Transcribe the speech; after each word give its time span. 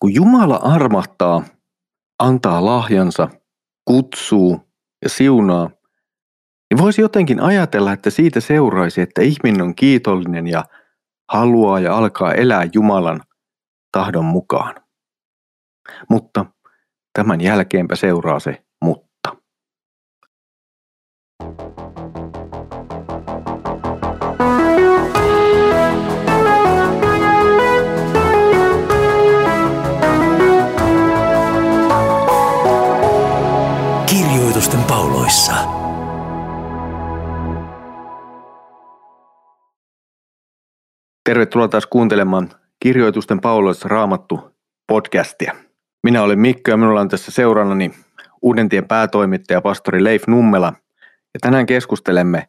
Kun 0.00 0.14
Jumala 0.14 0.56
armahtaa, 0.56 1.42
antaa 2.18 2.64
lahjansa, 2.64 3.28
kutsuu 3.84 4.60
ja 5.02 5.08
siunaa, 5.08 5.70
niin 6.70 6.78
voisi 6.78 7.00
jotenkin 7.00 7.40
ajatella, 7.40 7.92
että 7.92 8.10
siitä 8.10 8.40
seuraisi, 8.40 9.00
että 9.00 9.22
ihminen 9.22 9.62
on 9.62 9.74
kiitollinen 9.74 10.46
ja 10.46 10.64
haluaa 11.32 11.80
ja 11.80 11.96
alkaa 11.96 12.34
elää 12.34 12.68
Jumalan 12.74 13.20
tahdon 13.92 14.24
mukaan. 14.24 14.74
Mutta 16.10 16.46
tämän 17.12 17.40
jälkeenpä 17.40 17.96
seuraa 17.96 18.40
se 18.40 18.64
mutta. 18.84 19.07
Tervetuloa 41.28 41.68
taas 41.68 41.86
kuuntelemaan 41.86 42.48
Kirjoitusten 42.80 43.40
pauloissa 43.40 43.88
raamattu 43.88 44.50
podcastia. 44.86 45.54
Minä 46.02 46.22
olen 46.22 46.38
Mikko 46.38 46.70
ja 46.70 46.76
minulla 46.76 47.00
on 47.00 47.08
tässä 47.08 47.30
seurannani 47.30 47.90
Uudentien 48.42 48.88
päätoimittaja 48.88 49.60
pastori 49.60 50.04
Leif 50.04 50.26
Nummela 50.26 50.72
ja 51.34 51.40
tänään 51.40 51.66
keskustelemme 51.66 52.48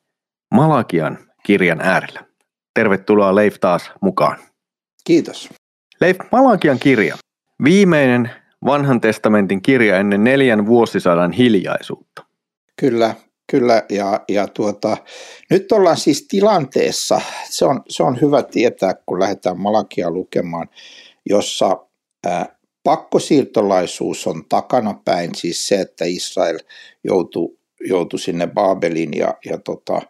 Malakian 0.53 1.17
kirjan 1.45 1.81
äärellä. 1.81 2.25
Tervetuloa 2.73 3.35
Leif 3.35 3.55
taas 3.61 3.91
mukaan. 4.01 4.37
Kiitos. 5.05 5.49
Leif, 6.01 6.17
Malakian 6.31 6.79
kirja. 6.79 7.15
Viimeinen 7.63 8.31
vanhan 8.65 9.01
testamentin 9.01 9.61
kirja 9.61 9.97
ennen 9.97 10.23
neljän 10.23 10.65
vuosisadan 10.65 11.31
hiljaisuutta. 11.31 12.25
Kyllä, 12.79 13.15
kyllä. 13.49 13.83
Ja, 13.89 14.23
ja 14.29 14.47
tuota, 14.47 14.97
nyt 15.49 15.71
ollaan 15.71 15.97
siis 15.97 16.27
tilanteessa, 16.27 17.21
se 17.49 17.65
on, 17.65 17.81
se 17.89 18.03
on 18.03 18.21
hyvä 18.21 18.43
tietää, 18.43 18.93
kun 19.05 19.19
lähdetään 19.19 19.59
Malakia 19.59 20.11
lukemaan, 20.11 20.69
jossa 21.29 21.85
ää, 22.25 22.59
pakkosiirtolaisuus 22.83 24.27
on 24.27 24.45
takana 24.49 25.01
päin, 25.05 25.35
siis 25.35 25.67
se, 25.67 25.81
että 25.81 26.05
Israel 26.05 26.59
joutui, 27.03 27.57
joutui 27.87 28.19
sinne 28.19 28.47
Baabelin 28.47 29.17
ja, 29.17 29.33
ja 29.45 29.57
tota, 29.57 30.01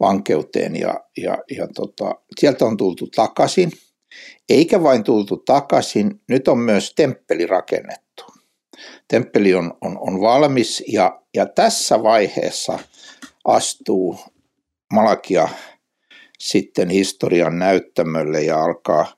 vankeuteen 0.00 0.76
ja, 0.76 1.00
ja, 1.16 1.38
ja 1.50 1.68
tota, 1.74 2.14
sieltä 2.40 2.64
on 2.64 2.76
tultu 2.76 3.06
takaisin. 3.06 3.72
Eikä 4.48 4.82
vain 4.82 5.04
tultu 5.04 5.36
takaisin, 5.36 6.20
nyt 6.28 6.48
on 6.48 6.58
myös 6.58 6.94
temppeli 6.94 7.46
rakennettu. 7.46 8.24
Temppeli 9.08 9.54
on, 9.54 9.74
on, 9.80 9.98
on 10.00 10.20
valmis 10.20 10.84
ja, 10.88 11.19
ja 11.34 11.46
tässä 11.46 12.02
vaiheessa 12.02 12.78
astuu 13.44 14.18
Malakia 14.92 15.48
sitten 16.38 16.90
historian 16.90 17.58
näyttämölle 17.58 18.42
ja 18.42 18.64
alkaa 18.64 19.12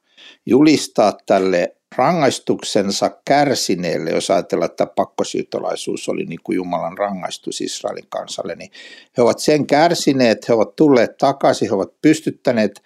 julistaa 0.47 1.19
tälle 1.27 1.77
rangaistuksensa 1.97 3.11
kärsineelle, 3.25 4.11
jos 4.11 4.31
ajatellaan, 4.31 4.71
että 4.71 4.87
pakkosiirtolaisuus 4.87 6.09
oli 6.09 6.25
niin 6.25 6.41
kuin 6.45 6.57
Jumalan 6.57 6.99
rangaistus 6.99 7.61
Israelin 7.61 8.07
kansalle, 8.09 8.55
niin 8.55 8.71
he 9.17 9.23
ovat 9.23 9.39
sen 9.39 9.67
kärsineet, 9.67 10.49
he 10.49 10.55
ovat 10.55 10.77
tulleet 10.77 11.17
takaisin, 11.17 11.69
he 11.69 11.75
ovat 11.75 12.01
pystyttäneet 12.03 12.83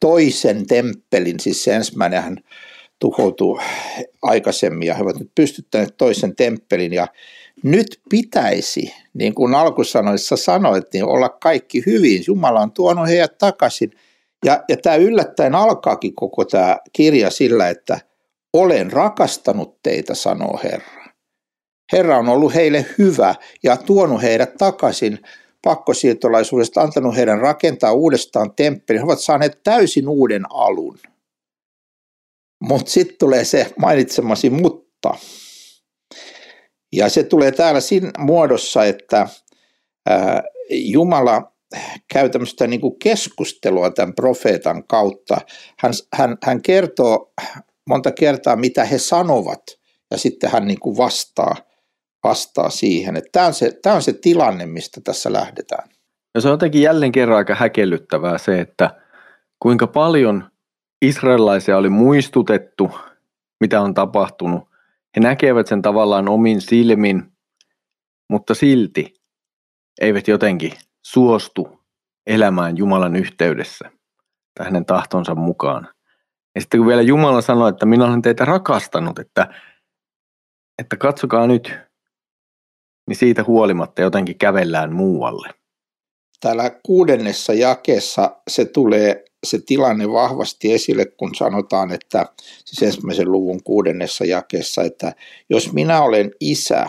toisen 0.00 0.66
temppelin, 0.66 1.40
siis 1.40 1.64
se 1.64 1.74
ensimmäinen 1.74 2.44
tuhoutui 2.98 3.60
aikaisemmin 4.22 4.86
ja 4.86 4.94
he 4.94 5.02
ovat 5.02 5.18
nyt 5.18 5.30
pystyttäneet 5.34 5.96
toisen 5.96 6.36
temppelin 6.36 6.92
ja 6.92 7.08
nyt 7.64 8.00
pitäisi, 8.10 8.94
niin 9.14 9.34
kuin 9.34 9.54
alkusanoissa 9.54 10.36
sanoit, 10.36 10.84
niin 10.92 11.04
olla 11.04 11.28
kaikki 11.28 11.82
hyvin. 11.86 12.24
Jumala 12.26 12.60
on 12.60 12.72
tuonut 12.72 13.08
heidät 13.08 13.38
takaisin. 13.38 13.90
Ja, 14.44 14.64
ja 14.68 14.76
tämä 14.76 14.96
yllättäen 14.96 15.54
alkaakin 15.54 16.14
koko 16.14 16.44
tämä 16.44 16.78
kirja 16.92 17.30
sillä, 17.30 17.68
että 17.68 18.00
olen 18.52 18.92
rakastanut 18.92 19.82
teitä, 19.82 20.14
sanoo 20.14 20.60
Herra. 20.64 21.06
Herra 21.92 22.18
on 22.18 22.28
ollut 22.28 22.54
heille 22.54 22.86
hyvä 22.98 23.34
ja 23.62 23.76
tuonut 23.76 24.22
heidät 24.22 24.54
takaisin 24.58 25.18
pakkosiirtolaisuudesta, 25.64 26.80
antanut 26.80 27.16
heidän 27.16 27.40
rakentaa 27.40 27.92
uudestaan 27.92 28.54
temppelin. 28.54 29.00
He 29.00 29.04
ovat 29.04 29.20
saaneet 29.20 29.60
täysin 29.64 30.08
uuden 30.08 30.42
alun. 30.50 30.98
Mutta 32.60 32.90
sitten 32.90 33.16
tulee 33.18 33.44
se 33.44 33.72
mainitsemasi 33.78 34.50
mutta. 34.50 35.14
Ja 36.92 37.08
se 37.08 37.22
tulee 37.22 37.52
täällä 37.52 37.80
siinä 37.80 38.10
muodossa, 38.18 38.84
että 38.84 39.28
Jumala 40.70 41.52
käy 42.12 42.28
tämmöistä 42.28 42.66
niin 42.66 42.80
kuin 42.80 42.98
keskustelua 42.98 43.90
tämän 43.90 44.14
profeetan 44.14 44.84
kautta. 44.86 45.36
Hän, 45.78 45.92
hän, 46.14 46.36
hän 46.44 46.62
kertoo 46.62 47.32
monta 47.88 48.12
kertaa, 48.12 48.56
mitä 48.56 48.84
he 48.84 48.98
sanovat, 48.98 49.62
ja 50.10 50.18
sitten 50.18 50.50
hän 50.50 50.66
niin 50.66 50.80
kuin 50.80 50.96
vastaa, 50.96 51.56
vastaa 52.24 52.70
siihen. 52.70 53.16
Että 53.16 53.30
tämä, 53.32 53.46
on 53.46 53.54
se, 53.54 53.78
tämä 53.82 53.96
on 53.96 54.02
se 54.02 54.12
tilanne, 54.12 54.66
mistä 54.66 55.00
tässä 55.04 55.32
lähdetään. 55.32 55.88
Ja 56.34 56.40
se 56.40 56.48
on 56.48 56.52
jotenkin 56.52 56.82
jälleen 56.82 57.12
kerran 57.12 57.38
aika 57.38 57.54
häkellyttävää 57.54 58.38
se, 58.38 58.60
että 58.60 59.00
kuinka 59.62 59.86
paljon 59.86 60.50
israelilaisia 61.02 61.76
oli 61.76 61.88
muistutettu, 61.88 62.90
mitä 63.60 63.80
on 63.80 63.94
tapahtunut. 63.94 64.68
He 65.16 65.20
näkevät 65.20 65.66
sen 65.66 65.82
tavallaan 65.82 66.28
omin 66.28 66.60
silmin, 66.60 67.32
mutta 68.30 68.54
silti 68.54 69.14
eivät 70.00 70.28
jotenkin 70.28 70.72
suostu 71.06 71.78
elämään 72.26 72.76
Jumalan 72.76 73.16
yhteydessä 73.16 73.90
tai 74.54 74.66
hänen 74.66 74.84
tahtonsa 74.84 75.34
mukaan. 75.34 75.88
Ja 76.54 76.60
sitten 76.60 76.80
kun 76.80 76.86
vielä 76.86 77.02
Jumala 77.02 77.40
sanoi, 77.40 77.68
että 77.68 77.86
minä 77.86 78.04
olen 78.04 78.22
teitä 78.22 78.44
rakastanut, 78.44 79.18
että, 79.18 79.54
että 80.78 80.96
katsokaa 80.96 81.46
nyt, 81.46 81.74
niin 83.08 83.16
siitä 83.16 83.44
huolimatta 83.44 84.02
jotenkin 84.02 84.38
kävellään 84.38 84.92
muualle. 84.92 85.54
Täällä 86.40 86.70
kuudennessa 86.82 87.52
jakeessa 87.52 88.40
se 88.50 88.64
tulee 88.64 89.24
se 89.46 89.58
tilanne 89.66 90.12
vahvasti 90.12 90.72
esille, 90.72 91.04
kun 91.04 91.34
sanotaan, 91.34 91.92
että 91.92 92.26
siis 92.64 92.82
ensimmäisen 92.82 93.32
luvun 93.32 93.62
kuudennessa 93.62 94.24
jakeessa, 94.24 94.82
että 94.82 95.12
jos 95.50 95.72
minä 95.72 96.02
olen 96.02 96.30
isä, 96.40 96.86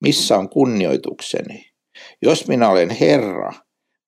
missä 0.00 0.38
on 0.38 0.48
kunnioitukseni? 0.48 1.72
Jos 2.22 2.48
minä 2.48 2.68
olen 2.68 2.90
Herra, 2.90 3.52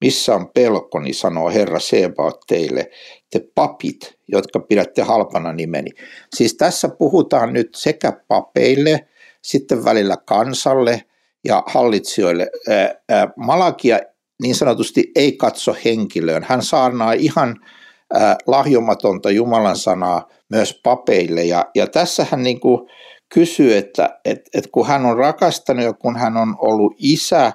missä 0.00 0.34
on 0.34 0.48
pelkoni, 0.54 1.12
sanoo 1.12 1.50
Herra 1.50 1.80
Sebaot 1.80 2.40
teille, 2.46 2.90
te 3.30 3.40
papit, 3.54 4.18
jotka 4.28 4.60
pidätte 4.60 5.02
halpana 5.02 5.52
nimeni. 5.52 5.90
Siis 6.36 6.54
tässä 6.54 6.88
puhutaan 6.88 7.52
nyt 7.52 7.74
sekä 7.74 8.12
papeille, 8.28 9.08
sitten 9.42 9.84
välillä 9.84 10.16
kansalle 10.16 11.02
ja 11.44 11.62
hallitsijoille. 11.66 12.50
Malakia 13.36 14.00
niin 14.42 14.54
sanotusti 14.54 15.12
ei 15.16 15.32
katso 15.32 15.76
henkilöön. 15.84 16.46
Hän 16.48 16.62
saarnaa 16.62 17.12
ihan 17.12 17.56
lahjomatonta 18.46 19.30
Jumalan 19.30 19.76
sanaa 19.76 20.28
myös 20.50 20.80
papeille. 20.82 21.44
Ja, 21.44 21.66
ja 21.74 21.86
tässä 21.86 22.26
hän 22.30 22.42
niin 22.42 22.60
kuin 22.60 22.88
kysyy, 23.34 23.76
että 23.76 24.20
et, 24.24 24.40
et 24.54 24.66
kun 24.72 24.86
hän 24.86 25.06
on 25.06 25.16
rakastanut 25.16 25.84
ja 25.84 25.92
kun 25.92 26.16
hän 26.16 26.36
on 26.36 26.56
ollut 26.58 26.94
isä 26.98 27.52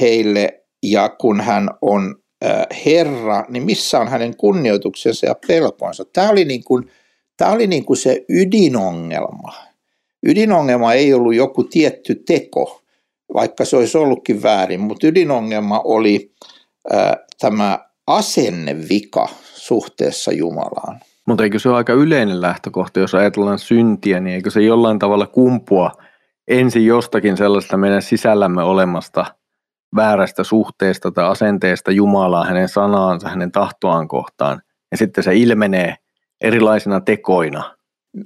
heille 0.00 0.64
ja 0.82 1.08
kun 1.08 1.40
hän 1.40 1.68
on 1.82 2.14
Herra, 2.86 3.44
niin 3.48 3.62
missä 3.62 4.00
on 4.00 4.08
hänen 4.08 4.36
kunnioituksensa 4.36 5.26
ja 5.26 5.34
pelkonsa? 5.46 6.04
Tämä 6.12 6.30
oli, 6.30 6.44
niin 6.44 6.64
kuin, 6.64 6.90
tämä 7.36 7.50
oli 7.50 7.66
niin 7.66 7.84
kuin 7.84 7.96
se 7.96 8.24
ydinongelma. 8.28 9.54
Ydinongelma 10.26 10.92
ei 10.92 11.14
ollut 11.14 11.34
joku 11.34 11.64
tietty 11.64 12.14
teko, 12.14 12.82
vaikka 13.34 13.64
se 13.64 13.76
olisi 13.76 13.98
ollutkin 13.98 14.42
väärin, 14.42 14.80
mutta 14.80 15.06
ydinongelma 15.06 15.80
oli 15.80 16.32
ää, 16.92 17.16
tämä 17.40 17.78
asennevika 18.06 19.28
suhteessa 19.66 20.32
Jumalaan. 20.32 21.00
Mutta 21.26 21.44
eikö 21.44 21.58
se 21.58 21.68
ole 21.68 21.76
aika 21.76 21.92
yleinen 21.92 22.40
lähtökohta, 22.40 23.00
jos 23.00 23.14
ajatellaan 23.14 23.58
syntiä, 23.58 24.20
niin 24.20 24.34
eikö 24.34 24.50
se 24.50 24.60
jollain 24.60 24.98
tavalla 24.98 25.26
kumpua 25.26 25.90
ensin 26.48 26.86
jostakin 26.86 27.36
sellaista 27.36 27.76
meidän 27.76 28.02
sisällämme 28.02 28.62
olemasta– 28.62 29.26
väärästä 29.96 30.44
suhteesta 30.44 31.10
tai 31.10 31.24
asenteesta 31.24 31.90
Jumalaa, 31.92 32.44
hänen 32.44 32.68
sanaansa, 32.68 33.28
hänen 33.28 33.52
tahtoaan 33.52 34.08
kohtaan. 34.08 34.62
Ja 34.90 34.96
sitten 34.96 35.24
se 35.24 35.34
ilmenee 35.34 35.96
erilaisina 36.40 37.00
tekoina. 37.00 37.76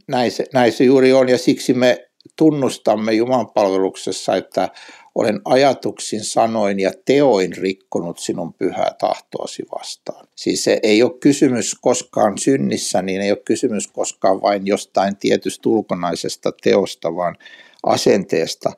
Näin 0.08 0.30
se, 0.30 0.46
näin 0.54 0.72
se 0.72 0.84
juuri 0.84 1.12
on 1.12 1.28
ja 1.28 1.38
siksi 1.38 1.74
me 1.74 2.08
tunnustamme 2.36 3.12
Jumalan 3.12 3.50
palveluksessa, 3.50 4.36
että 4.36 4.68
olen 5.14 5.40
ajatuksin, 5.44 6.24
sanoin 6.24 6.80
ja 6.80 6.92
teoin 7.04 7.56
rikkonut 7.56 8.18
sinun 8.18 8.54
pyhää 8.54 8.94
tahtoasi 9.00 9.62
vastaan. 9.78 10.26
Siis 10.34 10.64
se 10.64 10.80
ei 10.82 11.02
ole 11.02 11.18
kysymys 11.20 11.74
koskaan 11.80 12.38
synnissä, 12.38 13.02
niin 13.02 13.20
ei 13.20 13.30
ole 13.30 13.42
kysymys 13.44 13.86
koskaan 13.86 14.42
vain 14.42 14.66
jostain 14.66 15.16
tietystä 15.16 15.68
ulkonaisesta 15.68 16.52
teosta, 16.62 17.16
vaan 17.16 17.36
asenteesta. 17.82 18.72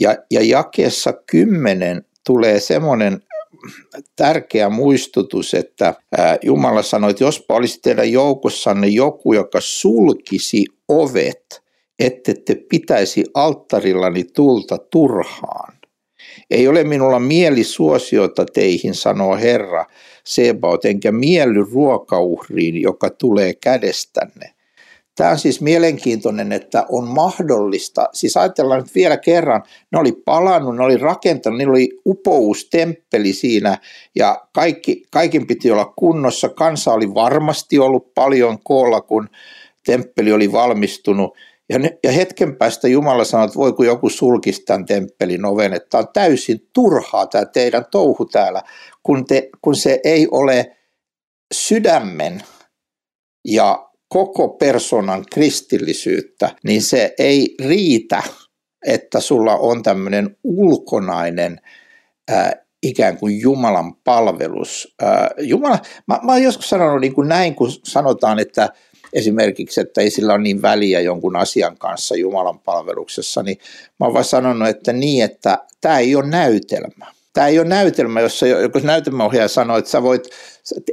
Ja, 0.00 0.16
ja 0.30 0.42
jakeessa 0.42 1.12
kymmenen 1.26 2.04
tulee 2.26 2.60
semmoinen 2.60 3.22
tärkeä 4.16 4.68
muistutus, 4.68 5.54
että 5.54 5.94
Jumala 6.42 6.82
sanoi, 6.82 7.10
että 7.10 7.24
jospa 7.24 7.54
olisi 7.54 7.80
teidän 7.82 8.12
joukossanne 8.12 8.86
joku, 8.86 9.32
joka 9.32 9.58
sulkisi 9.60 10.64
ovet, 10.88 11.65
ette 11.98 12.34
te 12.34 12.54
pitäisi 12.54 13.24
alttarillani 13.34 14.24
tulta 14.24 14.78
turhaan. 14.78 15.76
Ei 16.50 16.68
ole 16.68 16.84
minulla 16.84 17.18
mieli 17.18 17.64
suosiota 17.64 18.44
teihin, 18.44 18.94
sanoo 18.94 19.36
Herra 19.36 19.86
Sebaot, 20.24 20.84
enkä 20.84 21.12
mielly 21.12 21.66
ruokauhriin, 21.72 22.82
joka 22.82 23.10
tulee 23.10 23.54
kädestänne. 23.54 24.56
Tämä 25.16 25.30
on 25.30 25.38
siis 25.38 25.60
mielenkiintoinen, 25.60 26.52
että 26.52 26.86
on 26.88 27.08
mahdollista, 27.08 28.08
siis 28.12 28.36
ajatellaan 28.36 28.80
nyt 28.80 28.94
vielä 28.94 29.16
kerran, 29.16 29.62
ne 29.92 29.98
oli 29.98 30.12
palannut, 30.12 30.76
ne 30.76 30.84
oli 30.84 30.96
rakentanut, 30.96 31.58
niillä 31.58 31.70
oli 31.70 31.88
upoustemppeli 32.06 33.32
siinä 33.32 33.78
ja 34.14 34.46
kaikki, 34.52 35.02
kaikin 35.10 35.46
piti 35.46 35.70
olla 35.70 35.92
kunnossa. 35.96 36.48
Kansa 36.48 36.92
oli 36.92 37.14
varmasti 37.14 37.78
ollut 37.78 38.14
paljon 38.14 38.58
koolla, 38.64 39.00
kun 39.00 39.28
temppeli 39.86 40.32
oli 40.32 40.52
valmistunut. 40.52 41.36
Ja, 41.68 41.78
ne, 41.78 41.98
ja 42.04 42.12
hetken 42.12 42.56
päästä 42.56 42.88
Jumala 42.88 43.24
sanoi, 43.24 43.46
että 43.46 43.58
voi 43.58 43.72
kun 43.72 43.86
joku 43.86 44.08
sulkisi 44.08 44.62
tämän 44.62 44.86
temppelin 44.86 45.44
oven, 45.44 45.72
että 45.72 45.88
tämä 45.90 46.00
on 46.00 46.08
täysin 46.12 46.68
turhaa 46.72 47.26
tämä 47.26 47.44
teidän 47.44 47.84
touhu 47.90 48.24
täällä, 48.24 48.62
kun, 49.02 49.24
te, 49.24 49.48
kun 49.62 49.76
se 49.76 50.00
ei 50.04 50.28
ole 50.30 50.76
sydämen 51.54 52.42
ja 53.44 53.88
koko 54.08 54.48
personan 54.48 55.24
kristillisyyttä, 55.32 56.50
niin 56.64 56.82
se 56.82 57.14
ei 57.18 57.54
riitä, 57.64 58.22
että 58.86 59.20
sulla 59.20 59.56
on 59.56 59.82
tämmöinen 59.82 60.36
ulkonainen 60.44 61.60
ää, 62.30 62.52
ikään 62.82 63.18
kuin 63.18 63.40
Jumalan 63.40 63.94
palvelus. 63.94 64.94
Ää, 65.02 65.30
Jumala, 65.38 65.78
mä, 66.08 66.20
mä 66.22 66.32
olen 66.32 66.44
joskus 66.44 66.68
sanonut 66.68 67.00
niin 67.00 67.14
kuin 67.14 67.28
näin, 67.28 67.54
kun 67.54 67.70
sanotaan, 67.84 68.38
että 68.38 68.68
esimerkiksi, 69.12 69.80
että 69.80 70.00
ei 70.00 70.10
sillä 70.10 70.32
ole 70.32 70.42
niin 70.42 70.62
väliä 70.62 71.00
jonkun 71.00 71.36
asian 71.36 71.78
kanssa 71.78 72.16
Jumalan 72.16 72.58
palveluksessa, 72.58 73.42
niin 73.42 73.58
mä 74.00 74.06
oon 74.06 74.14
vaan 74.14 74.24
sanonut, 74.24 74.68
että 74.68 74.92
niin, 74.92 75.24
että 75.24 75.58
tämä 75.80 75.98
ei 75.98 76.16
ole 76.16 76.26
näytelmä. 76.26 77.06
Tämä 77.32 77.46
ei 77.46 77.58
ole 77.58 77.68
näytelmä, 77.68 78.20
jossa 78.20 78.46
joku 78.46 78.78
näytelmäohjaaja 78.78 79.48
sanoo, 79.48 79.76
että 79.76 79.90
sä 79.90 80.02
voit, 80.02 80.28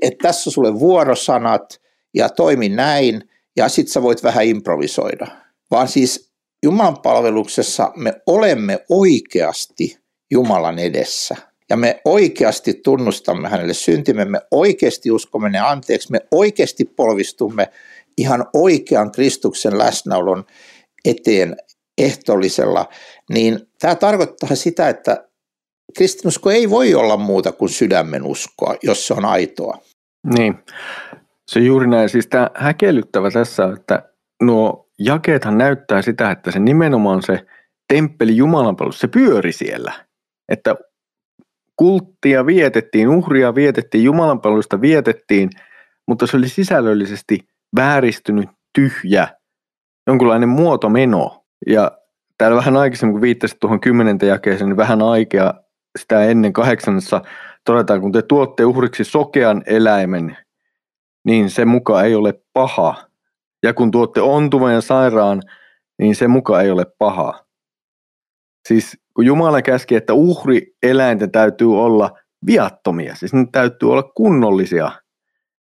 että 0.02 0.28
tässä 0.28 0.50
on 0.50 0.52
sulle 0.52 0.80
vuorosanat 0.80 1.82
ja 2.14 2.30
toimi 2.30 2.70
näin, 2.70 3.30
ja 3.56 3.70
sit 3.70 3.88
sä 3.88 4.02
voit 4.02 4.24
vähän 4.24 4.46
improvisoida. 4.46 5.28
Vaan 5.72 5.88
siis 5.88 6.30
Jumalan 6.64 6.98
palveluksessa 6.98 7.92
me 7.96 8.14
olemme 8.28 8.86
oikeasti 8.90 9.98
Jumalan 10.32 10.80
edessä. 10.80 11.36
Ja 11.70 11.78
me 11.78 12.02
oikeasti 12.06 12.74
tunnustamme 12.74 13.50
hänelle 13.50 13.74
syntimme, 13.74 14.26
me 14.26 14.42
oikeasti 14.52 15.12
uskomme 15.12 15.50
ne 15.50 15.60
anteeksi, 15.60 16.12
me 16.12 16.20
oikeasti 16.32 16.86
polvistumme 16.86 17.70
ihan 18.18 18.46
oikean 18.54 19.12
Kristuksen 19.12 19.78
läsnäolon 19.78 20.46
eteen 21.06 21.56
ehtollisella, 21.98 22.90
niin 23.30 23.60
tämä 23.80 23.96
tarkoittaa 23.96 24.56
sitä, 24.56 24.90
että 24.90 25.28
kristinusko 25.98 26.52
ei 26.52 26.70
voi 26.70 26.96
olla 26.96 27.18
muuta 27.18 27.52
kuin 27.52 27.70
sydämen 27.70 28.24
uskoa, 28.24 28.76
jos 28.84 29.08
se 29.08 29.14
on 29.14 29.26
aitoa. 29.26 29.78
Niin, 30.38 30.56
se 31.48 31.60
juuri 31.60 31.88
näin. 31.88 32.10
Siis 32.10 32.28
tämä 32.28 32.50
häkellyttävä 32.56 33.32
tässä, 33.32 33.74
että 33.78 34.10
nuo 34.42 34.90
jakeethan 35.00 35.58
näyttää 35.58 36.02
sitä, 36.02 36.32
että 36.32 36.52
se 36.52 36.60
nimenomaan 36.60 37.24
se 37.24 37.40
temppeli 37.94 38.38
Jumalanpalvelus, 38.38 39.00
se 39.00 39.08
pyöri 39.08 39.52
siellä. 39.52 39.94
Että 40.50 40.76
kulttia 41.76 42.46
vietettiin, 42.46 43.10
uhria 43.10 43.56
vietettiin, 43.56 44.04
Jumalanpalvelusta 44.04 44.82
vietettiin, 44.82 45.50
mutta 46.08 46.28
se 46.28 46.38
oli 46.38 46.50
sisällöllisesti 46.50 47.40
vääristynyt, 47.76 48.50
tyhjä, 48.74 49.28
jonkunlainen 50.08 50.50
muotomeno. 50.50 51.44
Ja 51.68 51.92
täällä 52.38 52.58
vähän 52.58 52.78
aikaisemmin, 52.78 53.14
kun 53.14 53.22
viittasit 53.22 53.60
tuohon 53.60 53.80
kymmenenteen 53.80 54.30
jakeeseen, 54.30 54.70
niin 54.70 54.78
vähän 54.78 55.02
aikea 55.02 55.54
sitä 56.00 56.24
ennen 56.24 56.54
kahdeksannessa 56.54 57.22
todetaan, 57.66 58.02
kun 58.02 58.12
te 58.12 58.22
tuotte 58.22 58.66
uhriksi 58.66 59.04
sokean 59.04 59.64
eläimen, 59.66 60.38
niin 61.26 61.50
se 61.50 61.66
muka 61.66 62.04
ei 62.04 62.16
ole 62.16 62.42
paha. 62.54 62.96
Ja 63.64 63.74
kun 63.74 63.92
tuotte 63.92 64.22
ontuvan 64.22 64.74
ja 64.74 64.82
sairaan, 64.82 65.42
niin 66.00 66.16
se 66.16 66.28
muka 66.28 66.62
ei 66.62 66.72
ole 66.72 66.86
paha. 66.98 67.46
Siis 68.68 68.98
kun 69.14 69.26
Jumala 69.26 69.62
käski, 69.62 69.96
että 69.96 70.14
uhri 70.14 70.76
eläinten 70.84 71.32
täytyy 71.32 71.80
olla 71.80 72.12
viattomia, 72.46 73.16
siis 73.16 73.34
ne 73.34 73.46
täytyy 73.52 73.92
olla 73.92 74.04
kunnollisia. 74.04 74.92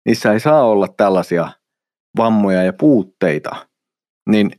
Niissä 0.06 0.32
ei 0.32 0.40
saa 0.40 0.62
olla 0.62 0.88
tällaisia 0.96 1.48
vammoja 2.16 2.62
ja 2.62 2.72
puutteita. 2.72 3.66
Niin 4.30 4.50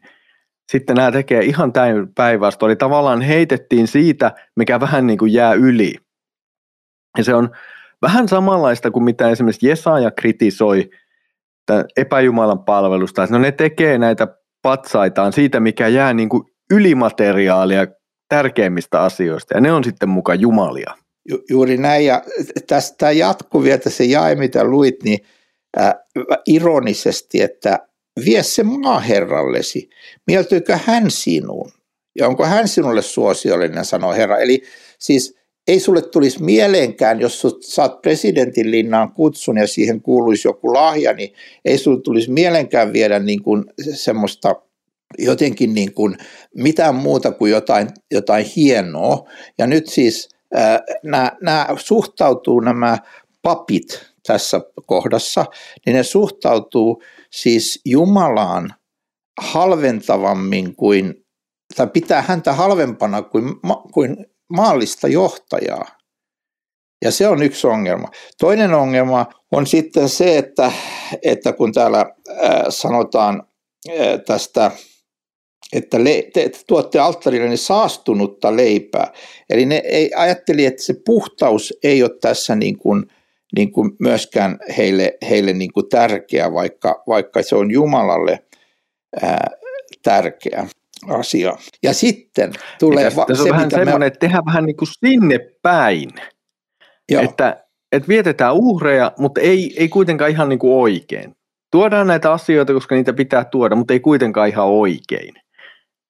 sitten 0.71 0.95
nämä 0.95 1.11
tekee 1.11 1.41
ihan 1.41 1.73
päinvastoin. 2.15 2.69
Eli 2.69 2.75
tavallaan 2.75 3.21
heitettiin 3.21 3.87
siitä, 3.87 4.31
mikä 4.55 4.79
vähän 4.79 5.07
niin 5.07 5.17
kuin 5.17 5.33
jää 5.33 5.53
yli. 5.53 5.95
Ja 7.17 7.23
se 7.23 7.33
on 7.33 7.49
vähän 8.01 8.27
samanlaista 8.27 8.91
kuin 8.91 9.03
mitä 9.03 9.29
esimerkiksi 9.29 9.67
Jesaja 9.67 10.11
kritisoi 10.11 10.89
epäjumalan 11.97 12.63
palvelusta. 12.63 13.27
No 13.29 13.37
ne 13.37 13.51
tekee 13.51 13.97
näitä 13.97 14.27
patsaitaan 14.61 15.33
siitä, 15.33 15.59
mikä 15.59 15.87
jää 15.87 16.13
niin 16.13 16.29
kuin 16.29 16.43
ylimateriaalia 16.71 17.87
tärkeimmistä 18.29 19.01
asioista, 19.01 19.53
ja 19.53 19.61
ne 19.61 19.71
on 19.71 19.83
sitten 19.83 20.09
mukaan 20.09 20.39
jumalia. 20.39 20.95
Ju, 21.29 21.37
juuri 21.49 21.77
näin, 21.77 22.05
ja 22.05 22.21
tästä 22.67 23.11
jatkuu 23.11 23.63
vielä 23.63 23.81
se 23.87 24.03
jae, 24.03 24.35
mitä 24.35 24.63
luit, 24.63 25.03
niin 25.03 25.19
äh, 25.79 25.93
ironisesti, 26.47 27.41
että 27.41 27.79
vie 28.25 28.43
se 28.43 28.63
maaherrallesi, 28.63 29.89
mieltyykö 30.27 30.79
hän 30.85 31.11
sinuun, 31.11 31.71
ja 32.19 32.27
onko 32.27 32.45
hän 32.45 32.67
sinulle 32.67 33.01
suosiollinen, 33.01 33.85
sanoo 33.85 34.13
Herra. 34.13 34.37
Eli 34.37 34.61
siis 34.99 35.35
ei 35.67 35.79
sulle 35.79 36.01
tulisi 36.01 36.43
mieleenkään, 36.43 37.19
jos 37.19 37.47
saat 37.61 38.01
presidentin 38.01 38.71
linnaan 38.71 39.11
kutsun 39.11 39.57
ja 39.57 39.67
siihen 39.67 40.01
kuuluisi 40.01 40.47
joku 40.47 40.73
lahja, 40.73 41.13
niin 41.13 41.33
ei 41.65 41.77
sulle 41.77 42.01
tulisi 42.01 42.31
mieleenkään 42.31 42.93
viedä 42.93 43.19
niin 43.19 43.43
kuin 43.43 43.63
semmoista 43.93 44.55
jotenkin 45.17 45.73
niin 45.73 45.93
kuin 45.93 46.17
mitään 46.55 46.95
muuta 46.95 47.31
kuin 47.31 47.51
jotain, 47.51 47.87
jotain 48.11 48.45
hienoa. 48.55 49.29
Ja 49.57 49.67
nyt 49.67 49.87
siis 49.87 50.29
nämä, 51.03 51.31
nämä 51.41 51.67
suhtautuu 51.77 52.59
nämä 52.59 52.97
papit 53.41 54.10
tässä 54.27 54.61
kohdassa, 54.85 55.45
niin 55.85 55.95
ne 55.95 56.03
suhtautuu 56.03 57.03
siis 57.31 57.81
Jumalaan 57.85 58.73
halventavammin 59.41 60.75
kuin, 60.75 61.25
tai 61.75 61.87
pitää 61.87 62.21
häntä 62.21 62.53
halvempana 62.53 63.21
kuin, 63.21 63.45
kuin 63.93 64.25
maallista 64.49 65.07
johtajaa. 65.07 65.87
Ja 67.03 67.11
se 67.11 67.27
on 67.27 67.43
yksi 67.43 67.67
ongelma. 67.67 68.07
Toinen 68.39 68.73
ongelma 68.73 69.25
on 69.51 69.67
sitten 69.67 70.09
se, 70.09 70.37
että, 70.37 70.71
että 71.23 71.53
kun 71.53 71.73
täällä 71.73 72.05
sanotaan 72.69 73.43
tästä, 74.27 74.71
että 75.73 76.03
le, 76.03 76.29
te 76.33 76.51
tuotte 76.67 76.99
alttarille 76.99 77.47
niin 77.47 77.57
saastunutta 77.57 78.55
leipää. 78.55 79.13
Eli 79.49 79.65
ne 79.65 79.81
ei, 79.85 80.11
ajatteli, 80.15 80.65
että 80.65 80.83
se 80.83 80.93
puhtaus 81.05 81.73
ei 81.83 82.03
ole 82.03 82.11
tässä 82.21 82.55
niin 82.55 82.77
kuin, 82.77 83.05
niin 83.55 83.71
kuin 83.71 83.91
myöskään 83.99 84.57
heille, 84.77 85.17
heille 85.29 85.53
niin 85.53 85.73
kuin 85.73 85.89
tärkeä, 85.89 86.53
vaikka, 86.53 87.03
vaikka 87.07 87.43
se 87.43 87.55
on 87.55 87.71
Jumalalle 87.71 88.45
ää, 89.21 89.47
tärkeä 90.03 90.67
asia. 91.09 91.53
Ja 91.83 91.93
sitten 91.93 92.53
tulee 92.79 93.11
va- 93.15 93.25
se, 93.35 93.41
on 93.41 93.49
vähän 93.49 93.71
semmoinen, 93.71 93.99
me... 93.99 94.05
että 94.05 94.19
tehdään 94.19 94.45
vähän 94.45 94.65
niin 94.65 94.77
kuin 94.77 94.89
sinne 94.99 95.39
päin. 95.61 96.09
Joo. 97.11 97.23
Että, 97.23 97.65
että 97.91 98.07
vietetään 98.07 98.55
uhreja, 98.55 99.11
mutta 99.17 99.41
ei, 99.41 99.75
ei 99.77 99.89
kuitenkaan 99.89 100.31
ihan 100.31 100.49
niin 100.49 100.59
kuin 100.59 100.73
oikein. 100.73 101.35
Tuodaan 101.71 102.07
näitä 102.07 102.31
asioita, 102.31 102.73
koska 102.73 102.95
niitä 102.95 103.13
pitää 103.13 103.45
tuoda, 103.45 103.75
mutta 103.75 103.93
ei 103.93 103.99
kuitenkaan 103.99 104.49
ihan 104.49 104.65
oikein. 104.65 105.33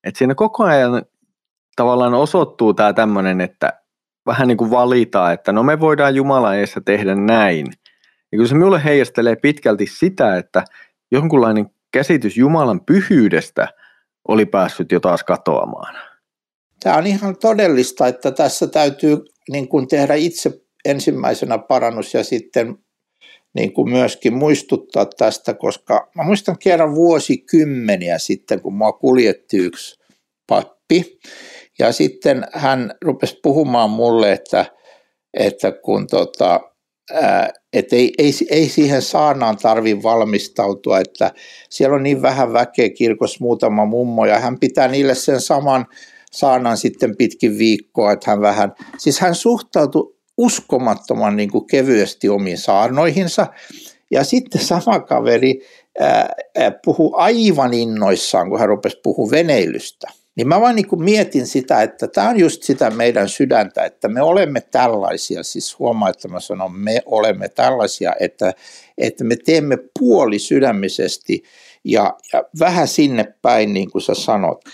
että 0.03 0.17
siinä 0.17 0.35
koko 0.35 0.63
ajan 0.63 1.05
tavallaan 1.75 2.13
osoittuu 2.13 2.73
tämä 2.73 2.93
tämmöinen, 2.93 3.41
että 3.41 3.80
vähän 4.25 4.47
niin 4.47 4.57
kuin 4.57 4.71
valitaan, 4.71 5.33
että 5.33 5.51
no 5.51 5.63
me 5.63 5.79
voidaan 5.79 6.15
Jumalan 6.15 6.57
edessä 6.57 6.81
tehdä 6.85 7.15
näin. 7.15 7.67
Ja 8.31 8.35
kyllä 8.35 8.47
se 8.47 8.55
minulle 8.55 8.83
heijastelee 8.83 9.35
pitkälti 9.35 9.85
sitä, 9.85 10.37
että 10.37 10.63
jonkunlainen 11.11 11.69
käsitys 11.91 12.37
Jumalan 12.37 12.85
pyhyydestä 12.85 13.67
oli 14.27 14.45
päässyt 14.45 14.91
jo 14.91 14.99
taas 14.99 15.23
katoamaan. 15.23 15.95
Tämä 16.83 16.97
on 16.97 17.07
ihan 17.07 17.37
todellista, 17.37 18.07
että 18.07 18.31
tässä 18.31 18.67
täytyy 18.67 19.17
niin 19.49 19.67
kuin 19.67 19.87
tehdä 19.87 20.15
itse 20.15 20.61
ensimmäisenä 20.85 21.57
parannus 21.57 22.13
ja 22.13 22.23
sitten 22.23 22.77
niin 23.53 23.73
kuin 23.73 23.89
myöskin 23.89 24.33
muistuttaa 24.33 25.05
tästä, 25.05 25.53
koska 25.53 26.09
mä 26.15 26.23
muistan 26.23 26.57
kerran 26.59 26.95
vuosikymmeniä 26.95 28.17
sitten, 28.17 28.61
kun 28.61 28.73
mua 28.73 28.91
kuljetti 28.91 29.57
yksi 29.57 29.99
pappi, 30.47 31.19
ja 31.81 31.91
sitten 31.91 32.45
hän 32.53 32.91
rupesi 33.01 33.39
puhumaan 33.43 33.89
mulle, 33.89 34.31
että, 34.31 34.65
että 35.33 35.71
kun 35.71 36.07
tota, 36.07 36.59
että 37.73 37.95
ei, 37.95 38.13
ei, 38.17 38.31
ei 38.49 38.69
siihen 38.69 39.01
saanaan 39.01 39.57
tarvi 39.57 40.03
valmistautua, 40.03 40.99
että 40.99 41.31
siellä 41.69 41.95
on 41.95 42.03
niin 42.03 42.21
vähän 42.21 42.53
väkeä 42.53 42.89
kirkossa 42.89 43.37
muutama 43.41 43.85
mummo 43.85 44.25
ja 44.25 44.39
hän 44.39 44.59
pitää 44.59 44.87
niille 44.87 45.15
sen 45.15 45.41
saman 45.41 45.85
saanan 46.31 46.77
sitten 46.77 47.17
pitkin 47.17 47.57
viikkoa, 47.57 48.11
että 48.11 48.31
hän 48.31 48.41
vähän, 48.41 48.73
siis 48.97 49.19
hän 49.19 49.35
suhtautui 49.35 50.15
uskomattoman 50.37 51.35
niin 51.35 51.51
kuin 51.51 51.67
kevyesti 51.67 52.29
omiin 52.29 52.57
saarnoihinsa 52.57 53.47
ja 54.11 54.23
sitten 54.23 54.61
sama 54.61 54.99
kaveri 54.99 55.59
ää, 55.99 56.29
puhuu 56.85 57.13
aivan 57.17 57.73
innoissaan, 57.73 58.49
kun 58.49 58.59
hän 58.59 58.69
rupesi 58.69 58.99
puhua 59.03 59.31
veneilystä. 59.31 60.20
Niin 60.35 60.47
mä 60.47 60.61
vaan 60.61 60.75
niin 60.75 61.03
mietin 61.03 61.47
sitä, 61.47 61.81
että 61.81 62.07
tämä 62.07 62.29
on 62.29 62.39
just 62.39 62.63
sitä 62.63 62.89
meidän 62.89 63.29
sydäntä, 63.29 63.83
että 63.83 64.07
me 64.07 64.21
olemme 64.21 64.61
tällaisia, 64.61 65.43
siis 65.43 65.79
huomaa, 65.79 66.09
että 66.09 66.27
mä 66.27 66.39
sanon, 66.39 66.75
me 66.75 67.01
olemme 67.05 67.49
tällaisia, 67.49 68.13
että, 68.19 68.53
että 68.97 69.23
me 69.23 69.35
teemme 69.35 69.77
puoli 69.99 70.39
sydämisesti 70.39 71.43
ja, 71.83 72.17
ja 72.33 72.43
vähän 72.59 72.87
sinne 72.87 73.33
päin, 73.41 73.73
niin 73.73 73.91
kuin 73.91 74.01
sä 74.01 74.13
sanot. 74.13 74.65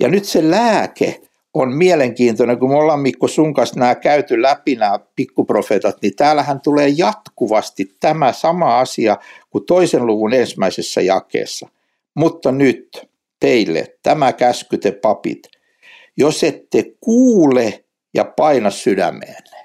Ja 0.00 0.08
nyt 0.08 0.24
se 0.24 0.50
lääke 0.50 1.20
on 1.54 1.76
mielenkiintoinen, 1.76 2.58
kun 2.58 2.70
me 2.70 2.76
ollaan 2.76 3.00
Mikko 3.00 3.28
sun 3.28 3.54
kanssa 3.54 3.80
nämä 3.80 3.94
käyty 3.94 4.42
läpi 4.42 4.76
nämä 4.76 4.98
pikkuprofeetat, 5.16 5.96
niin 6.02 6.16
täällähän 6.16 6.60
tulee 6.60 6.88
jatkuvasti 6.88 7.96
tämä 8.00 8.32
sama 8.32 8.78
asia 8.78 9.16
kuin 9.50 9.66
toisen 9.66 10.06
luvun 10.06 10.34
ensimmäisessä 10.34 11.00
jakeessa. 11.00 11.68
Mutta 12.14 12.52
nyt 12.52 13.09
teille 13.40 13.98
tämä 14.02 14.32
käsky 14.32 14.78
te 14.78 14.92
papit, 14.92 15.42
jos 16.16 16.44
ette 16.44 16.84
kuule 17.00 17.84
ja 18.14 18.24
paina 18.24 18.70
sydämeenne. 18.70 19.60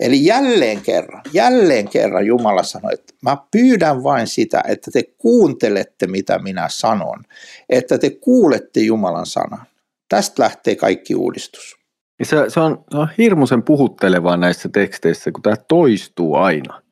Eli 0.00 0.24
jälleen 0.24 0.80
kerran, 0.80 1.22
jälleen 1.32 1.88
kerran 1.88 2.26
Jumala 2.26 2.62
sanoi, 2.62 2.94
että 2.94 3.14
mä 3.22 3.36
pyydän 3.50 4.02
vain 4.02 4.26
sitä, 4.26 4.62
että 4.68 4.90
te 4.90 5.02
kuuntelette 5.18 6.06
mitä 6.06 6.38
minä 6.38 6.66
sanon, 6.68 7.24
että 7.68 7.98
te 7.98 8.10
kuulette 8.10 8.80
Jumalan 8.80 9.26
sanan. 9.26 9.66
Tästä 10.08 10.42
lähtee 10.42 10.76
kaikki 10.76 11.14
uudistus. 11.14 11.78
Se, 12.22 12.36
se, 12.48 12.60
on, 12.60 12.84
se 12.90 12.96
on 12.96 13.08
hirmuisen 13.18 13.62
puhuttelevaa 13.62 14.36
näissä 14.36 14.68
teksteissä, 14.68 15.32
kun 15.32 15.42
tämä 15.42 15.56
toistuu 15.56 16.34
aina. 16.34 16.82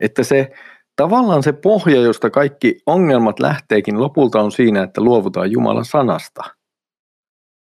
Että 0.00 0.24
se, 0.24 0.50
tavallaan 0.96 1.42
se 1.42 1.52
pohja, 1.52 2.00
josta 2.00 2.30
kaikki 2.30 2.78
ongelmat 2.86 3.40
lähteekin 3.40 4.00
lopulta 4.00 4.40
on 4.40 4.52
siinä, 4.52 4.82
että 4.82 5.00
luovutaan 5.00 5.50
Jumalan 5.50 5.84
sanasta, 5.84 6.42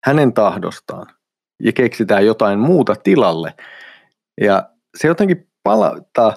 hänen 0.06 0.34
tahdostaan 0.34 1.08
ja 1.64 1.72
keksitään 1.72 2.26
jotain 2.26 2.60
muuta 2.60 2.96
tilalle. 3.04 3.54
Ja 4.42 4.70
se 4.98 5.08
jotenkin 5.08 5.48
palauttaa, 5.64 6.36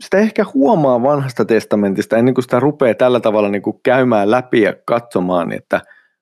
sitä 0.00 0.18
ehkä 0.18 0.44
huomaa 0.54 1.02
vanhasta 1.02 1.44
testamentista 1.44 2.16
ennen 2.16 2.34
kuin 2.34 2.42
sitä 2.42 2.60
rupeaa 2.60 2.94
tällä 2.94 3.20
tavalla 3.20 3.48
niin 3.48 3.62
kuin 3.62 3.80
käymään 3.82 4.30
läpi 4.30 4.62
ja 4.62 4.74
katsomaan, 4.86 5.52
että 5.52 5.80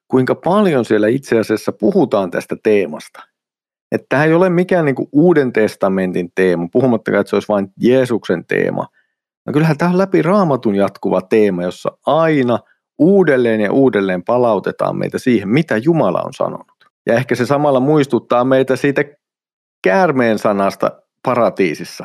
kuinka 0.08 0.34
paljon 0.34 0.84
siellä 0.84 1.08
itse 1.08 1.38
asiassa 1.38 1.72
puhutaan 1.72 2.30
tästä 2.30 2.56
teemasta. 2.62 3.22
Että 3.92 4.06
tämä 4.08 4.24
ei 4.24 4.34
ole 4.34 4.50
mikään 4.50 4.84
niin 4.84 4.94
kuin 4.94 5.08
uuden 5.12 5.52
testamentin 5.52 6.32
teema, 6.34 6.68
puhumattakaan, 6.72 7.20
että 7.20 7.28
se 7.30 7.36
olisi 7.36 7.48
vain 7.48 7.68
Jeesuksen 7.80 8.44
teema– 8.46 8.86
No 9.46 9.52
kyllähän 9.52 9.78
tämä 9.78 9.90
on 9.90 9.98
läpi 9.98 10.22
raamatun 10.22 10.74
jatkuva 10.74 11.20
teema, 11.22 11.62
jossa 11.62 11.98
aina 12.06 12.58
uudelleen 12.98 13.60
ja 13.60 13.72
uudelleen 13.72 14.24
palautetaan 14.24 14.96
meitä 14.96 15.18
siihen, 15.18 15.48
mitä 15.48 15.76
Jumala 15.76 16.22
on 16.22 16.34
sanonut. 16.34 16.66
Ja 17.06 17.14
ehkä 17.14 17.34
se 17.34 17.46
samalla 17.46 17.80
muistuttaa 17.80 18.44
meitä 18.44 18.76
siitä 18.76 19.04
käärmeen 19.82 20.38
sanasta 20.38 20.90
paratiisissa, 21.22 22.04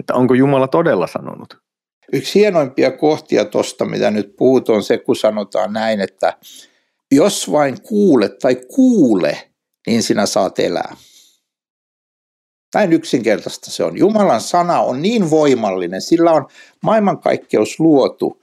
että 0.00 0.14
onko 0.14 0.34
Jumala 0.34 0.68
todella 0.68 1.06
sanonut. 1.06 1.58
Yksi 2.12 2.40
hienoimpia 2.40 2.90
kohtia 2.90 3.44
tuosta, 3.44 3.84
mitä 3.84 4.10
nyt 4.10 4.36
puhut, 4.36 4.68
on 4.68 4.82
se, 4.82 4.98
kun 4.98 5.16
sanotaan 5.16 5.72
näin, 5.72 6.00
että 6.00 6.36
jos 7.12 7.52
vain 7.52 7.82
kuulet 7.82 8.38
tai 8.38 8.56
kuule, 8.74 9.38
niin 9.86 10.02
sinä 10.02 10.26
saat 10.26 10.58
elää. 10.58 10.96
Näin 12.74 12.92
yksinkertaista 12.92 13.70
se 13.70 13.84
on. 13.84 13.98
Jumalan 13.98 14.40
sana 14.40 14.80
on 14.80 15.02
niin 15.02 15.30
voimallinen, 15.30 16.02
sillä 16.02 16.32
on 16.32 16.46
maailmankaikkeus 16.82 17.80
luotu 17.80 18.42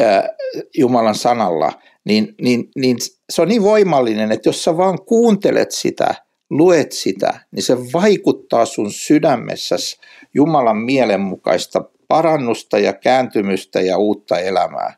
ää, 0.00 0.28
Jumalan 0.76 1.14
sanalla, 1.14 1.72
niin, 2.04 2.34
niin, 2.40 2.70
niin 2.76 2.96
se 3.30 3.42
on 3.42 3.48
niin 3.48 3.62
voimallinen, 3.62 4.32
että 4.32 4.48
jos 4.48 4.64
sä 4.64 4.76
vaan 4.76 5.04
kuuntelet 5.04 5.70
sitä, 5.70 6.14
luet 6.50 6.92
sitä, 6.92 7.40
niin 7.50 7.62
se 7.62 7.76
vaikuttaa 7.78 8.66
sun 8.66 8.92
sydämessä 8.92 9.76
Jumalan 10.34 10.76
mielenmukaista 10.76 11.84
parannusta 12.08 12.78
ja 12.78 12.92
kääntymystä 12.92 13.80
ja 13.80 13.98
uutta 13.98 14.38
elämää. 14.38 14.94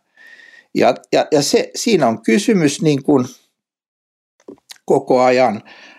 Ja, 0.74 0.94
ja, 1.12 1.26
ja 1.32 1.42
se, 1.42 1.70
siinä 1.74 2.08
on 2.08 2.22
kysymys 2.22 2.82
niin 2.82 3.02
kuin 3.02 3.24
koko 4.84 5.20
ajan 5.20 5.62
Äh, 5.66 5.91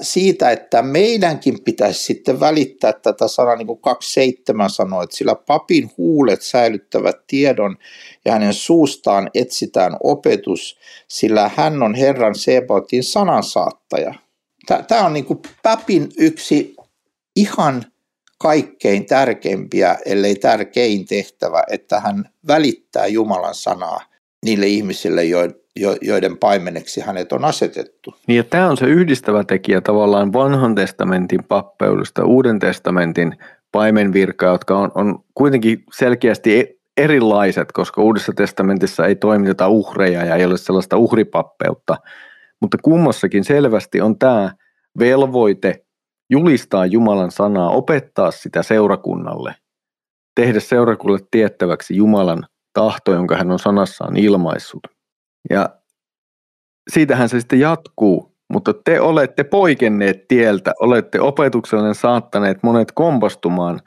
siitä, 0.00 0.50
että 0.50 0.82
meidänkin 0.82 1.64
pitäisi 1.64 2.04
sitten 2.04 2.40
välittää 2.40 2.92
tätä 2.92 3.28
sanaa, 3.28 3.56
niin 3.56 3.66
kuin 3.66 3.80
27 3.80 4.70
sanoi, 4.70 5.04
että 5.04 5.16
sillä 5.16 5.34
papin 5.34 5.90
huulet 5.98 6.42
säilyttävät 6.42 7.16
tiedon 7.26 7.76
ja 8.24 8.32
hänen 8.32 8.54
suustaan 8.54 9.30
etsitään 9.34 9.96
opetus, 10.02 10.78
sillä 11.08 11.50
hän 11.56 11.82
on 11.82 11.94
Herran 11.94 12.34
Sebaotin 12.34 13.04
sanansaattaja. 13.04 14.14
Tämä 14.88 15.06
on 15.06 15.12
niin 15.12 15.24
kuin 15.24 15.40
papin 15.62 16.08
yksi 16.18 16.76
ihan 17.36 17.84
kaikkein 18.38 19.06
tärkeimpiä, 19.06 19.98
ellei 20.06 20.34
tärkein 20.34 21.06
tehtävä, 21.06 21.64
että 21.70 22.00
hän 22.00 22.30
välittää 22.46 23.06
Jumalan 23.06 23.54
sanaa 23.54 24.00
niille 24.44 24.66
ihmisille, 24.66 25.24
joiden 26.00 26.38
paimeneksi 26.38 27.00
hänet 27.00 27.32
on 27.32 27.44
asetettu. 27.44 28.14
Niin 28.26 28.36
ja 28.36 28.44
tämä 28.44 28.70
on 28.70 28.76
se 28.76 28.86
yhdistävä 28.86 29.44
tekijä 29.44 29.80
tavallaan 29.80 30.32
vanhan 30.32 30.74
testamentin 30.74 31.44
pappeudesta, 31.44 32.24
uuden 32.24 32.58
testamentin 32.58 33.36
paimenvirkaa, 33.72 34.52
jotka 34.52 34.78
on, 34.78 34.90
on 34.94 35.24
kuitenkin 35.34 35.84
selkeästi 35.92 36.60
e-, 36.60 36.74
erilaiset, 36.96 37.72
koska 37.72 38.02
uudessa 38.02 38.32
testamentissa 38.32 39.06
ei 39.06 39.16
toimiteta 39.16 39.68
uhreja 39.68 40.24
ja 40.24 40.36
ei 40.36 40.44
ole 40.44 40.58
sellaista 40.58 40.96
uhripappeutta, 40.96 41.96
mutta 42.60 42.78
kummassakin 42.82 43.44
selvästi 43.44 44.00
on 44.00 44.18
tämä 44.18 44.52
velvoite 44.98 45.84
julistaa 46.30 46.86
Jumalan 46.86 47.30
sanaa, 47.30 47.70
opettaa 47.70 48.30
sitä 48.30 48.62
seurakunnalle, 48.62 49.54
tehdä 50.34 50.60
seurakunnalle 50.60 51.26
tiettäväksi 51.30 51.96
Jumalan 51.96 52.46
tahto, 52.72 53.12
jonka 53.12 53.36
hän 53.36 53.50
on 53.50 53.58
sanassaan 53.58 54.16
ilmaissut. 54.16 54.99
Ja 55.50 55.68
siitähän 56.92 57.28
se 57.28 57.40
sitten 57.40 57.60
jatkuu, 57.60 58.34
mutta 58.52 58.74
te 58.84 59.00
olette 59.00 59.44
poikenneet 59.44 60.28
tieltä, 60.28 60.72
olette 60.80 61.20
opetuksellinen 61.20 61.94
saattaneet 61.94 62.58
monet 62.62 62.92
kompastumaan, 62.92 63.80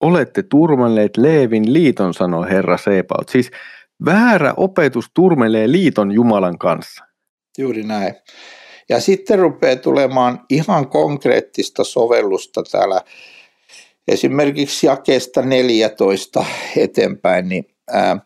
olette 0.00 0.42
turmelleet 0.42 1.16
Leevin 1.16 1.72
liiton, 1.72 2.14
sanoi 2.14 2.50
Herra 2.50 2.76
Sepaut. 2.76 3.28
Siis 3.28 3.50
väärä 4.04 4.54
opetus 4.56 5.10
turmelee 5.14 5.70
liiton 5.72 6.12
Jumalan 6.12 6.58
kanssa. 6.58 7.04
Juuri 7.58 7.82
näin. 7.82 8.14
Ja 8.88 9.00
sitten 9.00 9.38
rupeaa 9.38 9.76
tulemaan 9.76 10.40
ihan 10.50 10.88
konkreettista 10.88 11.84
sovellusta 11.84 12.62
täällä 12.62 13.00
esimerkiksi 14.08 14.86
jakeesta 14.86 15.42
14 15.42 16.44
eteenpäin, 16.76 17.48
niin 17.48 17.64
ää, 17.90 18.16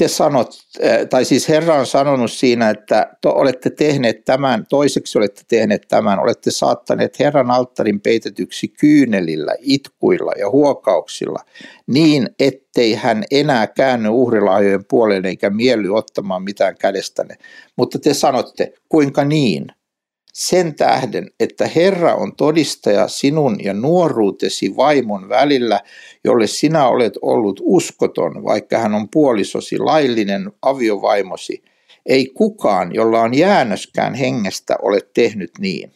te 0.00 0.08
sanot, 0.08 0.50
eh, 0.80 1.08
tai 1.08 1.24
siis 1.24 1.48
Herra 1.48 1.74
on 1.74 1.86
sanonut 1.86 2.32
siinä, 2.32 2.70
että 2.70 3.16
to, 3.20 3.30
olette 3.30 3.70
tehneet 3.70 4.24
tämän, 4.24 4.66
toiseksi 4.66 5.18
olette 5.18 5.42
tehneet 5.48 5.82
tämän, 5.88 6.18
olette 6.18 6.50
saattaneet 6.50 7.18
Herran 7.18 7.50
alttarin 7.50 8.00
peitetyksi 8.00 8.68
kyynelillä, 8.68 9.54
itkuilla 9.58 10.32
ja 10.38 10.50
huokauksilla, 10.50 11.38
niin 11.86 12.28
ettei 12.38 12.94
hän 12.94 13.24
enää 13.30 13.66
käänny 13.66 14.08
uhrilaajojen 14.08 14.84
puoleen 14.84 15.26
eikä 15.26 15.50
mielly 15.50 15.96
ottamaan 15.96 16.42
mitään 16.42 16.76
kädestänne. 16.78 17.36
Mutta 17.76 17.98
te 17.98 18.14
sanotte, 18.14 18.72
kuinka 18.88 19.24
niin? 19.24 19.66
Sen 20.32 20.74
tähden, 20.74 21.30
että 21.40 21.66
Herra 21.66 22.14
on 22.14 22.36
todistaja 22.36 23.08
sinun 23.08 23.64
ja 23.64 23.74
nuoruutesi 23.74 24.76
vaimon 24.76 25.28
välillä, 25.28 25.80
jolle 26.24 26.46
sinä 26.46 26.88
olet 26.88 27.14
ollut 27.22 27.60
uskoton, 27.62 28.44
vaikka 28.44 28.78
hän 28.78 28.94
on 28.94 29.08
puolisosi 29.08 29.78
laillinen 29.78 30.52
aviovaimosi, 30.62 31.62
ei 32.06 32.26
kukaan, 32.34 32.94
jolla 32.94 33.20
on 33.20 33.34
jäännöskään 33.34 34.14
hengestä, 34.14 34.76
ole 34.82 35.00
tehnyt 35.14 35.50
niin. 35.58 35.92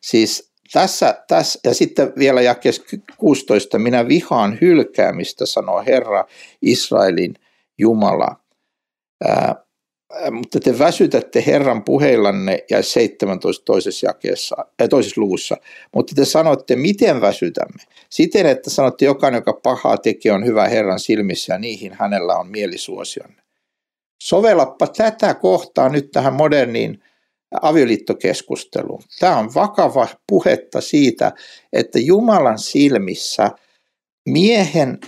Siis 0.00 0.52
tässä, 0.72 1.24
tässä, 1.28 1.60
ja 1.64 1.74
sitten 1.74 2.12
vielä 2.18 2.40
jakes 2.40 2.84
16, 3.16 3.78
minä 3.78 4.08
vihaan 4.08 4.58
hylkäämistä, 4.60 5.46
sanoo 5.46 5.82
Herra 5.86 6.24
Israelin 6.62 7.34
Jumala. 7.78 8.36
Ää, 9.24 9.54
mutta 10.30 10.60
te 10.60 10.78
väsytätte 10.78 11.44
Herran 11.46 11.84
puheillanne 11.84 12.64
ja 12.70 12.82
17 12.82 13.64
toisessa, 13.64 14.06
jakeessa, 14.06 14.56
äh, 14.82 14.88
toisessa 14.88 15.20
luvussa. 15.20 15.56
Mutta 15.94 16.14
te 16.14 16.24
sanotte, 16.24 16.76
miten 16.76 17.20
väsytämme? 17.20 17.82
Siten, 18.10 18.46
että 18.46 18.70
sanotte, 18.70 19.04
jokainen, 19.04 19.38
joka 19.38 19.52
pahaa 19.52 19.98
tekee, 19.98 20.32
on 20.32 20.46
hyvä 20.46 20.68
Herran 20.68 21.00
silmissä 21.00 21.52
ja 21.52 21.58
niihin 21.58 21.92
hänellä 21.94 22.36
on 22.36 22.48
mielisuosionne. 22.48 23.42
Sovellappa 24.22 24.86
tätä 24.86 25.34
kohtaa 25.34 25.88
nyt 25.88 26.10
tähän 26.10 26.34
moderniin 26.34 27.02
avioliittokeskusteluun. 27.62 29.02
Tämä 29.20 29.36
on 29.36 29.54
vakava 29.54 30.08
puhetta 30.26 30.80
siitä, 30.80 31.32
että 31.72 31.98
Jumalan 31.98 32.58
silmissä 32.58 33.50
miehen, 34.28 34.98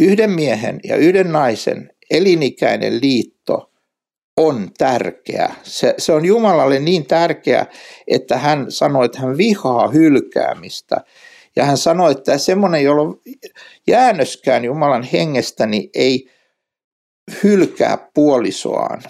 yhden 0.00 0.30
miehen 0.30 0.80
ja 0.84 0.96
yhden 0.96 1.32
naisen 1.32 1.92
elinikäinen 2.10 3.00
liitto 3.00 3.71
on 4.36 4.70
tärkeä. 4.78 5.54
Se, 5.62 5.94
se 5.98 6.12
on 6.12 6.24
Jumalalle 6.24 6.78
niin 6.78 7.06
tärkeä, 7.06 7.66
että 8.06 8.38
hän 8.38 8.66
sanoi, 8.68 9.04
että 9.04 9.20
hän 9.20 9.36
vihaa 9.36 9.88
hylkäämistä. 9.88 10.96
Ja 11.56 11.64
hän 11.64 11.76
sanoi, 11.76 12.12
että 12.12 12.38
semmoinen, 12.38 12.84
jolla 12.84 13.18
jäännöskään 13.86 14.64
Jumalan 14.64 15.02
hengestä, 15.02 15.66
niin 15.66 15.90
ei 15.94 16.30
hylkää 17.42 18.10
puolisoaan. 18.14 19.02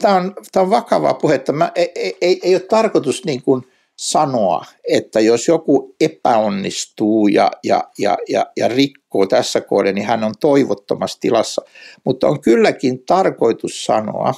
Tämä 0.00 0.14
on, 0.14 0.34
on 0.56 0.70
vakavaa 0.70 1.14
puhetta. 1.14 1.52
Mä, 1.52 1.72
ei, 1.74 1.92
ei, 2.20 2.40
ei 2.42 2.54
ole 2.54 2.60
tarkoitus 2.60 3.24
niin 3.24 3.42
kuin 3.42 3.62
sanoa, 3.98 4.64
että 4.88 5.20
jos 5.20 5.48
joku 5.48 5.94
epäonnistuu 6.00 7.28
ja, 7.28 7.50
ja, 7.64 7.84
ja, 7.98 8.18
ja, 8.28 8.46
ja 8.56 8.68
rikkoo 8.68 9.26
tässä 9.26 9.60
kohden, 9.60 9.94
niin 9.94 10.06
hän 10.06 10.24
on 10.24 10.34
toivottomassa 10.40 11.20
tilassa. 11.20 11.62
Mutta 12.04 12.28
on 12.28 12.40
kylläkin 12.40 13.04
tarkoitus 13.06 13.84
sanoa, 13.84 14.34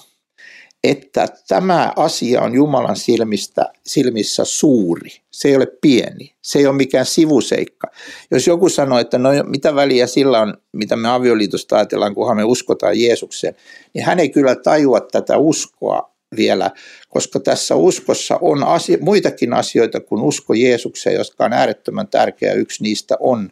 että 0.85 1.29
tämä 1.49 1.93
asia 1.97 2.43
on 2.43 2.55
Jumalan 2.55 2.97
silmistä, 2.97 3.73
silmissä 3.87 4.45
suuri. 4.45 5.11
Se 5.31 5.49
ei 5.49 5.57
ole 5.57 5.67
pieni, 5.81 6.35
se 6.43 6.59
ei 6.59 6.67
ole 6.67 6.77
mikään 6.77 7.07
sivuseikka. 7.07 7.87
Jos 8.31 8.47
joku 8.47 8.69
sanoo, 8.69 8.99
että 8.99 9.19
no 9.19 9.31
mitä 9.47 9.75
väliä 9.75 10.07
sillä 10.07 10.41
on, 10.41 10.57
mitä 10.73 10.97
me 10.97 11.09
avioliitosta 11.09 11.77
ajatellaan, 11.77 12.15
kunhan 12.15 12.37
me 12.37 12.45
uskotaan 12.45 13.01
Jeesukseen, 13.01 13.55
niin 13.95 14.05
hän 14.05 14.21
ei 14.21 14.29
kyllä 14.29 14.55
tajua 14.55 15.01
tätä 15.01 15.39
uskoa 15.39 16.11
vielä, 16.37 16.71
koska 17.09 17.41
tässä 17.41 17.75
uskossa 17.75 18.39
on 18.41 18.65
asia, 18.65 18.99
muitakin 19.01 19.53
asioita 19.53 20.01
kuin 20.01 20.23
usko 20.23 20.55
Jeesukseen, 20.55 21.17
jotka 21.17 21.45
on 21.45 21.53
äärettömän 21.53 22.09
tärkeä. 22.09 22.53
Yksi 22.53 22.83
niistä 22.83 23.17
on 23.21 23.51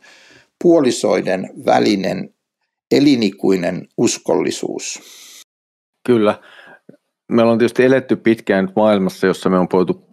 puolisoiden 0.63 1.51
välinen 1.67 2.35
elinikuinen 2.91 3.89
uskollisuus. 3.97 5.01
Kyllä. 6.07 6.41
Me 7.29 7.43
ollaan 7.43 7.59
tietysti 7.59 7.85
eletty 7.85 8.17
pitkään 8.17 8.65
nyt 8.65 8.77
maailmassa, 8.77 9.27
jossa 9.27 9.51
me 9.51 9.59
on 9.59 9.67
voitu 9.73 10.09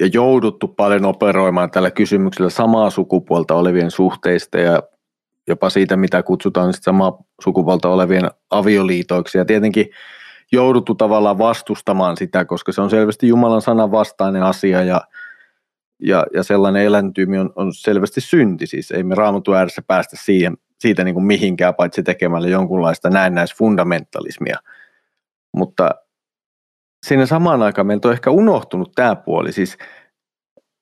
ja 0.00 0.06
jouduttu 0.06 0.68
paljon 0.68 1.04
operoimaan 1.04 1.70
tällä 1.70 1.90
kysymyksellä 1.90 2.50
samaa 2.50 2.90
sukupuolta 2.90 3.54
olevien 3.54 3.90
suhteista 3.90 4.58
ja 4.58 4.82
jopa 5.48 5.70
siitä, 5.70 5.96
mitä 5.96 6.22
kutsutaan 6.22 6.74
samaa 6.80 7.18
sukupuolta 7.44 7.88
olevien 7.88 8.30
avioliitoiksi. 8.50 9.38
Ja 9.38 9.44
tietenkin 9.44 9.90
jouduttu 10.52 10.94
tavallaan 10.94 11.38
vastustamaan 11.38 12.16
sitä, 12.16 12.44
koska 12.44 12.72
se 12.72 12.80
on 12.80 12.90
selvästi 12.90 13.28
Jumalan 13.28 13.62
sanan 13.62 13.92
vastainen 13.92 14.42
asia 14.42 14.82
ja, 14.82 15.00
ja, 16.02 16.26
ja 16.34 16.42
sellainen 16.42 16.84
eläntyymi 16.84 17.38
on, 17.38 17.52
on 17.56 17.74
selvästi 17.74 18.20
synti. 18.20 18.66
Siis 18.66 18.90
ei 18.90 19.02
me 19.02 19.14
raamatun 19.14 19.56
ääressä 19.56 19.82
päästä 19.86 20.16
siihen, 20.20 20.56
siitä 20.80 21.04
niin 21.04 21.14
kuin 21.14 21.24
mihinkään, 21.24 21.74
paitsi 21.74 22.02
tekemällä 22.02 22.48
jonkunlaista 22.48 23.10
näennäisfundamentalismia. 23.10 24.56
Mutta 25.56 25.90
siinä 27.06 27.26
samaan 27.26 27.62
aikaan 27.62 27.86
meiltä 27.86 28.08
on 28.08 28.14
ehkä 28.14 28.30
unohtunut 28.30 28.92
tämä 28.94 29.16
puoli. 29.16 29.52
Siis 29.52 29.78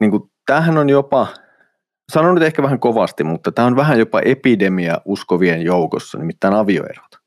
niin 0.01 0.11
kuin, 0.11 0.23
tämähän 0.47 0.79
on 0.79 0.89
jopa, 0.89 1.27
sanon 2.13 2.35
nyt 2.35 2.45
ehkä 2.45 2.63
vähän 2.63 2.81
kovasti, 2.81 3.25
mutta 3.25 3.53
tämä 3.53 3.67
on 3.67 3.77
vähän 3.77 3.99
jopa 3.99 4.21
epidemia 4.25 5.01
uskovien 5.05 5.63
joukossa, 5.63 6.19
nimittäin 6.19 6.55
avioerot 6.55 7.18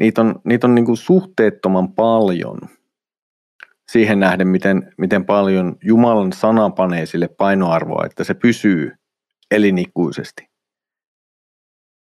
niitä 0.00 0.20
on, 0.20 0.34
niitä 0.44 0.66
on 0.66 0.74
niin 0.74 0.84
kuin 0.84 0.96
suhteettoman 0.96 1.92
paljon 1.92 2.58
siihen 3.92 4.20
nähden, 4.20 4.48
miten, 4.48 4.92
miten 4.98 5.24
paljon 5.24 5.76
Jumalan 5.84 6.32
sana 6.32 6.70
panee 6.70 7.06
sille 7.06 7.28
painoarvoa, 7.28 8.06
että 8.06 8.24
se 8.24 8.34
pysyy 8.34 8.92
elinikuisesti. 9.50 10.50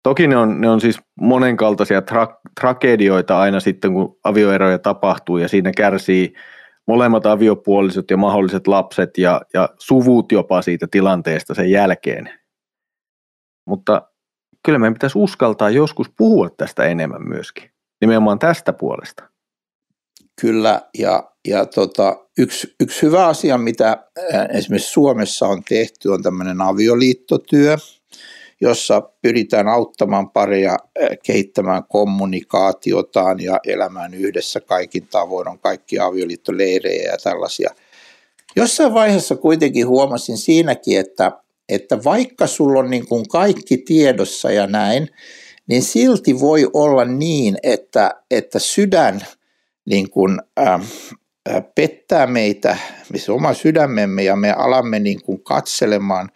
Toki 0.03 0.27
ne 0.27 0.37
on, 0.37 0.61
ne 0.61 0.69
on 0.69 0.81
siis 0.81 0.99
monenkaltaisia 1.19 1.99
tra- 1.99 2.51
tragedioita 2.61 3.39
aina 3.39 3.59
sitten, 3.59 3.93
kun 3.93 4.19
avioeroja 4.23 4.79
tapahtuu 4.79 5.37
ja 5.37 5.47
siinä 5.47 5.71
kärsii 5.77 6.33
molemmat 6.87 7.25
aviopuolisot 7.25 8.11
ja 8.11 8.17
mahdolliset 8.17 8.67
lapset 8.67 9.17
ja, 9.17 9.41
ja 9.53 9.69
suvut 9.79 10.31
jopa 10.31 10.61
siitä 10.61 10.87
tilanteesta 10.91 11.53
sen 11.53 11.71
jälkeen. 11.71 12.29
Mutta 13.65 14.01
kyllä 14.65 14.79
meidän 14.79 14.93
pitäisi 14.93 15.17
uskaltaa 15.17 15.69
joskus 15.69 16.11
puhua 16.17 16.49
tästä 16.49 16.83
enemmän 16.83 17.27
myöskin 17.27 17.70
nimenomaan 18.01 18.39
tästä 18.39 18.73
puolesta. 18.73 19.23
Kyllä, 20.41 20.81
ja, 20.97 21.31
ja 21.47 21.65
tota, 21.65 22.25
yksi, 22.37 22.75
yksi 22.79 23.01
hyvä 23.01 23.27
asia, 23.27 23.57
mitä 23.57 24.05
esimerkiksi 24.53 24.91
Suomessa 24.91 25.47
on 25.47 25.63
tehty, 25.69 26.09
on 26.09 26.23
tämmöinen 26.23 26.61
avioliittotyö, 26.61 27.77
jossa 28.61 29.01
pyritään 29.21 29.67
auttamaan 29.67 30.29
paria 30.29 30.77
kehittämään 31.23 31.83
kommunikaatiotaan 31.89 33.39
ja 33.39 33.59
elämään 33.67 34.13
yhdessä 34.13 34.59
kaikin 34.59 35.07
tavoin. 35.11 35.47
On 35.47 35.59
kaikki 35.59 35.99
avioliittoleirejä 35.99 37.11
ja 37.11 37.17
tällaisia. 37.23 37.69
Jossain 38.55 38.93
vaiheessa 38.93 39.35
kuitenkin 39.35 39.87
huomasin 39.87 40.37
siinäkin, 40.37 40.99
että, 40.99 41.31
että 41.69 42.03
vaikka 42.03 42.47
sulla 42.47 42.79
on 42.79 42.89
niin 42.89 43.07
kuin 43.07 43.27
kaikki 43.27 43.77
tiedossa 43.77 44.51
ja 44.51 44.67
näin, 44.67 45.09
niin 45.67 45.83
silti 45.83 46.39
voi 46.39 46.69
olla 46.73 47.05
niin, 47.05 47.57
että, 47.63 48.11
että 48.31 48.59
sydän 48.59 49.21
niin 49.85 50.09
kuin, 50.09 50.41
äh, 50.59 50.81
pettää 51.75 52.27
meitä, 52.27 52.77
missä 53.13 53.33
oma 53.33 53.53
sydämemme, 53.53 54.23
ja 54.23 54.35
me 54.35 54.51
alamme 54.51 54.99
niin 54.99 55.21
kuin 55.21 55.43
katselemaan 55.43 56.29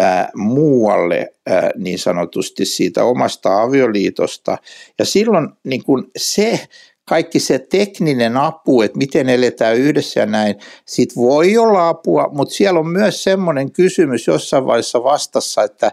äh, 0.00 0.28
muualle 0.34 1.32
äh, 1.50 1.62
niin 1.76 1.98
sanotusti 1.98 2.64
siitä 2.64 3.04
omasta 3.04 3.62
avioliitosta. 3.62 4.58
Ja 4.98 5.04
silloin 5.04 5.48
niin 5.64 5.84
kuin 5.84 6.04
se 6.16 6.60
kaikki 7.08 7.40
se 7.40 7.58
tekninen 7.58 8.36
apu, 8.36 8.82
että 8.82 8.98
miten 8.98 9.28
eletään 9.28 9.76
yhdessä 9.76 10.20
ja 10.20 10.26
näin, 10.26 10.54
sit 10.86 11.16
voi 11.16 11.58
olla 11.58 11.88
apua, 11.88 12.28
mutta 12.32 12.54
siellä 12.54 12.80
on 12.80 12.88
myös 12.88 13.24
semmoinen 13.24 13.72
kysymys 13.72 14.26
jossain 14.26 14.66
vaiheessa 14.66 15.04
vastassa, 15.04 15.62
että, 15.62 15.92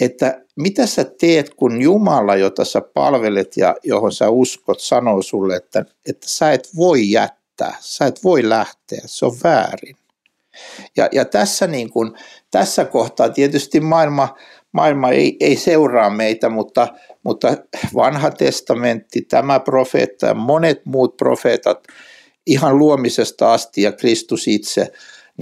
että 0.00 0.44
mitä 0.56 0.86
sä 0.86 1.04
teet, 1.04 1.54
kun 1.54 1.82
Jumala, 1.82 2.36
jota 2.36 2.64
sä 2.64 2.80
palvelet 2.94 3.56
ja 3.56 3.76
johon 3.82 4.12
sä 4.12 4.30
uskot, 4.30 4.80
sanoo 4.80 5.22
sulle, 5.22 5.56
että, 5.56 5.84
että 6.08 6.28
sä 6.28 6.52
et 6.52 6.68
voi 6.76 7.10
jättää, 7.10 7.76
sä 7.80 8.06
et 8.06 8.24
voi 8.24 8.48
lähteä, 8.48 9.00
se 9.06 9.26
on 9.26 9.36
väärin. 9.44 9.96
Ja, 10.96 11.08
ja 11.12 11.24
tässä, 11.24 11.66
niin 11.66 11.90
kun, 11.90 12.16
tässä 12.50 12.84
kohtaa 12.84 13.28
tietysti 13.28 13.80
maailma, 13.80 14.36
maailma 14.72 15.10
ei, 15.10 15.36
ei 15.40 15.56
seuraa 15.56 16.10
meitä, 16.10 16.48
mutta, 16.48 16.88
mutta 17.22 17.56
vanha 17.94 18.30
testamentti, 18.30 19.22
tämä 19.22 19.60
profeetta 19.60 20.26
ja 20.26 20.34
monet 20.34 20.86
muut 20.86 21.16
profeetat 21.16 21.78
ihan 22.46 22.78
luomisesta 22.78 23.52
asti 23.52 23.82
ja 23.82 23.92
Kristus 23.92 24.48
itse 24.48 24.92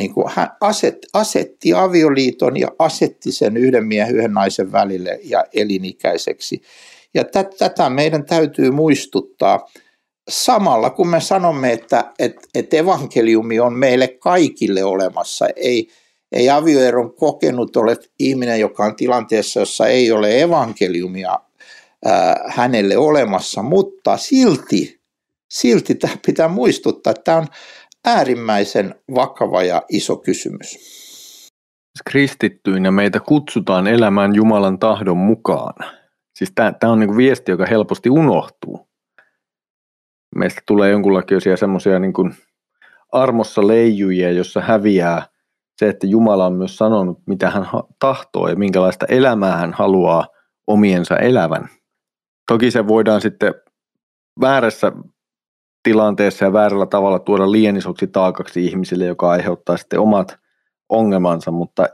niin 0.01 0.15
kuin 0.15 0.27
hän 0.29 0.49
aset, 0.61 0.99
asetti 1.15 1.75
avioliiton 1.75 2.57
ja 2.57 2.69
asetti 2.79 3.33
sen 3.33 3.57
yhden 3.57 3.85
miehen 3.85 4.17
yhden 4.17 4.33
naisen 4.33 4.73
välille 4.73 5.21
ja 5.25 5.45
elinikäiseksi. 5.55 6.63
Ja 7.15 7.25
tätä 7.59 7.91
meidän 7.91 8.25
täytyy 8.25 8.71
muistuttaa 8.71 9.69
samalla, 10.29 10.91
kun 10.91 11.09
me 11.09 11.21
sanomme, 11.21 11.73
että, 11.73 12.13
että, 12.19 12.41
että 12.55 12.77
evankeliumi 12.77 13.61
on 13.61 13.73
meille 13.73 14.09
kaikille 14.09 14.85
olemassa. 14.85 15.47
Ei, 15.57 15.89
ei 16.33 16.51
avioeron 16.51 17.15
kokenut 17.15 17.77
ole 17.77 17.97
ihminen, 18.19 18.61
joka 18.61 18.85
on 18.85 18.97
tilanteessa, 18.97 19.61
jossa 19.61 19.87
ei 19.87 20.13
ole 20.13 20.43
evankeliumia 20.43 21.39
ää, 22.05 22.45
hänelle 22.47 22.97
olemassa, 22.97 23.63
mutta 23.63 24.17
silti, 24.17 25.01
silti 25.49 25.95
tämä 25.95 26.17
pitää 26.27 26.49
muistuttaa, 26.49 27.11
että 27.11 27.23
tämä 27.25 27.39
on 27.39 27.47
äärimmäisen 28.07 28.95
vakava 29.15 29.63
ja 29.63 29.83
iso 29.89 30.17
kysymys. 30.17 31.01
Kristittyinä 32.11 32.91
meitä 32.91 33.21
kutsutaan 33.21 33.87
elämään 33.87 34.35
Jumalan 34.35 34.79
tahdon 34.79 35.17
mukaan. 35.17 35.75
Siis 36.39 36.53
tämä 36.55 36.93
on 36.93 37.01
niin 37.01 37.17
viesti, 37.17 37.51
joka 37.51 37.67
helposti 37.67 38.11
unohtuu. 38.11 38.89
meistä 40.37 40.61
tulee 40.67 40.91
jonkunlaisia 40.91 41.57
semmoisia 41.57 41.99
niin 41.99 42.13
kuin 42.13 42.35
armossa 43.13 43.67
leijujia, 43.67 44.31
jossa 44.31 44.61
häviää 44.61 45.27
se, 45.79 45.89
että 45.89 46.07
Jumala 46.07 46.47
on 46.47 46.53
myös 46.53 46.77
sanonut, 46.77 47.19
mitä 47.27 47.51
hän 47.51 47.67
tahtoo 47.99 48.49
ja 48.49 48.57
minkälaista 48.57 49.07
elämää 49.07 49.57
hän 49.57 49.73
haluaa 49.73 50.27
omiensa 50.67 51.17
elävän. 51.17 51.69
Toki 52.49 52.71
se 52.71 52.87
voidaan 52.89 53.21
sitten 53.21 53.55
väärässä 54.41 54.93
tilanteessa 55.83 56.45
ja 56.45 56.53
väärällä 56.53 56.87
tavalla 56.87 57.19
tuoda 57.19 57.53
liian 57.53 57.77
isoksi 57.77 58.07
taakaksi 58.07 58.67
ihmisille, 58.67 59.05
joka 59.05 59.31
aiheuttaa 59.31 59.77
sitten 59.77 60.01
omat 60.01 60.39
ongelmansa, 60.89 61.51
mutta 61.51 61.87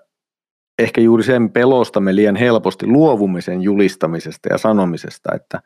ehkä 0.79 1.01
juuri 1.01 1.25
sen 1.25 1.51
pelosta 1.51 2.01
me 2.01 2.16
liian 2.16 2.37
helposti 2.37 2.87
luovumme 2.87 3.40
sen 3.40 3.62
julistamisesta 3.62 4.49
ja 4.49 4.59
sanomisesta, 4.59 5.35
että 5.35 5.61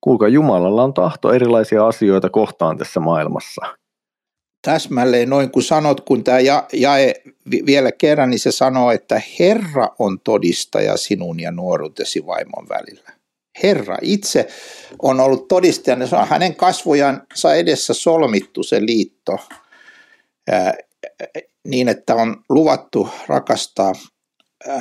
kuinka 0.00 0.28
Jumalalla 0.28 0.84
on 0.84 0.94
tahto 0.94 1.32
erilaisia 1.32 1.86
asioita 1.86 2.30
kohtaan 2.30 2.78
tässä 2.78 3.00
maailmassa. 3.00 3.60
Täsmälleen 4.62 5.30
noin 5.30 5.50
kun 5.50 5.62
sanot, 5.62 6.00
kun 6.00 6.24
tämä 6.24 6.38
jae 6.72 7.14
vielä 7.66 7.92
kerran, 7.92 8.30
niin 8.30 8.38
se 8.38 8.52
sanoo, 8.52 8.90
että 8.90 9.22
Herra 9.38 9.88
on 9.98 10.20
todistaja 10.20 10.96
sinun 10.96 11.40
ja 11.40 11.50
nuoruutesi 11.50 12.26
vaimon 12.26 12.68
välillä. 12.68 13.19
Herra 13.62 13.96
itse 14.02 14.48
on 15.02 15.20
ollut 15.20 15.48
todistajana, 15.48 16.06
se 16.06 16.16
on 16.16 16.28
hänen 16.28 16.56
kasvojansa 16.56 17.54
edessä 17.54 17.94
solmittu 17.94 18.62
se 18.62 18.80
liitto 18.86 19.38
niin, 21.64 21.88
että 21.88 22.14
on 22.14 22.36
luvattu 22.48 23.08
rakastaa 23.26 23.92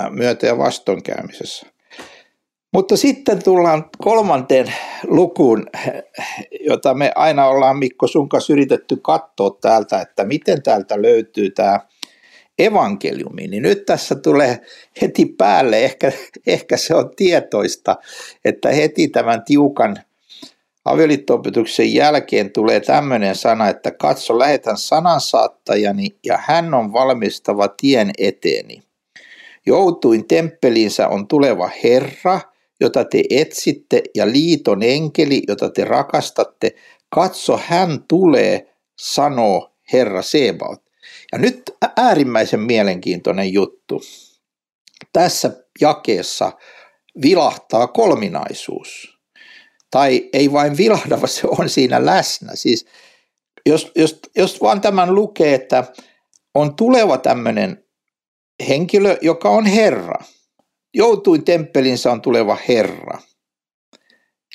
myötä- 0.09 0.47
ja 0.47 0.57
vastoinkäymisessä. 0.57 1.67
Mutta 2.73 2.97
sitten 2.97 3.43
tullaan 3.43 3.89
kolmanteen 3.97 4.73
lukuun, 5.07 5.67
jota 6.59 6.93
me 6.93 7.11
aina 7.15 7.47
ollaan 7.47 7.77
Mikko 7.77 8.07
sun 8.07 8.29
kanssa 8.29 8.53
yritetty 8.53 8.97
katsoa 8.97 9.57
täältä, 9.61 10.01
että 10.01 10.23
miten 10.23 10.63
täältä 10.63 11.01
löytyy 11.01 11.49
tämä 11.49 11.79
evankeliumi, 12.59 13.47
niin 13.47 13.63
nyt 13.63 13.85
tässä 13.85 14.15
tulee 14.15 14.59
heti 15.01 15.25
päälle, 15.25 15.79
ehkä, 15.85 16.11
ehkä 16.47 16.77
se 16.77 16.95
on 16.95 17.15
tietoista, 17.15 17.95
että 18.45 18.69
heti 18.69 19.07
tämän 19.07 19.43
tiukan 19.43 19.97
avioliitto 20.85 21.41
jälkeen 21.93 22.51
tulee 22.51 22.79
tämmöinen 22.79 23.35
sana, 23.35 23.69
että 23.69 23.91
katso, 23.91 24.39
lähetän 24.39 24.77
sanansaattajani 24.77 26.07
ja 26.25 26.39
hän 26.41 26.73
on 26.73 26.93
valmistava 26.93 27.67
tien 27.67 28.11
eteeni. 28.17 28.83
Joutuin 29.65 30.27
temppeliinsä 30.27 31.07
on 31.07 31.27
tuleva 31.27 31.69
Herra, 31.83 32.39
jota 32.79 33.05
te 33.05 33.23
etsitte, 33.29 34.03
ja 34.15 34.31
liiton 34.31 34.83
enkeli, 34.83 35.41
jota 35.47 35.69
te 35.69 35.85
rakastatte. 35.85 36.75
Katso, 37.09 37.59
hän 37.65 38.03
tulee, 38.07 38.75
sanoo 38.99 39.71
Herra 39.93 40.21
Sebaot. 40.21 40.88
Ja 41.31 41.37
nyt 41.37 41.61
äärimmäisen 41.97 42.59
mielenkiintoinen 42.59 43.53
juttu. 43.53 44.01
Tässä 45.13 45.63
jakeessa 45.81 46.51
vilahtaa 47.21 47.87
kolminaisuus. 47.87 49.19
Tai 49.91 50.29
ei 50.33 50.51
vain 50.51 50.77
vilahda, 50.77 51.17
vaan 51.17 51.27
se 51.27 51.47
on 51.47 51.69
siinä 51.69 52.05
läsnä. 52.05 52.55
Siis 52.55 52.85
jos, 53.65 53.91
jos, 53.95 54.19
jos 54.37 54.61
vaan 54.61 54.81
tämän 54.81 55.15
lukee, 55.15 55.53
että 55.53 55.83
on 56.53 56.75
tuleva 56.75 57.17
tämmöinen 57.17 57.83
henkilö, 58.67 59.17
joka 59.21 59.49
on 59.49 59.65
Herra. 59.65 60.23
Joutuin 60.93 61.45
temppelinsä 61.45 62.11
on 62.11 62.21
tuleva 62.21 62.57
Herra. 62.67 63.21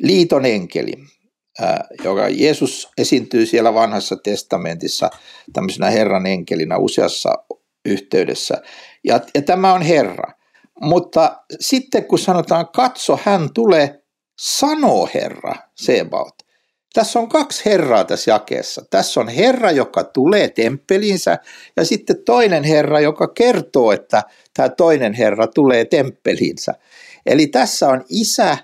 Liiton 0.00 0.46
enkeli, 0.46 0.92
joka 2.04 2.28
Jeesus 2.28 2.88
esiintyy 2.98 3.46
siellä 3.46 3.74
vanhassa 3.74 4.16
testamentissa 4.16 5.10
tämmöisenä 5.52 5.90
Herran 5.90 6.26
enkelinä 6.26 6.76
useassa 6.76 7.30
yhteydessä. 7.84 8.62
Ja, 9.04 9.20
ja 9.34 9.42
tämä 9.42 9.72
on 9.72 9.82
Herra. 9.82 10.32
Mutta 10.80 11.44
sitten 11.60 12.04
kun 12.04 12.18
sanotaan 12.18 12.68
katso, 12.68 13.18
hän 13.24 13.52
tulee, 13.54 14.02
sanoo 14.40 15.08
Herra 15.14 15.54
Sebaot. 15.74 16.34
Tässä 16.94 17.18
on 17.18 17.28
kaksi 17.28 17.64
herraa 17.64 18.04
tässä 18.04 18.30
jakeessa. 18.30 18.84
Tässä 18.90 19.20
on 19.20 19.28
herra, 19.28 19.70
joka 19.70 20.04
tulee 20.04 20.48
temppelinsä 20.48 21.38
ja 21.76 21.84
sitten 21.84 22.16
toinen 22.24 22.64
herra, 22.64 23.00
joka 23.00 23.28
kertoo, 23.28 23.92
että 23.92 24.22
tämä 24.54 24.68
toinen 24.68 25.12
herra 25.12 25.46
tulee 25.46 25.84
temppelinsä. 25.84 26.74
Eli 27.26 27.46
tässä 27.46 27.88
on 27.88 28.04
isä 28.08 28.58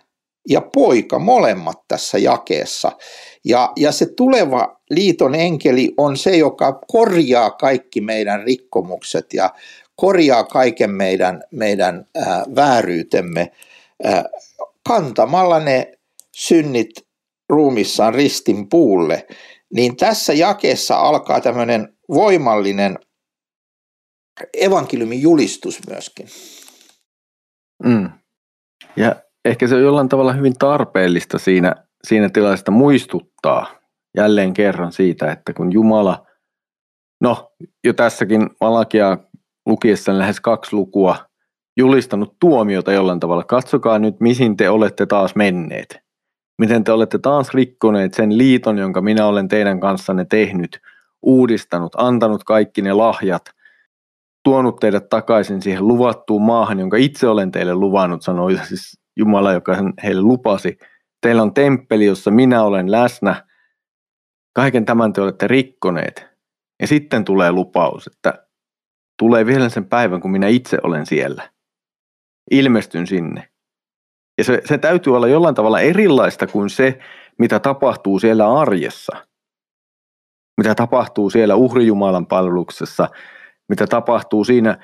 ja 0.48 0.61
poika 0.61 1.18
molemmat 1.18 1.79
tässä 1.88 2.18
jakeessa. 2.18 2.92
Ja, 3.44 3.72
ja 3.76 3.92
se 3.92 4.07
tuleva 4.16 4.81
liiton 4.90 5.35
enkeli 5.35 5.94
on 5.96 6.16
se, 6.16 6.37
joka 6.37 6.72
korjaa 6.72 7.50
kaikki 7.50 8.00
meidän 8.00 8.42
rikkomukset 8.44 9.35
ja 9.35 9.50
korjaa 9.96 10.44
kaiken 10.44 10.90
meidän, 10.90 11.42
meidän 11.50 12.07
ää, 12.14 12.44
vääryytemme 12.57 13.53
ää, 14.05 14.24
kantamalla 14.88 15.61
ne 15.61 15.92
synnit 16.37 16.90
ruumissaan 17.48 18.14
ristin 18.14 18.68
puulle, 18.68 19.26
niin 19.74 19.96
tässä 19.96 20.33
jakeessa 20.33 20.96
alkaa 20.96 21.40
tämmöinen 21.40 21.96
voimallinen 22.09 22.98
evankeliumin 24.55 25.22
julistus 25.22 25.81
myöskin. 25.88 26.29
Mm. 27.85 28.11
Ja 28.96 29.16
ehkä 29.44 29.66
se 29.66 29.74
on 29.74 29.83
jollain 29.83 30.09
tavalla 30.09 30.33
hyvin 30.33 30.55
tarpeellista 30.59 31.38
siinä, 31.38 31.74
siinä 32.05 32.29
tilanteessa 32.29 32.72
muistuttaa 32.72 33.66
jälleen 34.16 34.53
kerran 34.53 34.92
siitä, 34.92 35.33
että 35.33 35.53
kun 35.53 35.72
Jumala, 35.72 36.26
no 37.20 37.53
jo 37.85 37.92
tässäkin 37.92 38.50
Malakia 38.61 39.18
lukiessa 39.66 40.18
lähes 40.18 40.40
kaksi 40.40 40.76
lukua, 40.76 41.16
julistanut 41.76 42.37
tuomiota 42.40 42.92
jollain 42.92 43.20
tavalla. 43.20 43.44
Katsokaa 43.44 43.98
nyt, 43.98 44.20
mihin 44.20 44.57
te 44.57 44.70
olette 44.70 45.07
taas 45.07 45.37
menneet 45.37 46.00
miten 46.61 46.85
te 46.85 46.92
olette 46.92 47.18
taas 47.18 47.55
rikkoneet 47.55 48.14
sen 48.14 48.38
liiton, 48.38 48.79
jonka 48.79 49.00
minä 49.00 49.26
olen 49.26 49.48
teidän 49.48 49.81
kanssanne 49.81 50.24
tehnyt, 50.24 50.81
uudistanut, 51.22 51.92
antanut 51.96 52.44
kaikki 52.44 52.83
ne 52.83 52.92
lahjat, 52.92 53.42
tuonut 54.44 54.76
teidät 54.81 55.09
takaisin 55.09 55.62
siihen 55.62 55.88
luvattuun 55.88 56.42
maahan, 56.42 56.79
jonka 56.81 56.96
itse 56.96 57.29
olen 57.29 57.50
teille 57.50 57.74
luvannut, 57.74 58.22
sanoi 58.22 58.59
siis 58.68 58.99
Jumala, 59.20 59.52
joka 59.52 59.76
heille 60.02 60.22
lupasi. 60.22 60.78
Teillä 61.20 61.42
on 61.42 61.54
temppeli, 61.54 62.06
jossa 62.06 62.30
minä 62.30 62.62
olen 62.62 62.90
läsnä. 62.90 63.44
Kaiken 64.52 64.85
tämän 64.85 65.12
te 65.12 65.20
olette 65.20 65.48
rikkoneet. 65.48 66.26
Ja 66.80 66.87
sitten 66.87 67.24
tulee 67.24 67.52
lupaus, 67.52 68.06
että 68.06 68.46
tulee 69.18 69.46
vielä 69.46 69.68
sen 69.68 69.85
päivän, 69.85 70.20
kun 70.20 70.30
minä 70.30 70.48
itse 70.48 70.78
olen 70.83 71.06
siellä. 71.06 71.50
Ilmestyn 72.50 73.06
sinne. 73.06 73.48
Ja 74.38 74.44
se, 74.44 74.62
se 74.64 74.78
täytyy 74.78 75.16
olla 75.16 75.28
jollain 75.28 75.54
tavalla 75.54 75.80
erilaista 75.80 76.46
kuin 76.46 76.70
se, 76.70 76.98
mitä 77.38 77.59
tapahtuu 77.59 78.18
siellä 78.18 78.61
arjessa. 78.61 79.16
Mitä 80.56 80.74
tapahtuu 80.74 81.30
siellä 81.30 81.54
uhrijumalan 81.54 82.26
palveluksessa, 82.26 83.09
mitä 83.68 83.87
tapahtuu 83.87 84.44
siinä, 84.44 84.78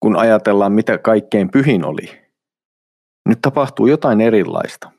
kun 0.00 0.16
ajatellaan, 0.16 0.72
mitä 0.72 0.98
kaikkein 0.98 1.50
pyhin 1.50 1.84
oli. 1.84 2.19
Nyt 3.28 3.38
tapahtuu 3.42 3.86
jotain 3.86 4.20
erilaista. 4.20 4.90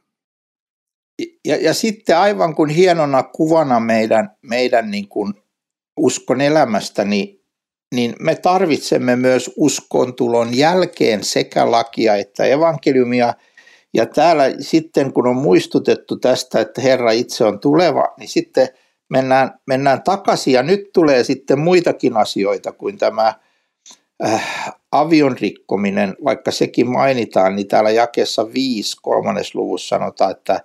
Ja, 1.46 1.56
ja 1.56 1.74
sitten 1.74 2.18
aivan 2.18 2.56
kuin 2.56 2.70
hienona 2.70 3.24
kuvana 3.24 3.80
meidän, 3.80 4.32
meidän 4.42 4.92
niin 4.92 5.08
kuin 5.08 5.34
uskon 5.98 6.42
elämästä, 6.42 7.06
niin, 7.06 7.42
niin 7.96 8.16
me 8.20 8.36
tarvitsemme 8.36 9.16
myös 9.16 9.52
uskon 9.58 10.16
tulon 10.16 10.58
jälkeen 10.58 11.24
sekä 11.24 11.72
lakia 11.72 12.16
että 12.16 12.46
evankeliumia– 12.46 13.34
ja 13.94 14.06
täällä 14.06 14.44
sitten, 14.60 15.14
kun 15.14 15.28
on 15.28 15.36
muistutettu 15.36 16.18
tästä, 16.18 16.62
että 16.62 16.82
Herra 16.82 17.12
itse 17.12 17.44
on 17.44 17.60
tuleva, 17.60 18.14
niin 18.18 18.30
sitten 18.30 18.68
mennään, 19.10 19.60
mennään 19.68 20.04
takaisin 20.04 20.54
ja 20.54 20.64
nyt 20.64 20.90
tulee 20.94 21.24
sitten 21.24 21.60
muitakin 21.60 22.18
asioita 22.18 22.72
kuin 22.72 22.98
tämä 22.98 23.34
äh, 24.26 24.72
avion 24.92 25.38
rikkominen, 25.38 26.16
vaikka 26.24 26.52
sekin 26.52 26.90
mainitaan, 26.90 27.56
niin 27.56 27.68
täällä 27.68 27.92
jakessa 27.92 28.54
5 28.54 28.98
kolmannes 29.02 29.56
luvussa 29.56 29.98
sanotaan, 29.98 30.32
että 30.32 30.62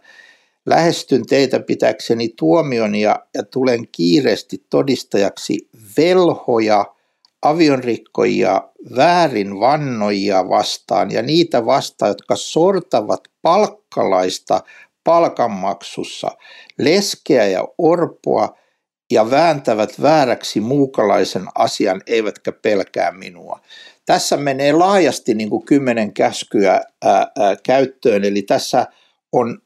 lähestyn 0.66 1.26
teitä 1.26 1.60
pitäkseni 1.60 2.28
tuomion 2.28 2.94
ja, 2.94 3.26
ja 3.34 3.42
tulen 3.42 3.88
kiireesti 3.92 4.64
todistajaksi 4.70 5.68
velhoja– 5.96 6.84
avionrikkoja, 7.42 8.68
väärin 8.96 9.60
vannoja 9.60 10.48
vastaan 10.48 11.10
ja 11.10 11.22
niitä 11.22 11.66
vastaan, 11.66 12.08
jotka 12.08 12.36
sortavat 12.36 13.20
palkkalaista 13.42 14.60
palkanmaksussa, 15.04 16.30
leskeä 16.78 17.46
ja 17.46 17.68
orpoa 17.78 18.56
ja 19.10 19.30
vääntävät 19.30 20.02
vääräksi 20.02 20.60
muukalaisen 20.60 21.46
asian, 21.54 22.02
eivätkä 22.06 22.52
pelkää 22.52 23.12
minua. 23.12 23.60
Tässä 24.06 24.36
menee 24.36 24.72
laajasti 24.72 25.34
niin 25.34 25.50
kuin 25.50 25.64
kymmenen 25.64 26.12
käskyä 26.12 26.80
ää, 27.04 27.26
ää, 27.38 27.56
käyttöön, 27.62 28.24
eli 28.24 28.42
tässä 28.42 28.86
on, 29.32 29.58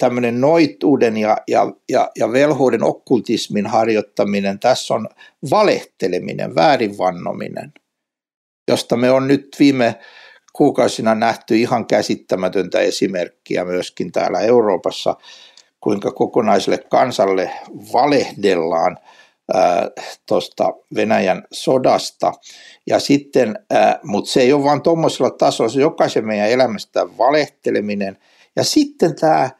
tämmöinen 0.00 0.40
noituuden 0.40 1.16
ja, 1.16 1.36
ja, 1.48 1.72
ja, 1.88 2.10
ja 2.18 2.32
velhouden 2.32 2.82
okkultismin 2.82 3.66
harjoittaminen, 3.66 4.58
tässä 4.58 4.94
on 4.94 5.08
valehteleminen, 5.50 6.54
väärinvannominen, 6.54 7.72
josta 8.68 8.96
me 8.96 9.10
on 9.10 9.28
nyt 9.28 9.56
viime 9.58 9.98
kuukausina 10.52 11.14
nähty 11.14 11.56
ihan 11.56 11.86
käsittämätöntä 11.86 12.80
esimerkkiä 12.80 13.64
myöskin 13.64 14.12
täällä 14.12 14.40
Euroopassa, 14.40 15.16
kuinka 15.80 16.12
kokonaiselle 16.12 16.78
kansalle 16.78 17.50
valehdellaan 17.92 18.98
tuosta 20.26 20.72
Venäjän 20.94 21.42
sodasta. 21.52 22.32
Ja 22.86 23.00
sitten, 23.00 23.58
mutta 24.02 24.30
se 24.30 24.40
ei 24.40 24.52
ole 24.52 24.64
vain 24.64 24.82
tuommoisella 24.82 25.30
tasolla, 25.30 25.70
se 25.70 25.80
jokaisen 25.80 26.26
meidän 26.26 26.50
elämästä 26.50 27.18
valehteleminen. 27.18 28.18
Ja 28.56 28.64
sitten 28.64 29.16
tämä 29.16 29.50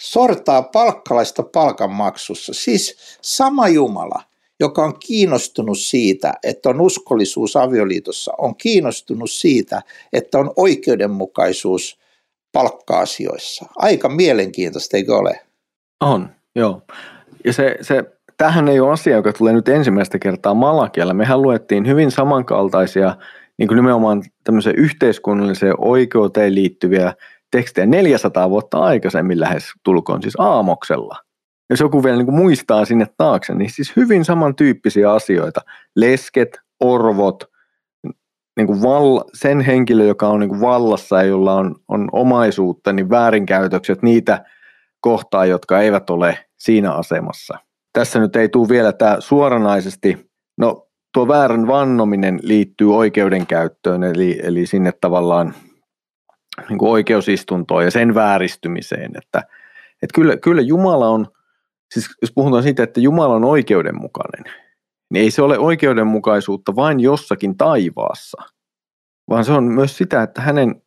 sortaa 0.00 0.62
palkkalaista 0.62 1.42
palkanmaksussa. 1.42 2.52
Siis 2.54 2.96
sama 3.22 3.68
Jumala, 3.68 4.22
joka 4.60 4.84
on 4.84 4.98
kiinnostunut 4.98 5.78
siitä, 5.78 6.34
että 6.42 6.68
on 6.68 6.80
uskollisuus 6.80 7.56
avioliitossa, 7.56 8.32
on 8.38 8.56
kiinnostunut 8.56 9.30
siitä, 9.30 9.82
että 10.12 10.38
on 10.38 10.52
oikeudenmukaisuus 10.56 11.98
palkka-asioissa. 12.52 13.66
Aika 13.76 14.08
mielenkiintoista, 14.08 14.96
eikö 14.96 15.16
ole? 15.16 15.40
On, 16.00 16.28
joo. 16.54 16.82
Ja 17.44 17.52
se, 17.52 17.76
se, 17.80 18.04
tämähän 18.36 18.68
ei 18.68 18.80
ole 18.80 18.92
asia, 18.92 19.16
joka 19.16 19.32
tulee 19.32 19.52
nyt 19.52 19.68
ensimmäistä 19.68 20.18
kertaa 20.18 20.54
Malakialla. 20.54 21.14
Mehän 21.14 21.42
luettiin 21.42 21.86
hyvin 21.86 22.10
samankaltaisia 22.10 23.16
niin 23.58 23.68
kuin 23.68 23.76
nimenomaan 23.76 24.22
tämmöiseen 24.44 24.76
yhteiskunnalliseen 24.76 25.74
oikeuteen 25.78 26.54
liittyviä 26.54 27.14
tekstejä 27.50 27.86
400 27.86 28.50
vuotta 28.50 28.78
aikaisemmin 28.78 29.40
lähes 29.40 29.64
tulkoon, 29.84 30.22
siis 30.22 30.34
aamoksella– 30.38 31.16
jos 31.70 31.80
joku 31.80 32.04
vielä 32.04 32.16
niin 32.16 32.26
kuin 32.26 32.36
muistaa 32.36 32.84
sinne 32.84 33.06
taakse, 33.16 33.54
niin 33.54 33.70
siis 33.70 33.92
hyvin 33.96 34.24
samantyyppisiä 34.24 35.12
asioita. 35.12 35.60
Lesket, 35.96 36.60
orvot, 36.80 37.44
niin 38.56 38.66
kuin 38.66 38.82
valla, 38.82 39.24
sen 39.34 39.60
henkilö, 39.60 40.04
joka 40.04 40.28
on 40.28 40.40
niin 40.40 40.48
kuin 40.48 40.60
vallassa 40.60 41.16
ja 41.16 41.22
jolla 41.22 41.54
on, 41.54 41.76
on 41.88 42.08
omaisuutta, 42.12 42.92
niin 42.92 43.10
väärinkäytökset 43.10 44.02
niitä 44.02 44.44
kohtaa, 45.00 45.46
jotka 45.46 45.80
eivät 45.80 46.10
ole 46.10 46.38
siinä 46.58 46.92
asemassa. 46.92 47.58
Tässä 47.92 48.20
nyt 48.20 48.36
ei 48.36 48.48
tule 48.48 48.68
vielä 48.68 48.92
tämä 48.92 49.16
suoranaisesti, 49.18 50.30
no 50.58 50.88
tuo 51.14 51.28
väärän 51.28 51.66
vannominen 51.66 52.38
liittyy 52.42 52.96
oikeudenkäyttöön, 52.96 54.04
eli, 54.04 54.40
eli 54.42 54.66
sinne 54.66 54.92
tavallaan 55.00 55.54
niin 56.68 56.78
kuin 56.78 56.90
oikeusistuntoon 56.90 57.84
ja 57.84 57.90
sen 57.90 58.14
vääristymiseen, 58.14 59.10
että, 59.16 59.38
että 60.02 60.14
kyllä, 60.14 60.36
kyllä 60.36 60.62
Jumala 60.62 61.08
on– 61.08 61.26
siis 61.94 62.08
jos 62.22 62.32
puhutaan 62.34 62.62
siitä, 62.62 62.82
että 62.82 63.00
Jumala 63.00 63.34
on 63.34 63.44
oikeudenmukainen, 63.44 64.54
niin 65.12 65.24
ei 65.24 65.30
se 65.30 65.42
ole 65.42 65.58
oikeudenmukaisuutta 65.58 66.76
vain 66.76 67.00
jossakin 67.00 67.56
taivaassa, 67.56 68.42
vaan 69.30 69.44
se 69.44 69.52
on 69.52 69.64
myös 69.64 69.96
sitä, 69.96 70.22
että 70.22 70.40
hänen 70.40 70.82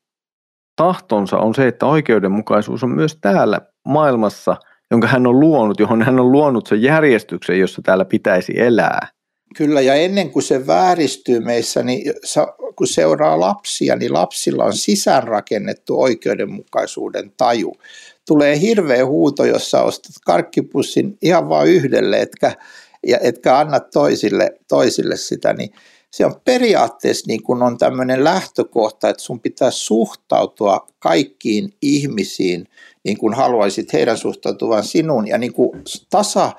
tahtonsa 0.76 1.38
on 1.38 1.56
se, 1.56 1.68
että 1.68 1.86
oikeudenmukaisuus 1.86 2.84
on 2.84 2.90
myös 2.90 3.18
täällä 3.22 3.62
maailmassa, 3.86 4.58
jonka 4.92 5.08
hän 5.08 5.28
on 5.28 5.40
luonut, 5.40 5.80
johon 5.80 6.02
hän 6.02 6.20
on 6.20 6.32
luonut 6.32 6.68
sen 6.68 6.82
järjestyksen, 6.82 7.60
jossa 7.60 7.82
täällä 7.82 8.06
pitäisi 8.06 8.54
elää. 8.56 9.08
Kyllä, 9.58 9.82
ja 9.82 9.94
ennen 9.94 10.30
kuin 10.30 10.44
se 10.44 10.68
vääristyy 10.68 11.40
meissä, 11.40 11.84
niin 11.84 12.14
kun 12.76 12.88
seuraa 12.88 13.40
lapsia, 13.40 13.96
niin 13.96 14.14
lapsilla 14.14 14.64
on 14.64 14.74
sisäänrakennettu 14.74 16.02
oikeudenmukaisuuden 16.02 17.32
taju 17.38 17.74
tulee 18.28 18.60
hirveä 18.60 19.06
huuto, 19.06 19.46
jossa 19.46 19.82
ostat 19.82 20.16
karkkipussin 20.26 21.18
ihan 21.22 21.50
vain 21.50 21.70
yhdelle, 21.70 22.22
etkä, 22.22 22.52
ja 23.08 23.18
etkä 23.22 23.58
anna 23.58 23.80
toisille, 23.80 24.52
toisille 24.68 25.18
sitä, 25.18 25.54
niin 25.54 25.70
se 26.14 26.26
on 26.26 26.42
periaatteessa 26.46 27.26
niin 27.28 27.44
kuin 27.44 27.64
on 27.64 27.78
tämmöinen 27.78 28.24
lähtökohta, 28.24 29.10
että 29.10 29.24
sun 29.24 29.40
pitää 29.40 29.72
suhtautua 29.72 30.88
kaikkiin 31.00 31.74
ihmisiin 31.82 32.68
niin 33.04 33.18
kuin 33.18 33.34
haluaisit 33.34 33.94
heidän 33.94 34.18
suhtautuvan 34.18 34.84
sinuun 34.84 35.28
ja 35.28 35.38
niin 35.38 35.54
kuin 35.54 35.82
tasa, 36.10 36.52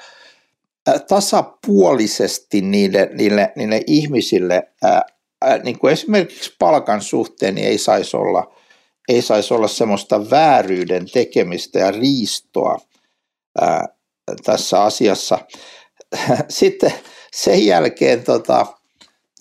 tasapuolisesti 1.09 2.61
niille, 2.61 3.11
niille, 3.12 3.53
niille 3.57 3.83
ihmisille, 3.87 4.73
ää, 4.83 5.03
ää, 5.43 5.59
niin 5.59 5.79
kuin 5.79 5.93
esimerkiksi 5.93 6.55
palkan 6.59 7.03
suhteen 7.03 7.55
niin 7.55 7.67
ei 7.67 7.79
saisi 7.79 8.17
olla– 8.17 8.51
ei 9.09 9.23
saisi 9.23 9.55
olla 9.55 9.69
semmoista 9.69 10.31
vääryyden 10.31 11.07
tekemistä 11.12 11.79
ja 11.79 11.90
riistoa 11.90 12.79
ää, 13.61 13.88
tässä 14.45 14.83
asiassa. 14.83 15.38
Sitten 16.49 16.93
sen 17.35 17.67
jälkeen 17.67 18.25
tota, 18.25 18.67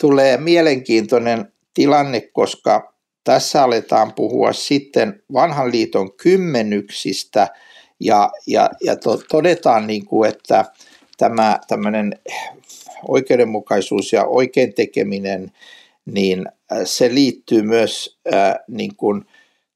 tulee 0.04 0.38
mielenkiintoinen 0.38 1.54
tilanne, 1.74 2.22
koska 2.22 2.94
tässä 3.24 3.64
aletaan 3.64 4.14
puhua 4.14 4.54
sitten 4.54 5.24
vanhan 5.34 5.72
liiton 5.72 6.14
kymmenyksistä 6.14 7.48
ja, 8.00 8.32
ja, 8.48 8.70
ja 8.84 8.96
to, 8.96 9.22
todetaan, 9.30 9.88
niin 9.88 10.06
kuin, 10.06 10.30
että 10.30 10.66
tämä 11.18 11.60
tämmöinen 11.68 12.20
oikeudenmukaisuus 13.08 14.14
ja 14.14 14.26
oikein 14.26 14.74
tekeminen, 14.74 15.52
niin 16.06 16.46
se 16.84 17.14
liittyy 17.14 17.62
myös 17.62 18.20
äh, 18.34 18.56
niin 18.68 18.96
kuin 18.96 19.26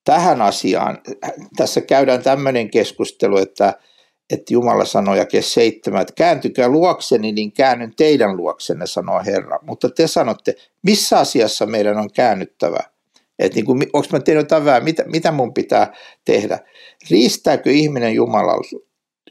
tähän 0.03 0.41
asiaan. 0.41 1.01
Tässä 1.57 1.81
käydään 1.81 2.23
tämmöinen 2.23 2.69
keskustelu, 2.69 3.37
että, 3.37 3.73
että 4.29 4.53
Jumala 4.53 4.85
sanoi 4.85 5.17
jake 5.17 5.41
seitsemän, 5.41 6.01
että 6.01 6.13
kääntykää 6.13 6.69
luokseni, 6.69 7.31
niin 7.31 7.51
käännyn 7.51 7.93
teidän 7.95 8.37
luoksenne, 8.37 8.87
sanoo 8.87 9.21
Herra. 9.25 9.59
Mutta 9.61 9.89
te 9.89 10.07
sanotte, 10.07 10.55
missä 10.83 11.19
asiassa 11.19 11.65
meidän 11.65 11.97
on 11.97 12.09
käännyttävä? 12.13 12.79
Että 13.39 13.55
niin 13.55 13.65
kuin, 13.65 13.83
onko 13.93 14.07
mä 14.11 14.19
tehnyt 14.19 14.43
jotain 14.43 14.65
vähän, 14.65 14.83
mitä, 14.83 15.03
mitä 15.05 15.31
mun 15.31 15.53
pitää 15.53 15.93
tehdä? 16.25 16.59
Riistääkö 17.09 17.71
ihminen 17.71 18.13
Jumalalta? 18.13 18.69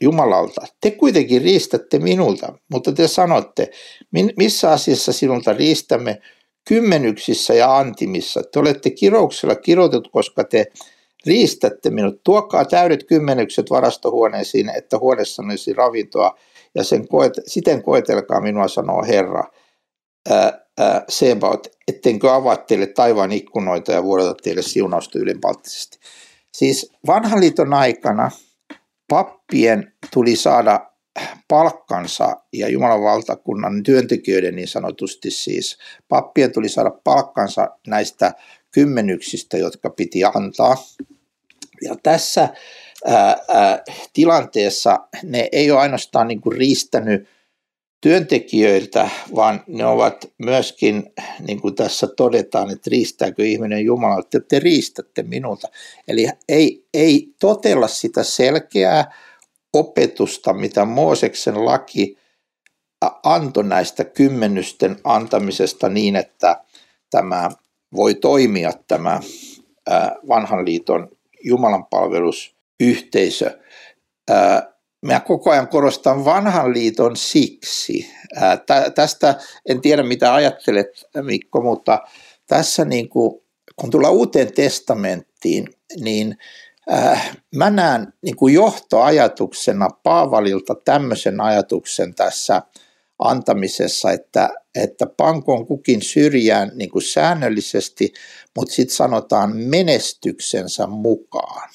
Jumalalta. 0.01 0.61
Te 0.81 0.91
kuitenkin 0.91 1.41
riistätte 1.41 1.99
minulta, 1.99 2.53
mutta 2.71 2.91
te 2.91 3.07
sanotte, 3.07 3.71
missä 4.37 4.71
asiassa 4.71 5.13
sinulta 5.13 5.53
riistämme, 5.53 6.21
kymmenyksissä 6.67 7.53
ja 7.53 7.77
antimissa. 7.77 8.41
Te 8.43 8.59
olette 8.59 8.89
kirouksella 8.89 9.55
kirjoitettu, 9.55 10.09
koska 10.09 10.43
te 10.43 10.65
riistätte 11.27 11.89
minut. 11.89 12.23
Tuokaa 12.23 12.65
täydet 12.65 13.03
kymmenykset 13.03 13.69
varastohuoneisiin, 13.69 14.69
että 14.69 14.97
huoneessa 14.97 15.43
olisi 15.43 15.73
ravintoa, 15.73 16.37
ja 16.75 16.83
sen 16.83 17.07
koet, 17.07 17.33
siten 17.45 17.83
koetelkaa 17.83 18.41
minua, 18.41 18.67
sanoo 18.67 19.03
Herra. 19.03 19.43
Sebaot, 21.09 21.67
ettenkö 21.87 22.33
avaa 22.33 22.57
teille 22.57 22.87
taivaan 22.87 23.31
ikkunoita 23.31 23.91
ja 23.91 24.03
vuodata 24.03 24.35
teille 24.43 24.61
siunausta 24.61 25.19
ylenpalttisesti. 25.19 25.99
Siis 26.53 26.91
vanhan 27.07 27.39
liiton 27.39 27.73
aikana 27.73 28.31
pappien 29.09 29.93
tuli 30.13 30.35
saada 30.35 30.91
palkkansa 31.47 32.35
ja 32.53 32.69
Jumalan 32.69 33.01
valtakunnan 33.01 33.83
työntekijöiden 33.83 34.55
niin 34.55 34.67
sanotusti 34.67 35.31
siis 35.31 35.77
pappien 36.07 36.51
tuli 36.51 36.69
saada 36.69 36.91
palkkansa 37.03 37.67
näistä 37.87 38.33
kymmenyksistä, 38.71 39.57
jotka 39.57 39.89
piti 39.89 40.23
antaa. 40.23 40.77
Ja 41.81 41.95
tässä 42.03 42.49
ää, 43.05 43.37
ää, 43.47 43.83
tilanteessa 44.13 44.99
ne 45.23 45.49
ei 45.51 45.71
ole 45.71 45.79
ainoastaan 45.79 46.27
niin 46.27 46.41
kuin 46.41 46.57
riistänyt 46.57 47.27
työntekijöiltä, 48.01 49.09
vaan 49.35 49.63
ne 49.67 49.85
ovat 49.85 50.25
myöskin, 50.37 51.13
niin 51.47 51.61
kuin 51.61 51.75
tässä 51.75 52.07
todetaan, 52.07 52.71
että 52.71 52.89
riistääkö 52.89 53.45
ihminen 53.45 53.85
Jumalalta, 53.85 54.37
että 54.37 54.47
te 54.49 54.59
riistätte 54.59 55.23
minulta. 55.23 55.67
Eli 56.07 56.27
ei, 56.49 56.85
ei 56.93 57.33
totella 57.39 57.87
sitä 57.87 58.23
selkeää 58.23 59.11
opetusta, 59.73 60.53
mitä 60.53 60.85
Mooseksen 60.85 61.65
laki 61.65 62.17
antoi 63.23 63.63
näistä 63.63 64.03
kymmenysten 64.03 64.97
antamisesta 65.03 65.89
niin, 65.89 66.15
että 66.15 66.61
tämä 67.09 67.49
voi 67.95 68.15
toimia 68.15 68.71
tämä 68.87 69.19
vanhan 70.27 70.65
liiton 70.65 71.16
Jumalan 71.47 71.85
palvelusyhteisö. 71.85 73.59
Mä 75.05 75.19
koko 75.19 75.51
ajan 75.51 75.67
korostan 75.67 76.25
vanhan 76.25 76.73
liiton 76.73 77.15
siksi. 77.15 78.11
Tästä 78.95 79.35
en 79.69 79.81
tiedä 79.81 80.03
mitä 80.03 80.33
ajattelet 80.33 80.87
Mikko, 81.21 81.61
mutta 81.61 81.99
tässä 82.47 82.85
niin 82.85 83.09
kuin, 83.09 83.41
kun 83.75 83.89
tullaan 83.89 84.13
uuteen 84.13 84.53
testamenttiin, 84.53 85.67
niin 85.99 86.37
mä 87.55 87.69
näen 87.69 88.13
niin 88.21 88.35
kuin 88.35 88.53
johtoajatuksena 88.53 89.89
Paavalilta 90.03 90.75
tämmöisen 90.85 91.41
ajatuksen 91.41 92.15
tässä 92.15 92.61
antamisessa, 93.19 94.11
että, 94.11 94.49
että 94.75 95.05
pankoon 95.17 95.67
kukin 95.67 96.01
syrjään 96.01 96.71
niin 96.75 96.89
kuin 96.89 97.01
säännöllisesti, 97.01 98.13
mutta 98.57 98.73
sitten 98.73 98.95
sanotaan 98.95 99.57
menestyksensä 99.57 100.87
mukaan. 100.87 101.69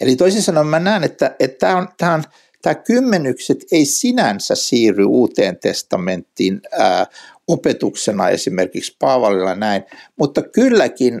Eli 0.00 0.16
toisin 0.16 0.42
sanoen 0.42 0.66
mä 0.66 0.80
näen, 0.80 1.04
että, 1.04 1.36
tämä, 1.58 1.76
on, 1.76 1.88
on, 2.14 2.24
tämä 2.62 2.74
kymmenykset 2.74 3.58
ei 3.72 3.84
sinänsä 3.84 4.54
siirry 4.54 5.04
uuteen 5.04 5.58
testamenttiin 5.58 6.60
ää, 6.78 7.06
opetuksena 7.48 8.28
esimerkiksi 8.28 8.96
Paavalilla 8.98 9.54
näin, 9.54 9.84
mutta 10.16 10.42
kylläkin 10.42 11.20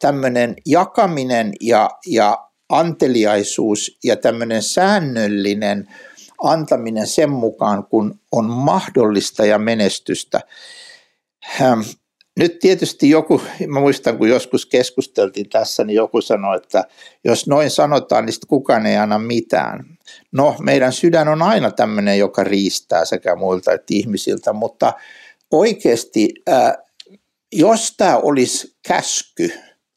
tämmöinen 0.00 0.54
jakaminen 0.66 1.52
ja, 1.60 1.90
ja 2.06 2.48
anteliaisuus 2.68 3.98
ja 4.04 4.16
tämmöinen 4.16 4.62
säännöllinen 4.62 5.88
antaminen 6.44 7.06
sen 7.06 7.30
mukaan, 7.30 7.84
kun 7.84 8.20
on 8.32 8.44
mahdollista 8.44 9.44
ja 9.44 9.58
menestystä. 9.58 10.40
Nyt 12.40 12.58
tietysti 12.58 13.10
joku, 13.10 13.42
mä 13.66 13.80
muistan 13.80 14.18
kun 14.18 14.28
joskus 14.28 14.66
keskusteltiin 14.66 15.48
tässä, 15.48 15.84
niin 15.84 15.94
joku 15.96 16.20
sanoi, 16.20 16.56
että 16.56 16.84
jos 17.24 17.46
noin 17.46 17.70
sanotaan, 17.70 18.26
niin 18.26 18.32
sitten 18.32 18.48
kukaan 18.48 18.86
ei 18.86 18.96
anna 18.96 19.18
mitään. 19.18 19.84
No, 20.32 20.56
meidän 20.60 20.92
sydän 20.92 21.28
on 21.28 21.42
aina 21.42 21.70
tämmöinen, 21.70 22.18
joka 22.18 22.44
riistää 22.44 23.04
sekä 23.04 23.36
muilta 23.36 23.72
että 23.72 23.94
ihmisiltä, 23.94 24.52
mutta 24.52 24.92
oikeasti, 25.50 26.28
äh, 26.48 26.72
jos 27.52 27.94
tämä 27.96 28.16
olisi 28.16 28.76
käsky 28.88 29.52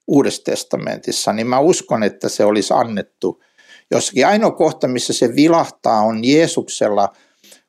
Uudessa 0.07 0.43
testamentissa, 0.43 1.33
niin 1.33 1.47
mä 1.47 1.59
uskon, 1.59 2.03
että 2.03 2.29
se 2.29 2.45
olisi 2.45 2.73
annettu 2.73 3.43
jossakin. 3.91 4.27
Ainoa 4.27 4.51
kohta, 4.51 4.87
missä 4.87 5.13
se 5.13 5.35
vilahtaa, 5.35 6.01
on 6.01 6.25
Jeesuksella, 6.25 7.13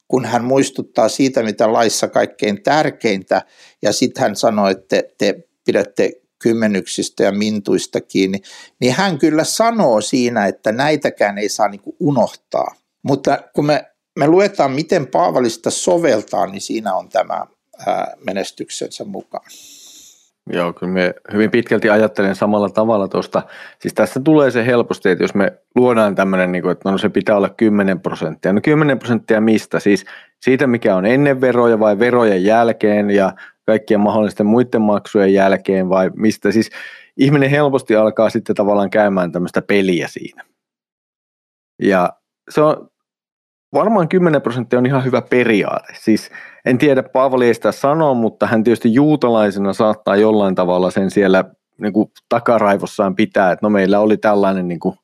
kun 0.08 0.24
hän 0.24 0.44
muistuttaa 0.44 1.08
siitä, 1.08 1.42
mitä 1.42 1.72
laissa 1.72 2.08
kaikkein 2.08 2.62
tärkeintä, 2.62 3.42
ja 3.82 3.92
sitten 3.92 4.22
hän 4.22 4.36
sanoi, 4.36 4.70
että 4.70 4.86
te, 4.88 5.14
te 5.18 5.48
pidätte 5.64 6.12
kymmenyksistä 6.38 7.24
ja 7.24 7.32
mintuista 7.32 8.00
kiinni, 8.00 8.38
niin 8.80 8.92
hän 8.92 9.18
kyllä 9.18 9.44
sanoo 9.44 10.00
siinä, 10.00 10.46
että 10.46 10.72
näitäkään 10.72 11.38
ei 11.38 11.48
saa 11.48 11.68
niin 11.68 11.82
unohtaa. 12.00 12.74
Mutta 13.02 13.38
kun 13.54 13.66
me, 13.66 13.84
me 14.18 14.26
luetaan, 14.26 14.72
miten 14.72 15.06
Paavalista 15.06 15.70
soveltaa, 15.70 16.46
niin 16.46 16.60
siinä 16.60 16.94
on 16.94 17.08
tämä 17.08 17.46
menestyksensä 18.24 19.04
mukaan. 19.04 19.44
Joo, 20.50 20.72
kyllä 20.72 20.92
me 20.92 21.14
hyvin 21.32 21.50
pitkälti 21.50 21.90
ajattelen 21.90 22.34
samalla 22.34 22.68
tavalla 22.68 23.08
tuosta. 23.08 23.42
Siis 23.78 23.94
tässä 23.94 24.20
tulee 24.20 24.50
se 24.50 24.66
helposti, 24.66 25.08
että 25.08 25.24
jos 25.24 25.34
me 25.34 25.52
luodaan 25.74 26.14
tämmöinen, 26.14 26.52
niin 26.52 26.70
että 26.70 26.90
no 26.90 26.98
se 26.98 27.08
pitää 27.08 27.36
olla 27.36 27.48
10 27.48 28.00
prosenttia. 28.00 28.52
No 28.52 28.60
10 28.64 28.98
prosenttia 28.98 29.40
mistä? 29.40 29.80
Siis 29.80 30.04
siitä, 30.40 30.66
mikä 30.66 30.96
on 30.96 31.06
ennen 31.06 31.40
veroja 31.40 31.78
vai 31.78 31.98
verojen 31.98 32.44
jälkeen 32.44 33.10
ja 33.10 33.32
kaikkien 33.66 34.00
mahdollisten 34.00 34.46
muiden 34.46 34.82
maksujen 34.82 35.34
jälkeen 35.34 35.88
vai 35.88 36.10
mistä? 36.14 36.52
Siis 36.52 36.70
ihminen 37.16 37.50
helposti 37.50 37.96
alkaa 37.96 38.30
sitten 38.30 38.56
tavallaan 38.56 38.90
käymään 38.90 39.32
tämmöistä 39.32 39.62
peliä 39.62 40.08
siinä. 40.08 40.44
Ja 41.82 42.12
se 42.50 42.60
on 42.60 42.90
varmaan 43.74 44.08
10 44.08 44.42
prosenttia 44.42 44.78
on 44.78 44.86
ihan 44.86 45.04
hyvä 45.04 45.22
periaate. 45.22 45.92
Siis 46.00 46.30
en 46.64 46.78
tiedä, 46.78 47.02
Paavali 47.02 47.46
ei 47.46 47.54
sitä 47.54 47.72
sanoa, 47.72 48.14
mutta 48.14 48.46
hän 48.46 48.64
tietysti 48.64 48.94
juutalaisena 48.94 49.72
saattaa 49.72 50.16
jollain 50.16 50.54
tavalla 50.54 50.90
sen 50.90 51.10
siellä 51.10 51.44
niin 51.80 51.92
kuin 51.92 52.10
takaraivossaan 52.28 53.16
pitää, 53.16 53.52
että 53.52 53.66
no 53.66 53.70
meillä 53.70 54.00
oli 54.00 54.16
tällainen 54.16 54.68
niin 54.68 54.80
kuin 54.80 54.96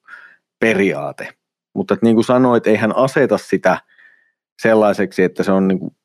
periaate. 0.59 1.29
Mutta 1.75 1.95
että 1.95 2.07
niin 2.07 2.17
kuin 2.17 2.25
sanoit, 2.25 2.67
ei 2.67 2.77
hän 2.77 2.97
aseta 2.97 3.39
sitä 3.39 3.79
sellaiseksi, 4.63 5.23
että 5.23 5.43
se 5.43 5.53
on 5.53 5.69
niin 5.69 5.79
kuin 5.79 5.97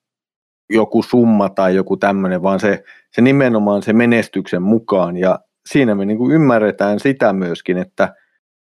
joku 0.69 1.04
summa 1.04 1.50
tai 1.50 1.76
joku 1.76 1.98
tämmöinen, 1.98 2.43
vaan 2.43 2.60
se, 2.60 2.84
se 3.12 3.22
nimenomaan 3.22 3.82
se 3.84 3.93
menestyksen 3.93 4.62
mukaan. 4.62 5.17
Ja 5.17 5.39
siinä 5.65 5.95
me 5.95 6.06
niin 6.06 6.17
kuin 6.17 6.32
ymmärretään 6.32 7.00
sitä 7.00 7.34
myöskin, 7.34 7.78
että 7.78 8.15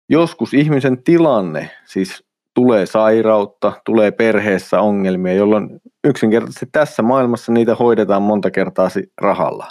joskus 0.09 0.55
ihmisen 0.55 1.03
tilanne, 1.03 1.71
siis 1.85 2.25
tulee 2.55 2.87
sairautta, 2.87 3.73
tulee 3.85 4.11
perheessä 4.11 4.81
ongelmia, 4.81 5.35
jolloin 5.35 5.81
yksinkertaisesti 6.05 6.67
tässä 6.73 7.03
maailmassa 7.03 7.53
niitä 7.53 7.75
hoidetaan 7.75 8.23
monta 8.23 8.51
kertaa 8.51 8.89
rahalla. 9.21 9.67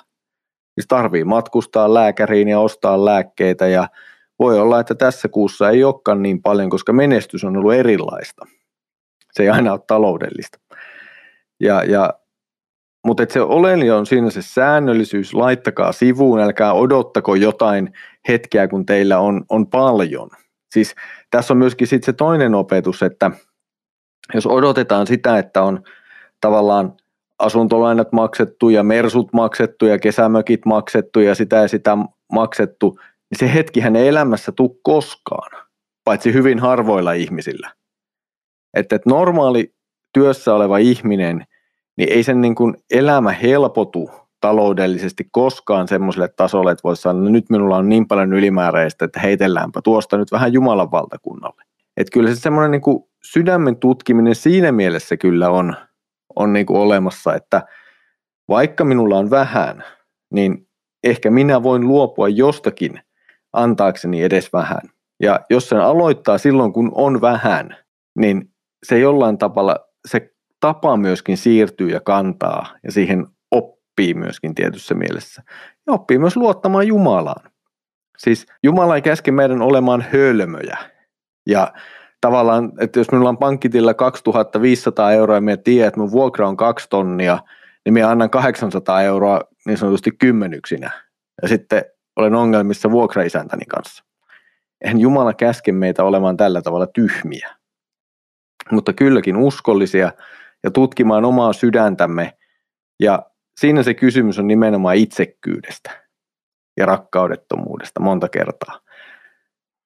Siis 0.74 0.88
tarvii 0.88 1.24
matkustaa 1.24 1.94
lääkäriin 1.94 2.48
ja 2.48 2.60
ostaa 2.60 3.06
lääkkeitä 3.06 3.68
ja 3.68 3.88
voi 4.40 4.60
olla, 4.60 4.80
että 4.80 4.96
tässä 4.96 5.28
kuussa 5.28 5.70
ei 5.70 5.84
olekaan 5.84 6.24
niin 6.24 6.42
paljon, 6.42 6.70
koska 6.70 6.94
menestys 6.94 7.44
on 7.44 7.58
ollut 7.58 7.74
erilaista. 7.74 8.46
Se 9.32 9.44
ei 9.44 9.50
aina 9.50 9.72
ole 9.72 9.80
taloudellista. 9.88 10.60
Ja, 11.60 11.84
ja, 11.84 12.14
mutta 13.08 13.24
se 13.30 13.42
oleellinen 13.42 13.94
on 13.94 14.06
siinä 14.06 14.30
se 14.30 14.42
säännöllisyys, 14.42 15.34
laittakaa 15.34 15.92
sivuun, 15.92 16.40
älkää 16.40 16.74
odottako 16.74 17.36
jotain 17.36 17.94
hetkeä, 18.28 18.68
kun 18.68 18.86
teillä 18.86 19.20
on, 19.20 19.46
on 19.50 19.68
paljon. 19.68 20.30
Siis 20.72 20.96
tässä 21.30 21.54
on 21.54 21.58
myöskin 21.58 21.88
sit 21.88 22.04
se 22.04 22.14
toinen 22.14 22.56
opetus, 22.56 23.04
että 23.04 23.32
jos 24.34 24.48
odotetaan 24.48 25.08
sitä, 25.08 25.38
että 25.38 25.64
on 25.64 25.84
tavallaan 26.42 26.94
asuntolainat 27.40 28.12
maksettu 28.12 28.70
ja 28.70 28.84
mersut 28.84 29.34
maksettu 29.34 29.86
ja 29.86 30.00
kesämökit 30.00 30.66
maksettu 30.66 31.20
ja 31.20 31.36
sitä 31.36 31.56
ja 31.56 31.68
sitä 31.68 31.98
maksettu, 32.32 33.00
niin 33.30 33.40
se 33.40 33.54
hetkihän 33.54 33.96
ei 33.96 34.08
elämässä 34.08 34.52
tule 34.52 34.80
koskaan, 34.84 35.68
paitsi 36.04 36.34
hyvin 36.34 36.60
harvoilla 36.60 37.14
ihmisillä. 37.14 37.72
Että, 38.74 38.96
että 38.96 39.10
normaali 39.10 39.74
työssä 40.14 40.54
oleva 40.54 40.78
ihminen, 40.78 41.46
niin 41.98 42.12
ei 42.12 42.24
sen 42.24 42.42
niin 42.42 42.56
kuin 42.56 42.78
elämä 42.92 43.32
helpotu 43.32 44.12
taloudellisesti 44.42 45.28
koskaan 45.32 45.88
semmoiselle 45.88 46.28
tasolle, 46.28 46.72
että 46.72 46.84
voisi 46.84 47.02
sanoa, 47.02 47.20
että 47.20 47.30
no 47.30 47.32
nyt 47.32 47.50
minulla 47.50 47.78
on 47.78 47.90
niin 47.90 48.08
paljon 48.08 48.34
ylimääräistä, 48.34 49.06
että 49.06 49.20
heitelläänpä 49.20 49.82
tuosta 49.84 50.18
nyt 50.18 50.32
vähän 50.32 50.54
Jumalan 50.54 50.92
valtakunnalle. 50.92 51.64
Että 51.98 52.12
kyllä 52.14 52.30
se 52.30 52.36
semmoinen 52.36 52.72
niin 52.72 52.82
kuin 52.82 53.04
sydämen 53.24 53.78
tutkiminen 53.78 54.36
siinä 54.36 54.72
mielessä 54.72 55.18
kyllä 55.18 55.50
on, 55.50 55.76
on 56.36 56.54
niin 56.54 56.66
kuin 56.66 56.80
olemassa, 56.80 57.36
että 57.36 57.62
vaikka 58.50 58.84
minulla 58.84 59.18
on 59.18 59.30
vähän, 59.30 59.84
niin 60.34 60.68
ehkä 61.04 61.32
minä 61.32 61.64
voin 61.64 61.88
luopua 61.88 62.30
jostakin 62.30 63.02
antaakseni 63.54 64.24
edes 64.24 64.54
vähän. 64.54 64.82
Ja 65.20 65.40
jos 65.50 65.70
sen 65.70 65.80
aloittaa 65.80 66.38
silloin, 66.38 66.74
kun 66.74 66.92
on 66.96 67.22
vähän, 67.22 67.76
niin 68.18 68.52
se 68.84 69.00
jollain 69.00 69.38
tavalla, 69.38 69.76
se 70.08 70.34
tapa 70.60 70.98
myöskin 70.98 71.38
siirtyy 71.38 71.90
ja 71.90 72.00
kantaa 72.00 72.76
ja 72.84 72.92
siihen 72.92 73.28
oppii 74.02 74.14
myöskin 74.14 74.56
tietyssä 74.56 74.96
mielessä. 74.96 75.44
Ja 75.88 75.94
oppii 75.94 76.18
myös 76.18 76.38
luottamaan 76.38 76.88
Jumalaan. 76.88 77.52
Siis 78.18 78.46
Jumala 78.64 78.96
ei 78.96 79.02
käske 79.02 79.32
meidän 79.32 79.62
olemaan 79.62 80.06
hölmöjä. 80.14 80.78
Ja 81.46 81.74
tavallaan, 82.22 82.72
että 82.80 83.00
jos 83.00 83.12
minulla 83.12 83.30
on 83.30 83.38
pankkitillä 83.38 83.94
2500 83.94 85.12
euroa 85.12 85.38
ja 85.38 85.42
minä 85.42 85.58
tiedän, 85.58 85.88
että 85.88 86.00
mun 86.00 86.12
vuokra 86.12 86.48
on 86.48 86.58
kaksi 86.58 86.88
tonnia, 86.90 87.40
niin 87.86 87.94
minä 87.94 88.10
annan 88.10 88.30
800 88.30 89.02
euroa 89.02 89.42
niin 89.66 89.78
sanotusti 89.78 90.12
kymmenyksinä. 90.12 90.92
Ja 91.42 91.48
sitten 91.48 91.86
olen 92.16 92.36
ongelmissa 92.36 92.92
vuokraisäntäni 92.92 93.66
kanssa. 93.66 94.04
Eihän 94.82 95.00
Jumala 95.00 95.34
käske 95.34 95.72
meitä 95.72 96.04
olemaan 96.04 96.38
tällä 96.38 96.62
tavalla 96.62 96.88
tyhmiä, 96.88 97.56
mutta 98.72 98.94
kylläkin 98.94 99.38
uskollisia 99.38 100.12
ja 100.64 100.72
tutkimaan 100.72 101.26
omaa 101.26 101.54
sydäntämme 101.54 102.34
ja 103.00 103.31
siinä 103.62 103.84
se 103.84 103.94
kysymys 103.94 104.40
on 104.40 104.48
nimenomaan 104.48 104.96
itsekkyydestä 104.96 106.06
ja 106.78 106.86
rakkaudettomuudesta 106.86 108.00
monta 108.00 108.30
kertaa. 108.30 108.80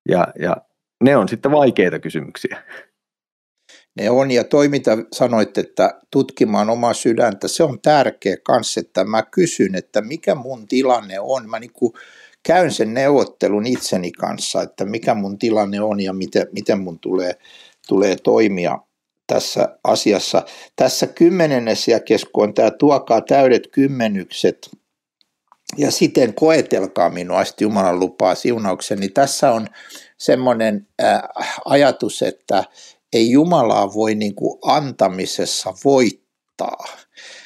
Ja, 0.10 0.28
ja 0.40 0.58
ne 1.04 1.18
on 1.18 1.30
sitten 1.30 1.52
vaikeita 1.52 2.00
kysymyksiä. 2.00 2.64
Ne 4.00 4.10
on, 4.10 4.32
ja 4.32 4.44
toi 4.44 4.68
mitä 4.68 4.98
sanoit, 5.14 5.58
että 5.58 6.02
tutkimaan 6.12 6.70
omaa 6.70 6.94
sydäntä, 6.94 7.48
se 7.48 7.64
on 7.64 7.82
tärkeä 7.82 8.38
kanssa, 8.44 8.80
että 8.80 9.04
mä 9.04 9.24
kysyn, 9.24 9.76
että 9.76 10.02
mikä 10.02 10.36
mun 10.36 10.68
tilanne 10.68 11.20
on. 11.20 11.50
Mä 11.50 11.60
niin 11.60 11.72
käyn 12.44 12.72
sen 12.72 12.94
neuvottelun 12.94 13.68
itseni 13.68 14.12
kanssa, 14.12 14.62
että 14.62 14.86
mikä 14.86 15.14
mun 15.14 15.40
tilanne 15.40 15.82
on 15.82 16.00
ja 16.00 16.14
miten, 16.14 16.48
miten 16.52 16.80
mun 16.80 17.00
tulee, 17.00 17.34
tulee 17.88 18.16
toimia 18.24 18.80
tässä 19.28 19.78
asiassa. 19.84 20.44
Tässä 20.76 21.08
kymmenennessä 21.08 21.92
jakeessa, 21.92 22.28
kun 22.34 22.44
on 22.44 22.54
tämä 22.54 22.72
tuokaa 22.72 23.22
täydet 23.22 23.68
kymmenykset 23.72 24.70
ja 25.78 25.92
siten 25.92 26.34
koetelkaa 26.34 27.10
minua, 27.10 27.46
sitten 27.46 27.66
Jumalan 27.66 28.00
lupaa 28.00 28.36
siunauksen, 28.36 29.00
niin 29.00 29.14
tässä 29.14 29.52
on 29.52 29.68
semmoinen 30.18 30.88
äh, 31.04 31.22
ajatus, 31.66 32.22
että 32.22 32.64
ei 33.14 33.32
Jumalaa 33.32 33.94
voi 33.94 34.16
niin 34.16 34.36
kuin 34.36 34.60
antamisessa 34.64 35.74
voittaa. 35.84 36.86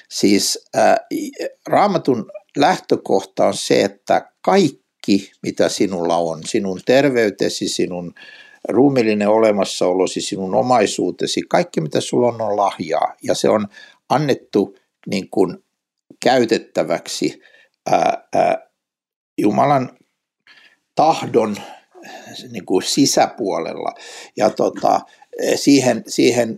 Siis 0.10 0.66
äh, 0.78 0.96
raamatun 1.66 2.32
lähtökohta 2.58 3.46
on 3.46 3.58
se, 3.58 3.84
että 3.84 4.32
kaikki 4.42 5.32
mitä 5.44 5.70
sinulla 5.70 6.18
on, 6.18 6.42
sinun 6.46 6.82
terveytesi, 6.86 7.68
sinun 7.68 8.14
ruumillinen 8.70 9.30
olemassaolosi, 9.30 10.22
sinun 10.22 10.56
omaisuutesi, 10.56 11.42
kaikki 11.50 11.82
mitä 11.82 12.02
sulla 12.02 12.28
on 12.28 12.42
on 12.42 12.58
lahjaa 12.58 13.16
ja 13.24 13.36
se 13.36 13.50
on 13.50 13.68
annettu 14.10 14.78
niin 15.08 15.30
kuin 15.30 15.64
käytettäväksi 16.24 17.42
ää, 17.92 18.28
ää, 18.34 18.70
Jumalan 19.38 19.90
tahdon 20.96 21.56
niin 22.52 22.66
kuin 22.66 22.84
sisäpuolella. 22.84 23.94
Ja 24.38 24.50
tota, 24.50 25.02
siihen, 25.56 26.04
siihen 26.08 26.58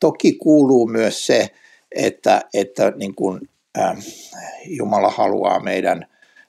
toki 0.00 0.32
kuuluu 0.32 0.86
myös 0.86 1.26
se, 1.26 1.50
että, 1.92 2.42
että 2.54 2.92
niin 2.96 3.14
kuin, 3.14 3.40
äh, 3.78 3.96
Jumala 4.66 5.10
haluaa 5.10 5.60
meidän 5.60 6.06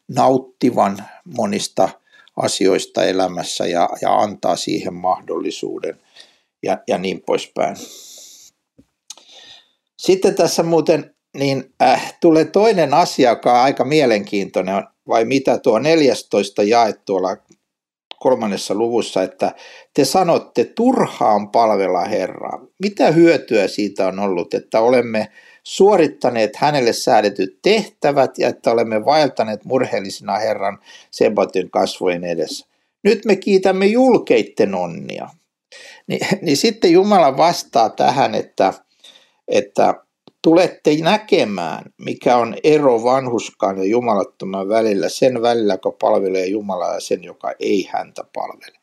nauttivan 0.07 0.97
monista 1.37 1.89
asioista 2.37 3.03
elämässä 3.03 3.65
ja, 3.65 3.89
ja 4.01 4.15
antaa 4.15 4.55
siihen 4.55 4.93
mahdollisuuden 4.93 5.99
ja, 6.63 6.77
ja 6.87 6.97
niin 6.97 7.21
poispäin. 7.21 7.75
Sitten 9.97 10.35
tässä 10.35 10.63
muuten 10.63 11.15
niin 11.37 11.73
äh, 11.81 12.13
tulee 12.21 12.45
toinen 12.45 12.93
asia, 12.93 13.29
joka 13.29 13.53
on 13.53 13.59
aika 13.59 13.85
mielenkiintoinen, 13.85 14.83
vai 15.07 15.25
mitä 15.25 15.57
tuo 15.57 15.79
14 15.79 16.63
jae 16.63 16.93
tuolla 17.05 17.37
kolmannessa 18.19 18.75
luvussa, 18.75 19.23
että 19.23 19.55
te 19.93 20.05
sanotte 20.05 20.65
turhaan 20.65 21.49
palvella 21.49 22.05
Herraa. 22.05 22.65
Mitä 22.81 23.11
hyötyä 23.11 23.67
siitä 23.67 24.07
on 24.07 24.19
ollut, 24.19 24.53
että 24.53 24.79
olemme 24.81 25.31
suorittaneet 25.63 26.55
hänelle 26.55 26.93
säädetyt 26.93 27.59
tehtävät 27.61 28.37
ja 28.37 28.47
että 28.47 28.71
olemme 28.71 29.05
vaeltaneet 29.05 29.65
murheellisina 29.65 30.37
Herran 30.37 30.79
sebatin 31.11 31.71
kasvojen 31.71 32.23
edessä. 32.23 32.67
Nyt 33.03 33.25
me 33.25 33.35
kiitämme 33.35 33.85
julkeitten 33.85 34.75
onnia. 34.75 35.29
Ni, 36.07 36.19
niin 36.41 36.57
sitten 36.57 36.91
Jumala 36.91 37.37
vastaa 37.37 37.89
tähän, 37.89 38.35
että, 38.35 38.73
että 39.47 39.93
tulette 40.41 40.95
näkemään, 41.01 41.83
mikä 41.97 42.37
on 42.37 42.55
ero 42.63 43.03
vanhuskaan 43.03 43.77
ja 43.77 43.83
jumalattoman 43.83 44.69
välillä, 44.69 45.09
sen 45.09 45.41
välillä, 45.41 45.73
joka 45.73 45.91
palvelee 45.91 46.45
Jumalaa 46.45 46.93
ja 46.93 46.99
sen, 46.99 47.23
joka 47.23 47.53
ei 47.59 47.89
häntä 47.91 48.23
palvele. 48.33 48.77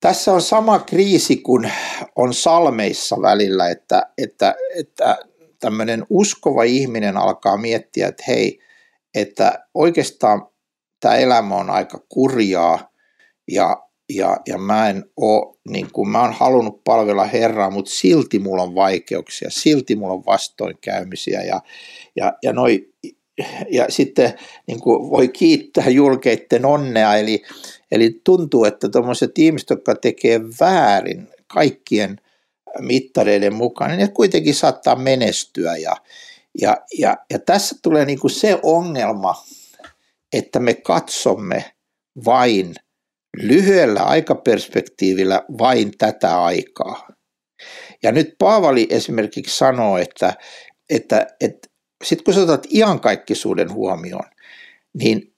Tässä 0.00 0.32
on 0.32 0.42
sama 0.42 0.78
kriisi 0.78 1.36
kuin 1.36 1.72
on 2.16 2.34
salmeissa 2.34 3.16
välillä, 3.22 3.68
että, 3.68 4.02
että, 4.18 4.54
että 4.74 5.18
tämmöinen 5.66 6.06
uskova 6.10 6.62
ihminen 6.62 7.16
alkaa 7.16 7.56
miettiä, 7.56 8.08
että 8.08 8.24
hei, 8.28 8.58
että 9.14 9.66
oikeastaan 9.74 10.46
tämä 11.00 11.16
elämä 11.16 11.54
on 11.54 11.70
aika 11.70 12.04
kurjaa 12.08 12.92
ja, 13.50 13.82
ja, 14.12 14.36
ja 14.46 14.58
mä 14.58 14.88
en 14.88 15.04
ole, 15.16 15.56
niin 15.68 15.92
kuin 15.92 16.08
mä 16.08 16.22
oon 16.22 16.32
halunnut 16.32 16.84
palvella 16.84 17.24
Herraa, 17.24 17.70
mutta 17.70 17.90
silti 17.90 18.38
mulla 18.38 18.62
on 18.62 18.74
vaikeuksia, 18.74 19.50
silti 19.50 19.96
mulla 19.96 20.14
on 20.14 20.26
vastoinkäymisiä 20.26 21.42
ja, 21.42 21.60
ja, 22.16 22.32
ja, 22.42 22.52
noi, 22.52 22.88
ja 23.70 23.86
sitten 23.88 24.32
niin 24.66 24.80
kuin 24.80 25.10
voi 25.10 25.28
kiittää 25.28 25.88
julkeitten 25.88 26.64
onnea, 26.64 27.16
eli, 27.16 27.42
eli 27.90 28.20
tuntuu, 28.24 28.64
että 28.64 28.88
tuommoiset 28.88 29.38
ihmiset, 29.38 29.70
jotka 29.70 29.94
tekee 29.94 30.40
väärin 30.60 31.28
kaikkien 31.46 32.20
mittareiden 32.80 33.54
mukaan, 33.54 33.90
niin 33.90 34.00
ne 34.00 34.08
kuitenkin 34.08 34.54
saattaa 34.54 34.96
menestyä 34.96 35.76
ja, 35.76 35.96
ja, 36.60 36.76
ja, 36.98 37.16
ja 37.30 37.38
tässä 37.38 37.76
tulee 37.82 38.04
niin 38.04 38.20
kuin 38.20 38.30
se 38.30 38.58
ongelma, 38.62 39.44
että 40.32 40.60
me 40.60 40.74
katsomme 40.74 41.64
vain– 42.24 42.74
lyhyellä 43.42 44.02
aikaperspektiivillä 44.02 45.44
vain 45.58 45.92
tätä 45.98 46.42
aikaa. 46.42 47.08
Ja 48.02 48.12
nyt 48.12 48.34
Paavali 48.38 48.86
esimerkiksi 48.90 49.56
sanoo, 49.56 49.98
että, 49.98 50.34
että, 50.90 51.26
että 51.40 51.68
sitten 52.04 52.24
kun 52.24 52.34
sä 52.34 52.40
otat 52.40 52.66
iankaikkisuuden 52.74 53.72
huomioon, 53.72 54.30
niin 54.94 55.34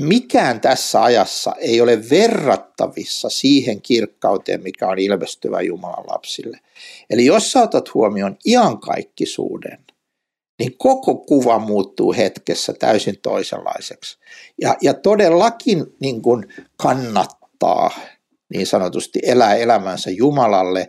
mikään 0.00 0.60
tässä 0.60 1.02
ajassa 1.02 1.54
ei 1.58 1.80
ole 1.80 2.10
verrattavissa 2.10 3.30
siihen 3.30 3.82
kirkkauteen, 3.82 4.62
mikä 4.62 4.88
on 4.88 4.98
ilmestyvä 4.98 5.60
Jumalan 5.60 6.04
lapsille. 6.10 6.60
Eli 7.10 7.24
jos 7.24 7.52
sä 7.52 7.62
otat 7.62 7.94
huomioon 7.94 8.36
iankaikkisuuden, 8.46 9.78
niin 10.58 10.78
koko 10.78 11.14
kuva 11.14 11.58
muuttuu 11.58 12.12
hetkessä 12.12 12.72
täysin 12.72 13.18
toisenlaiseksi. 13.22 14.18
Ja, 14.60 14.76
ja 14.80 14.94
todellakin 14.94 15.86
niin 16.00 16.22
kuin 16.22 16.54
kannattaa 16.76 17.90
niin 18.54 18.66
sanotusti 18.66 19.18
elää 19.22 19.54
elämänsä 19.54 20.10
Jumalalle, 20.10 20.88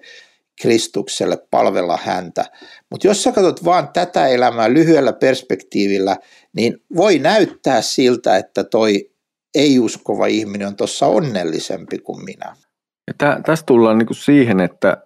Kristukselle, 0.63 1.37
palvella 1.51 1.99
häntä. 2.03 2.45
Mutta 2.91 3.07
jos 3.07 3.23
sä 3.23 3.31
katsot 3.31 3.65
vaan 3.65 3.89
tätä 3.93 4.27
elämää 4.27 4.73
lyhyellä 4.73 5.13
perspektiivillä, 5.13 6.17
niin 6.55 6.83
voi 6.95 7.19
näyttää 7.19 7.81
siltä, 7.81 8.37
että 8.37 8.63
toi 8.63 9.11
ei-uskova 9.55 10.25
ihminen 10.25 10.67
on 10.67 10.75
tuossa 10.75 11.05
onnellisempi 11.07 11.99
kuin 11.99 12.25
minä. 12.25 12.55
Ja 13.07 13.13
tästä 13.45 13.65
tullaan 13.65 13.97
niinku 13.97 14.13
siihen, 14.13 14.59
että 14.59 14.97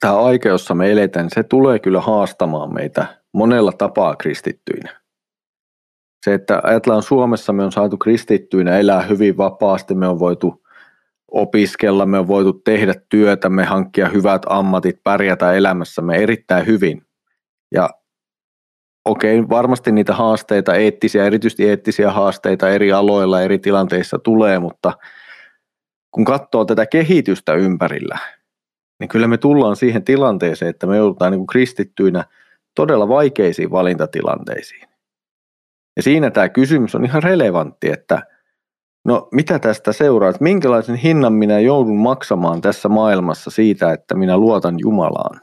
tämä 0.00 0.22
aika, 0.22 0.48
jossa 0.48 0.74
me 0.74 0.92
eletään, 0.92 1.28
se 1.34 1.42
tulee 1.42 1.78
kyllä 1.78 2.00
haastamaan 2.00 2.74
meitä 2.74 3.20
monella 3.32 3.72
tapaa 3.72 4.16
kristittyinä. 4.16 5.00
Se, 6.24 6.34
että 6.34 6.60
ajatellaan 6.62 7.02
Suomessa, 7.02 7.52
me 7.52 7.64
on 7.64 7.72
saatu 7.72 7.96
kristittyinä 7.96 8.78
elää 8.78 9.02
hyvin 9.02 9.36
vapaasti, 9.36 9.94
me 9.94 10.08
on 10.08 10.18
voitu 10.18 10.59
opiskella, 11.30 12.06
me 12.06 12.18
on 12.18 12.28
voitu 12.28 12.52
tehdä 12.52 12.94
työtä, 13.08 13.48
me 13.48 13.64
hankkia 13.64 14.08
hyvät 14.08 14.42
ammatit, 14.48 15.02
pärjätä 15.04 15.52
elämässämme 15.52 16.16
erittäin 16.16 16.66
hyvin. 16.66 17.02
Ja 17.74 17.90
okei, 19.04 19.38
okay, 19.38 19.48
varmasti 19.48 19.92
niitä 19.92 20.14
haasteita, 20.14 20.74
eettisiä, 20.74 21.24
erityisesti 21.24 21.68
eettisiä 21.68 22.10
haasteita 22.10 22.68
eri 22.68 22.92
aloilla, 22.92 23.42
eri 23.42 23.58
tilanteissa 23.58 24.18
tulee, 24.18 24.58
mutta 24.58 24.92
kun 26.10 26.24
katsoo 26.24 26.64
tätä 26.64 26.86
kehitystä 26.86 27.54
ympärillä, 27.54 28.18
niin 29.00 29.08
kyllä 29.08 29.28
me 29.28 29.38
tullaan 29.38 29.76
siihen 29.76 30.04
tilanteeseen, 30.04 30.68
että 30.70 30.86
me 30.86 30.96
joudutaan 30.96 31.32
niin 31.32 31.38
kuin 31.38 31.46
kristittyinä– 31.46 32.24
todella 32.74 33.08
vaikeisiin 33.08 33.70
valintatilanteisiin. 33.70 34.88
Ja 35.96 36.02
siinä 36.02 36.30
tämä 36.30 36.48
kysymys 36.48 36.94
on 36.94 37.04
ihan 37.04 37.22
relevantti, 37.22 37.90
että 37.90 38.22
no 39.04 39.28
mitä 39.32 39.58
tästä 39.58 39.92
seuraa, 39.92 40.32
minkälaisen 40.40 40.96
hinnan 40.96 41.32
minä 41.32 41.60
joudun 41.60 41.98
maksamaan 41.98 42.60
tässä 42.60 42.88
maailmassa 42.88 43.50
siitä, 43.50 43.92
että 43.92 44.14
minä 44.14 44.38
luotan 44.38 44.74
Jumalaan. 44.78 45.40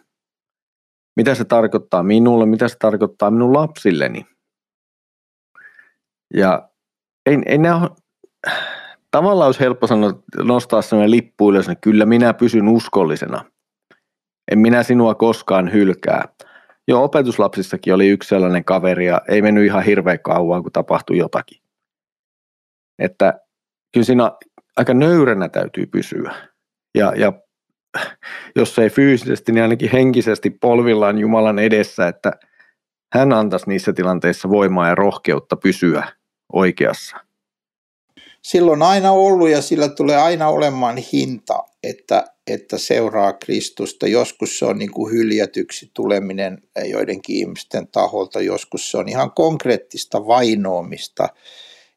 Mitä 1.15 1.35
se 1.35 1.45
tarkoittaa 1.45 2.03
minulle, 2.03 2.45
mitä 2.45 2.67
se 2.67 2.75
tarkoittaa 2.79 3.31
minun 3.31 3.53
lapsilleni. 3.53 4.25
Ja 6.33 6.69
ei, 7.25 7.37
ei 7.45 7.57
nämä 7.57 7.89
tavallaan 9.11 9.47
olisi 9.47 9.59
helppo 9.59 9.87
sanoa, 9.87 10.13
nostaa 10.43 10.81
sellainen 10.81 11.11
lippu 11.11 11.49
ylös, 11.49 11.69
että 11.69 11.81
kyllä 11.81 12.05
minä 12.05 12.33
pysyn 12.33 12.67
uskollisena. 12.67 13.45
En 14.51 14.59
minä 14.59 14.83
sinua 14.83 15.15
koskaan 15.15 15.73
hylkää. 15.73 16.27
Joo, 16.87 17.03
opetuslapsissakin 17.03 17.93
oli 17.93 18.07
yksi 18.07 18.29
sellainen 18.29 18.65
kaveri 18.65 19.05
ja 19.05 19.21
ei 19.29 19.41
mennyt 19.41 19.65
ihan 19.65 19.83
hirveän 19.83 20.19
kauan, 20.19 20.63
kun 20.63 20.71
tapahtui 20.71 21.17
jotakin. 21.17 21.61
Että 22.99 23.39
kyllä 23.97 24.05
siinä 24.05 24.31
aika 24.75 24.93
nöyränä 24.93 25.49
täytyy 25.49 25.85
pysyä. 25.85 26.35
Ja, 26.95 27.13
ja 27.15 27.33
jos 28.55 28.79
ei 28.79 28.89
fyysisesti, 28.89 29.51
niin 29.51 29.61
ainakin 29.61 29.91
henkisesti 29.91 30.49
polvillaan 30.49 31.17
Jumalan 31.17 31.59
edessä, 31.59 32.07
että 32.07 32.31
hän 33.13 33.33
antaisi 33.33 33.69
niissä 33.69 33.93
tilanteissa 33.93 34.49
voimaa 34.49 34.87
ja 34.87 34.95
rohkeutta 34.95 35.55
pysyä 35.55 36.07
oikeassa. 36.53 37.17
Silloin 38.41 38.81
aina 38.81 39.11
ollut 39.11 39.49
ja 39.49 39.61
sillä 39.61 39.89
tulee 39.89 40.17
aina 40.17 40.47
olemaan 40.47 40.97
hinta, 40.97 41.63
että 41.83 42.23
että 42.47 42.77
seuraa 42.77 43.33
Kristusta. 43.33 44.07
Joskus 44.07 44.59
se 44.59 44.65
on 44.65 44.79
niin 44.79 44.91
kuin 44.91 45.13
hyljätyksi 45.13 45.91
tuleminen 45.93 46.57
joidenkin 46.85 47.35
ihmisten 47.35 47.87
taholta, 47.87 48.41
joskus 48.41 48.91
se 48.91 48.97
on 48.97 49.09
ihan 49.09 49.31
konkreettista 49.31 50.27
vainoamista 50.27 51.29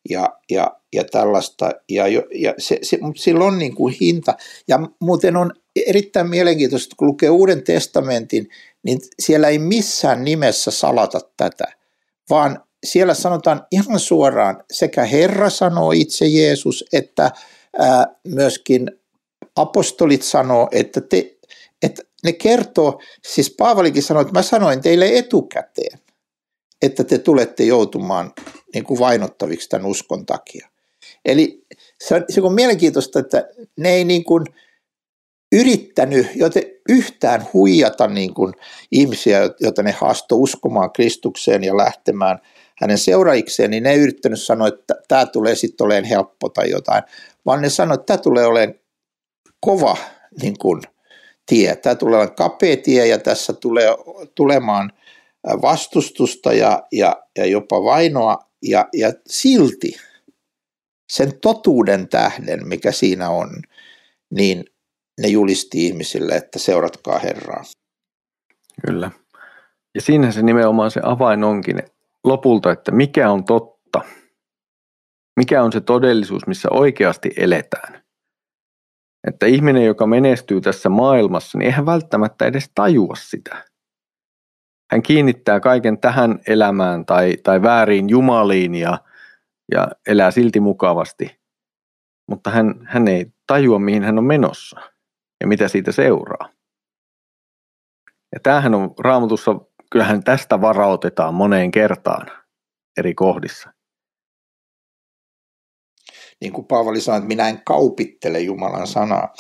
ja, 0.09 0.39
ja, 0.51 0.77
ja 0.93 1.05
tällaista. 1.05 1.71
Ja, 1.89 2.09
ja 2.35 2.55
se, 2.59 2.79
se, 2.83 2.99
mutta 3.01 3.23
sillä 3.23 3.45
on 3.45 3.59
niin 3.59 3.75
kuin 3.75 3.95
hinta. 4.01 4.35
Ja 4.69 4.79
muuten 5.01 5.37
on 5.37 5.53
erittäin 5.87 6.31
mielenkiintoista, 6.31 6.97
kun 6.99 7.09
lukee 7.09 7.31
Uuden 7.31 7.63
testamentin, 7.63 8.49
niin 8.83 8.99
siellä 9.19 9.49
ei 9.49 9.59
missään 9.59 10.25
nimessä 10.25 10.71
salata 10.71 11.21
tätä, 11.37 11.65
vaan 12.31 12.65
siellä 12.87 13.15
sanotaan 13.15 13.67
ihan 13.73 14.01
suoraan, 14.01 14.65
sekä 14.73 15.05
Herra 15.05 15.51
sanoo 15.51 15.93
itse 15.93 16.27
Jeesus, 16.27 16.85
että 16.93 17.31
ää, 17.79 18.07
myöskin 18.25 18.91
apostolit 19.57 20.23
sanoo, 20.23 20.69
että, 20.73 21.01
te, 21.01 21.37
että 21.83 22.03
ne 22.25 22.33
kertoo, 22.33 23.01
siis 23.29 23.55
Paavalikin 23.59 24.03
sanoi, 24.03 24.21
että 24.23 24.39
mä 24.39 24.43
sanoin 24.43 24.81
teille 24.81 25.19
etukäteen, 25.19 25.99
että 26.83 27.05
te 27.05 27.19
tulette 27.19 27.65
joutumaan 27.65 28.33
niin 28.75 28.85
kuin 28.85 29.01
vainottaviksi 29.01 29.68
tämän 29.68 29.87
uskon 29.87 30.27
takia. 30.27 30.68
Eli 31.25 31.66
se 32.01 32.14
on, 32.14 32.25
se 32.29 32.41
on 32.41 32.55
mielenkiintoista, 32.55 33.18
että 33.18 33.49
ne 33.77 33.91
ei 33.91 34.05
niin 34.05 34.25
kuin 34.25 34.47
yrittänyt 35.53 36.27
joten 36.35 36.62
yhtään 36.89 37.47
huijata 37.53 38.07
niin 38.07 38.35
kuin 38.35 38.55
ihmisiä, 38.93 39.51
joita 39.61 39.83
ne 39.83 39.93
haastoi 39.93 40.39
uskomaan 40.39 40.93
Kristukseen 40.93 41.64
ja 41.64 41.77
lähtemään 41.77 42.39
hänen 42.81 42.99
seuraikseen, 42.99 43.71
niin 43.71 43.83
ne 43.83 43.91
ei 43.91 43.99
yrittänyt 43.99 44.43
sanoa, 44.43 44.68
että 44.68 44.95
tämä 45.09 45.27
tulee 45.27 45.55
sitten 45.55 45.85
olemaan 45.85 46.05
helppo 46.05 46.49
tai 46.49 46.71
jotain, 46.71 47.03
vaan 47.47 47.62
ne 47.62 47.68
sanoivat, 47.68 48.01
että 48.01 48.07
tämä 48.07 48.23
tulee 48.23 48.47
olemaan 48.47 48.79
kova 49.61 49.97
niin 50.43 50.59
kuin, 50.59 50.83
tie. 51.51 51.77
Tämä 51.77 51.95
tulee 51.95 52.18
olemaan 52.18 52.37
kapea 52.37 52.77
tie 52.77 53.07
ja 53.07 53.18
tässä 53.18 53.53
tulee 53.53 53.89
tulemaan 54.35 54.93
vastustusta 55.62 56.53
ja, 56.53 56.83
ja, 56.93 57.16
ja 57.39 57.47
jopa 57.47 57.85
vainoa 57.85 58.39
ja, 58.63 58.89
ja 58.93 59.13
silti 59.27 59.97
sen 61.13 61.41
totuuden 61.41 62.09
tähden, 62.09 62.69
mikä 62.69 62.93
siinä 62.93 63.31
on, 63.31 63.49
niin 64.31 64.65
ne 65.21 65.29
julisti 65.29 65.87
ihmisille, 65.87 66.33
että 66.33 66.59
seuratkaa 66.59 67.19
Herraa. 67.19 67.63
Kyllä. 68.87 69.11
Ja 69.95 70.01
siinä 70.01 70.33
se 70.33 70.43
nimenomaan 70.43 70.91
se 70.91 71.01
avain 71.05 71.45
onkin 71.45 71.83
lopulta, 72.25 72.73
että 72.73 72.93
mikä 72.93 73.31
on 73.31 73.45
totta. 73.45 74.01
Mikä 75.37 75.63
on 75.63 75.73
se 75.73 75.81
todellisuus, 75.81 76.47
missä 76.47 76.69
oikeasti 76.71 77.31
eletään. 77.37 78.03
Että 79.27 79.47
ihminen, 79.47 79.85
joka 79.85 80.07
menestyy 80.07 80.61
tässä 80.61 80.89
maailmassa, 80.89 81.59
niin 81.59 81.67
eihän 81.67 81.87
välttämättä 81.87 82.47
edes 82.47 82.71
tajua 82.75 83.15
sitä. 83.15 83.65
Hän 84.91 85.03
kiinnittää 85.03 85.61
kaiken 85.61 85.99
tähän 85.99 86.38
elämään 86.47 87.07
tai, 87.07 87.36
tai 87.43 87.62
väärin 87.62 88.09
jumaliin 88.09 88.74
ja, 88.74 88.99
ja 89.72 89.88
elää 90.07 90.30
silti 90.30 90.61
mukavasti. 90.61 91.41
Mutta 92.28 92.51
hän, 92.51 92.74
hän 92.84 93.09
ei 93.09 93.26
tajua, 93.47 93.78
mihin 93.78 94.05
hän 94.05 94.18
on 94.18 94.24
menossa 94.24 94.80
ja 95.41 95.47
mitä 95.47 95.68
siitä 95.68 95.93
seuraa. 95.93 96.49
Ja 98.32 98.41
tämähän 98.43 98.74
on 98.74 98.95
raamatussa, 98.99 99.57
kyllähän 99.91 100.24
tästä 100.24 100.61
varautetaan 100.61 101.34
moneen 101.34 101.70
kertaan 101.70 102.26
eri 102.99 103.14
kohdissa. 103.14 103.72
Niin 106.41 106.53
kuin 106.53 106.66
Paavali 106.66 107.01
sanoi, 107.01 107.18
että 107.18 107.28
minä 107.28 107.49
en 107.49 107.62
kaupittele 107.64 108.41
Jumalan 108.41 108.86
sanaa. 108.86 109.34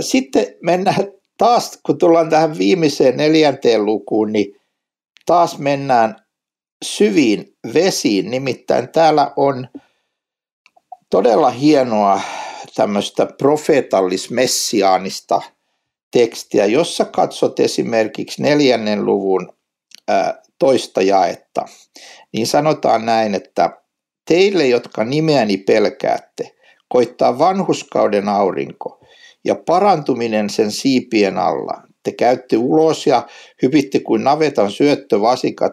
Sitten 0.00 0.46
mennään 0.62 1.04
taas, 1.38 1.80
kun 1.86 1.98
tullaan 1.98 2.30
tähän 2.30 2.58
viimeiseen 2.58 3.16
neljänteen 3.16 3.84
lukuun, 3.84 4.32
niin 4.32 4.60
taas 5.26 5.58
mennään 5.58 6.16
syviin 6.84 7.56
vesiin. 7.74 8.30
Nimittäin 8.30 8.88
täällä 8.88 9.32
on 9.36 9.68
todella 11.10 11.50
hienoa 11.50 12.20
tämmöistä 12.74 13.26
profeetallis-messiaanista 13.38 15.42
tekstiä, 16.10 16.66
jossa 16.66 17.04
katsot 17.04 17.60
esimerkiksi 17.60 18.42
neljännen 18.42 19.04
luvun 19.04 19.52
toista 20.58 21.02
jaetta, 21.02 21.66
niin 22.32 22.46
sanotaan 22.46 23.06
näin, 23.06 23.34
että 23.34 23.70
teille, 24.28 24.66
jotka 24.66 25.04
nimeäni 25.04 25.56
pelkäätte, 25.56 26.54
koittaa 26.88 27.38
vanhuskauden 27.38 28.28
aurinko 28.28 29.00
ja 29.44 29.54
parantuminen 29.54 30.50
sen 30.50 30.70
siipien 30.70 31.38
alla. 31.38 31.82
Te 32.04 32.12
käytte 32.12 32.56
ulos 32.56 33.06
ja 33.06 33.26
hypitte 33.62 34.00
kuin 34.00 34.24
navetan 34.24 34.70
syöttövasikat 34.70 35.72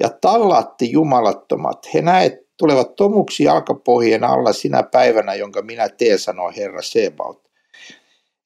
ja 0.00 0.08
tallaatte 0.20 0.84
jumalattomat. 0.84 1.94
He 1.94 2.02
näet 2.02 2.34
tulevat 2.56 2.96
tomuksi 2.96 3.44
jalkapohjien 3.44 4.24
alla 4.24 4.52
sinä 4.52 4.82
päivänä, 4.82 5.34
jonka 5.34 5.62
minä 5.62 5.88
teen, 5.88 6.18
sanoo 6.18 6.52
Herra 6.56 6.82
Sebaut. 6.82 7.48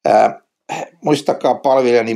Ää, 0.05 0.41
muistakaa 1.03 1.55
palvelijani 1.55 2.15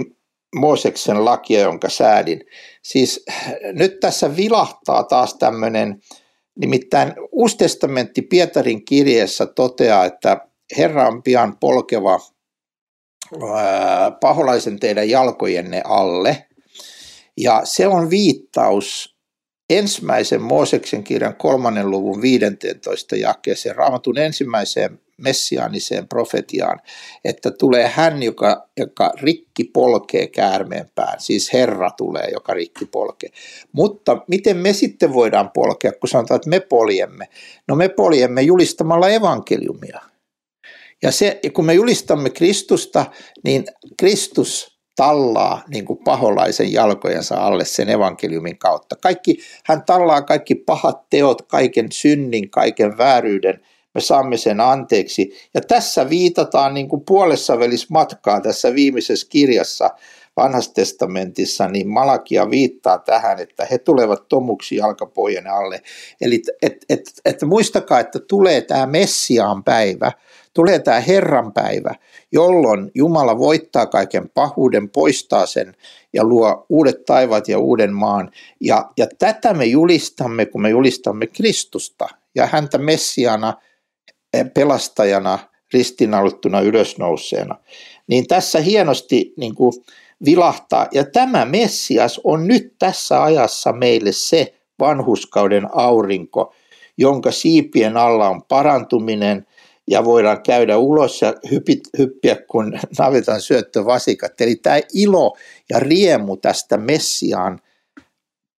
Mooseksen 0.56 1.26
lakia, 1.26 1.60
jonka 1.60 1.90
säädin. 1.90 2.42
Siis 2.84 3.26
nyt 3.64 4.00
tässä 4.00 4.36
vilahtaa 4.36 5.04
taas 5.04 5.34
tämmöinen, 5.34 6.00
nimittäin 6.60 7.14
Uusi 7.32 7.58
testamentti 7.58 8.22
Pietarin 8.22 8.86
kirjeessä 8.86 9.46
toteaa, 9.46 10.06
että 10.06 10.48
Herra 10.78 11.08
on 11.08 11.24
pian 11.24 11.58
polkeva 11.58 12.20
paholaisen 14.20 14.80
teidän 14.80 15.10
jalkojenne 15.10 15.82
alle. 15.86 16.46
Ja 17.38 17.62
se 17.64 17.88
on 17.88 18.10
viittaus 18.10 19.20
ensimmäisen 19.70 20.42
Mooseksen 20.42 21.04
kirjan 21.04 21.36
kolmannen 21.36 21.90
luvun 21.90 22.22
15 22.22 23.16
jakeeseen, 23.16 23.76
raamatun 23.76 24.18
ensimmäiseen 24.18 25.00
messiaaniseen 25.18 26.08
profetiaan, 26.08 26.82
että 27.26 27.52
tulee 27.52 27.88
hän, 27.88 28.24
joka, 28.24 28.70
joka 28.78 29.14
rikki 29.22 29.64
polkee 29.64 30.28
käärmeen 30.28 30.92
pään, 30.96 31.22
siis 31.22 31.54
Herra 31.54 31.92
tulee, 31.92 32.30
joka 32.34 32.54
rikki 32.54 32.86
polkee. 32.86 33.30
Mutta 33.72 34.22
miten 34.28 34.58
me 34.58 34.74
sitten 34.74 35.14
voidaan 35.14 35.52
polkea, 35.52 35.92
kun 35.92 36.10
sanotaan, 36.10 36.36
että 36.36 36.50
me 36.50 36.60
poljemme? 36.60 37.28
No 37.68 37.76
me 37.76 37.90
poljemme 37.90 38.42
julistamalla 38.42 39.10
evankeliumia. 39.10 40.09
Ja 41.04 41.12
se, 41.12 41.40
kun 41.54 41.66
me 41.66 41.74
julistamme 41.74 42.30
Kristusta, 42.30 43.06
niin 43.44 43.66
Kristus 44.00 44.80
tallaa 44.96 45.64
niin 45.68 45.86
kuin 45.86 46.00
paholaisen 46.04 46.74
jalkojensa 46.74 47.36
alle 47.36 47.66
sen 47.66 47.90
evankeliumin 47.90 48.58
kautta. 48.58 48.96
Kaikki, 48.96 49.38
hän 49.66 49.84
tallaa 49.86 50.22
kaikki 50.22 50.56
pahat 50.56 51.10
teot, 51.10 51.42
kaiken 51.42 51.92
synnin, 51.92 52.50
kaiken 52.50 52.98
vääryyden. 52.98 53.62
Me 53.96 54.02
saamme 54.02 54.38
sen 54.38 54.60
anteeksi. 54.60 55.32
Ja 55.54 55.62
tässä 55.62 56.10
viitataan 56.10 56.74
niin 56.74 56.90
kuin 56.90 57.02
puolessa 57.06 57.60
välissä 57.60 57.88
matkaa 57.90 58.42
tässä 58.42 58.76
viimeisessä 58.76 59.28
kirjassa 59.30 59.90
vanhassa 60.40 60.74
testamentissa, 60.74 61.68
niin 61.68 61.88
Malakia 61.88 62.50
viittaa 62.50 62.98
tähän, 62.98 63.40
että 63.40 63.68
he 63.72 63.78
tulevat 63.78 64.28
tomuksi 64.28 64.76
jalkapohjan 64.76 65.48
alle. 65.48 65.82
Eli 66.22 66.42
et, 66.62 66.86
et, 66.90 67.02
et 67.26 67.42
muistakaa, 67.44 68.00
että 68.00 68.20
tulee 68.20 68.62
tämä 68.62 68.86
Messiaan 68.86 69.64
päivä, 69.64 70.12
tulee 70.54 70.80
tämä 70.80 71.00
Herran 71.00 71.54
päivä, 71.54 71.96
jolloin 72.32 72.92
Jumala 72.96 73.38
voittaa 73.38 73.86
kaiken 73.86 74.30
pahuuden, 74.30 74.90
poistaa 74.90 75.46
sen 75.46 75.76
ja 76.14 76.24
luo 76.24 76.66
uudet 76.70 77.06
taivaat 77.06 77.48
ja 77.48 77.60
uuden 77.60 77.94
maan. 77.94 78.32
Ja, 78.62 78.90
ja 78.98 79.08
tätä 79.20 79.54
me 79.54 79.66
julistamme, 79.66 80.46
kun 80.46 80.62
me 80.62 80.70
julistamme 80.70 81.28
Kristusta 81.28 82.08
ja 82.36 82.46
häntä 82.46 82.78
Messiana, 82.78 83.54
eh, 84.34 84.46
pelastajana, 84.54 85.40
ristinaulittuna 85.74 86.62
ylösnouseena. 86.62 87.56
Niin 88.08 88.28
tässä 88.28 88.60
hienosti 88.60 89.34
niin 89.38 89.56
kuin 89.56 89.74
vilahtaa. 90.26 90.88
Ja 90.92 91.04
tämä 91.04 91.46
Messias 91.46 92.22
on 92.24 92.48
nyt 92.48 92.76
tässä 92.80 93.24
ajassa 93.24 93.74
meille 93.74 94.12
se 94.12 94.54
vanhuskauden 94.80 95.68
aurinko, 95.72 96.54
jonka 96.98 97.32
siipien 97.32 97.98
alla 97.98 98.30
on 98.30 98.44
parantuminen– 98.44 99.46
ja 99.90 100.06
voidaan 100.06 100.44
käydä 100.44 100.78
ulos 100.78 101.22
ja 101.22 101.34
hypit, 101.52 101.80
hyppiä 101.98 102.36
kun 102.48 102.80
navetan 103.00 103.42
syöttövasikat. 103.42 104.42
Eli 104.42 104.56
tämä 104.56 104.80
ilo 104.94 105.38
ja 105.70 105.80
riemu 105.80 106.38
tästä 106.38 106.78
Messiaan 106.78 107.60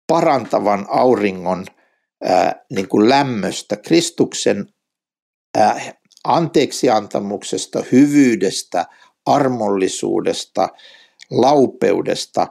parantavan 0.07 0.85
auringon 0.89 1.65
ää, 2.23 2.65
niin 2.71 2.87
kuin 2.87 3.09
lämmöstä, 3.09 3.75
Kristuksen 3.77 4.67
ää, 5.57 5.81
anteeksiantamuksesta, 6.23 7.83
hyvyydestä, 7.91 8.85
armollisuudesta, 9.25 10.69
laupeudesta. 11.31 12.47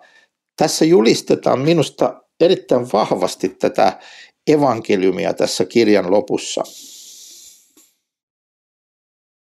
Tässä 0.57 0.85
julistetaan 0.85 1.59
minusta 1.59 2.23
erittäin 2.41 2.87
vahvasti 2.93 3.49
tätä 3.49 3.99
evankeliumia 4.47 5.35
tässä 5.35 5.65
kirjan 5.65 6.11
lopussa. 6.11 6.63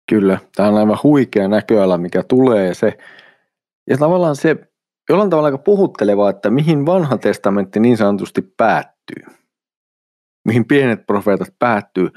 Kyllä, 0.09 0.39
tämä 0.55 0.69
on 0.69 0.77
aivan 0.77 0.99
huikea 1.03 1.47
näköala, 1.47 1.97
mikä 1.97 2.23
tulee 2.23 2.73
se. 2.73 2.97
Ja 3.89 3.97
tavallaan 3.97 4.35
se 4.35 4.55
jollain 5.09 5.29
tavalla 5.29 5.47
aika 5.47 5.57
puhuttelevaa, 5.57 6.29
että 6.29 6.49
mihin 6.49 6.85
vanha 6.85 7.17
testamentti 7.17 7.79
niin 7.79 7.97
sanotusti 7.97 8.41
päättyy. 8.41 9.23
Mihin 10.47 10.65
pienet 10.65 11.05
profeetat 11.05 11.49
päättyy. 11.59 12.09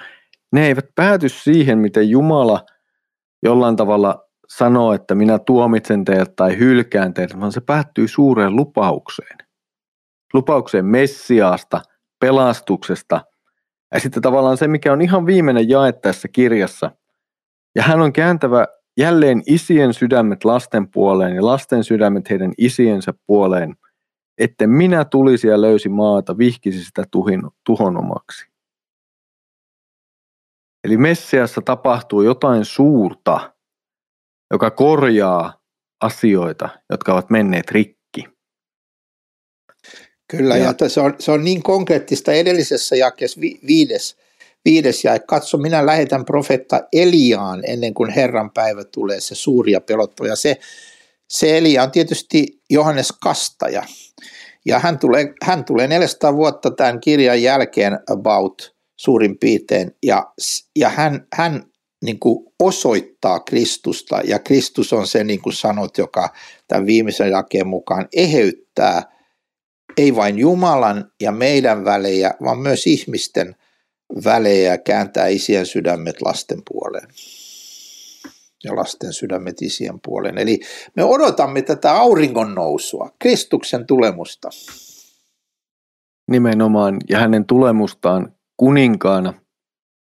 Ne 0.52 0.66
eivät 0.66 0.86
pääty 0.94 1.28
siihen, 1.28 1.78
miten 1.78 2.10
Jumala 2.10 2.66
jollain 3.42 3.76
tavalla 3.76 4.23
sanoo, 4.48 4.92
että 4.92 5.14
minä 5.14 5.38
tuomitsen 5.38 6.04
teidät 6.04 6.36
tai 6.36 6.58
hylkään 6.58 7.14
teidät, 7.14 7.40
vaan 7.40 7.52
se 7.52 7.60
päättyy 7.60 8.08
suureen 8.08 8.56
lupaukseen. 8.56 9.38
Lupaukseen 10.34 10.84
Messiaasta, 10.84 11.80
pelastuksesta. 12.20 13.20
Ja 13.94 14.00
sitten 14.00 14.22
tavallaan 14.22 14.56
se, 14.56 14.68
mikä 14.68 14.92
on 14.92 15.02
ihan 15.02 15.26
viimeinen 15.26 15.68
jae 15.68 15.92
tässä 15.92 16.28
kirjassa– 16.28 16.90
ja 17.74 17.82
hän 17.82 18.00
on 18.00 18.12
kääntävä 18.12 18.66
jälleen 18.96 19.42
isien 19.46 19.94
sydämet 19.94 20.44
lasten 20.44 20.90
puoleen 20.90 21.36
ja 21.36 21.44
lasten 21.44 21.84
sydämet 21.84 22.30
heidän 22.30 22.52
isiensä 22.58 23.14
puoleen, 23.26 23.76
että 24.38 24.66
minä 24.66 25.04
tulisi 25.04 25.48
ja 25.48 25.60
löysi 25.60 25.88
maata, 25.88 26.38
vihkisi 26.38 26.84
sitä 26.84 27.04
tuhin, 27.10 27.42
tuhonomaksi. 27.66 28.46
Eli 30.84 30.96
Messiassa 30.96 31.60
tapahtuu 31.60 32.22
jotain 32.22 32.64
suurta, 32.64 33.53
joka 34.54 34.70
korjaa 34.70 35.60
asioita, 36.00 36.68
jotka 36.90 37.12
ovat 37.12 37.30
menneet 37.30 37.70
rikki. 37.70 38.24
Kyllä, 40.30 40.56
ja, 40.56 40.74
ja 40.80 40.88
se, 40.88 41.00
on, 41.00 41.14
se 41.18 41.32
on 41.32 41.44
niin 41.44 41.62
konkreettista 41.62 42.32
edellisessä 42.32 42.96
jakeessa 42.96 43.40
vi, 43.40 43.58
viides, 43.66 44.16
viides 44.64 45.04
ja 45.04 45.18
katso, 45.18 45.58
minä 45.58 45.86
lähetän 45.86 46.24
profetta 46.24 46.80
Eliaan 46.92 47.62
ennen 47.66 47.94
kuin 47.94 48.10
Herran 48.10 48.50
päivä 48.50 48.84
tulee, 48.84 49.20
se 49.20 49.34
suuri 49.34 49.72
ja 49.72 49.80
pelottava. 49.80 50.36
Se, 50.36 50.58
se 51.28 51.58
Elia 51.58 51.82
on 51.82 51.90
tietysti 51.90 52.62
Johannes 52.70 53.12
Kastaja, 53.12 53.82
ja 54.66 54.78
hän 54.78 54.98
tulee, 54.98 55.32
hän 55.42 55.64
tulee 55.64 55.88
400 55.88 56.36
vuotta 56.36 56.70
tämän 56.70 57.00
kirjan 57.00 57.42
jälkeen 57.42 57.98
about 58.10 58.74
suurin 58.96 59.38
piirtein, 59.38 59.90
ja, 60.02 60.32
ja 60.76 60.88
hän, 60.88 61.26
hän 61.32 61.64
niin 62.04 62.18
kuin 62.18 62.46
osoittaa 62.60 63.40
Kristusta, 63.40 64.20
ja 64.24 64.38
Kristus 64.38 64.92
on 64.92 65.06
se, 65.06 65.24
niin 65.24 65.42
kuin 65.42 65.52
sanot, 65.52 65.98
joka 65.98 66.28
tämän 66.68 66.86
viimeisen 66.86 67.30
jakeen 67.30 67.66
mukaan 67.66 68.08
eheyttää 68.16 69.02
ei 69.96 70.16
vain 70.16 70.38
Jumalan 70.38 71.12
ja 71.20 71.32
meidän 71.32 71.84
välejä, 71.84 72.34
vaan 72.44 72.58
myös 72.58 72.86
ihmisten 72.86 73.56
välejä 74.24 74.70
ja 74.72 74.78
kääntää 74.78 75.26
isien 75.26 75.66
sydämet 75.66 76.22
lasten 76.22 76.62
puoleen 76.70 77.08
ja 78.64 78.76
lasten 78.76 79.12
sydämet 79.12 79.62
isien 79.62 80.00
puoleen. 80.00 80.38
Eli 80.38 80.60
me 80.96 81.04
odotamme 81.04 81.62
tätä 81.62 81.92
auringon 81.92 82.54
nousua, 82.54 83.10
Kristuksen 83.18 83.86
tulemusta. 83.86 84.48
Nimenomaan, 86.30 86.96
ja 87.10 87.18
hänen 87.18 87.44
tulemustaan 87.46 88.34
kuninkaana 88.56 89.34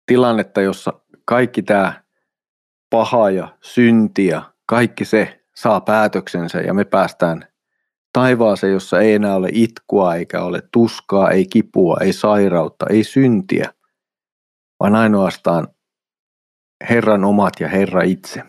tilannetta, 0.05 0.61
jossa 0.61 0.93
kaikki 1.31 1.63
tämä 1.63 2.03
paha 2.89 3.29
ja 3.29 3.57
synti 3.61 4.27
ja 4.27 4.53
kaikki 4.65 5.05
se 5.05 5.43
saa 5.55 5.81
päätöksensä 5.81 6.59
ja 6.61 6.73
me 6.73 6.85
päästään 6.85 7.47
taivaaseen, 8.13 8.73
jossa 8.73 8.99
ei 8.99 9.13
enää 9.13 9.35
ole 9.35 9.49
itkua 9.51 10.15
eikä 10.15 10.41
ole 10.41 10.61
tuskaa, 10.73 11.29
ei 11.29 11.45
kipua, 11.45 11.97
ei 12.01 12.13
sairautta, 12.13 12.85
ei 12.89 13.03
syntiä, 13.03 13.73
vaan 14.79 14.95
ainoastaan 14.95 15.67
Herran 16.89 17.23
omat 17.23 17.53
ja 17.59 17.67
Herra 17.67 18.01
itse. 18.01 18.43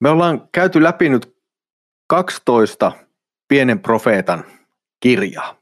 Me 0.00 0.08
ollaan 0.08 0.48
käyty 0.52 0.82
läpi 0.82 1.08
nyt 1.08 1.37
12 2.08 2.92
pienen 3.48 3.80
profeetan 3.80 4.44
kirjaa. 5.00 5.58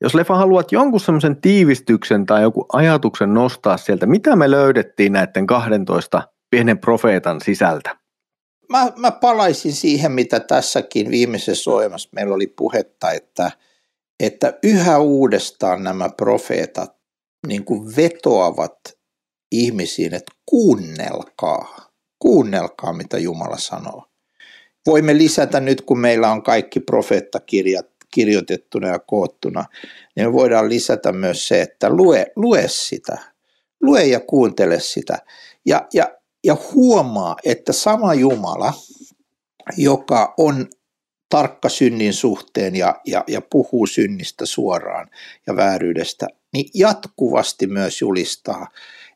Jos 0.00 0.14
Lefa 0.14 0.36
haluat 0.36 0.72
jonkun 0.72 1.00
semmoisen 1.00 1.40
tiivistyksen 1.40 2.26
tai 2.26 2.42
joku 2.42 2.66
ajatuksen 2.72 3.34
nostaa 3.34 3.76
sieltä, 3.76 4.06
mitä 4.06 4.36
me 4.36 4.50
löydettiin 4.50 5.12
näiden 5.12 5.46
12 5.46 6.22
pienen 6.50 6.78
profeetan 6.78 7.40
sisältä? 7.40 7.96
Mä, 8.68 8.92
mä 8.96 9.10
palaisin 9.10 9.72
siihen, 9.72 10.12
mitä 10.12 10.40
tässäkin 10.40 11.10
viimeisessä 11.10 11.70
ohjelmassa 11.70 12.08
meillä 12.12 12.34
oli 12.34 12.46
puhetta, 12.46 13.10
että, 13.10 13.50
että 14.20 14.58
yhä 14.62 14.98
uudestaan 14.98 15.84
nämä 15.84 16.08
profeetat 16.08 16.96
niin 17.46 17.64
kuin 17.64 17.96
vetoavat 17.96 18.78
ihmisiin, 19.52 20.14
että 20.14 20.32
kuunnelkaa, 20.46 21.90
kuunnelkaa 22.18 22.92
mitä 22.92 23.18
Jumala 23.18 23.58
sanoo. 23.58 24.04
Voimme 24.86 25.18
lisätä 25.18 25.60
nyt, 25.60 25.80
kun 25.80 25.98
meillä 25.98 26.30
on 26.30 26.42
kaikki 26.42 26.80
profeettakirjat 26.80 27.86
kirjoitettuna 28.10 28.88
ja 28.88 28.98
koottuna, 28.98 29.64
niin 30.16 30.26
me 30.26 30.32
voidaan 30.32 30.68
lisätä 30.68 31.12
myös 31.12 31.48
se, 31.48 31.62
että 31.62 31.90
lue, 31.90 32.26
lue 32.36 32.64
sitä. 32.68 33.18
Lue 33.82 34.04
ja 34.04 34.20
kuuntele 34.20 34.80
sitä. 34.80 35.18
Ja, 35.66 35.86
ja, 35.94 36.08
ja 36.44 36.56
huomaa, 36.72 37.36
että 37.44 37.72
sama 37.72 38.14
Jumala, 38.14 38.72
joka 39.76 40.34
on 40.38 40.66
tarkka 41.28 41.68
synnin 41.68 42.12
suhteen 42.12 42.76
ja, 42.76 43.00
ja, 43.06 43.24
ja 43.28 43.40
puhuu 43.40 43.86
synnistä 43.86 44.46
suoraan 44.46 45.10
ja 45.46 45.56
vääryydestä, 45.56 46.26
niin 46.52 46.70
jatkuvasti 46.74 47.66
myös 47.66 48.00
julistaa, 48.00 48.66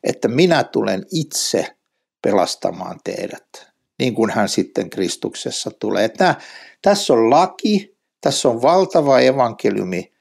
että 0.03 0.27
minä 0.27 0.63
tulen 0.63 1.05
itse 1.11 1.75
pelastamaan 2.21 2.99
teidät, 3.03 3.70
niin 4.01 4.15
kuin 4.15 4.31
hän 4.31 4.49
sitten 4.49 4.89
Kristuksessa 4.89 5.71
tulee. 5.79 6.05
Että 6.05 6.35
tässä 6.81 7.13
on 7.13 7.29
laki, 7.29 7.97
tässä 8.21 8.49
on 8.49 8.61
valtava 8.61 9.19
evankeliumi 9.19 10.13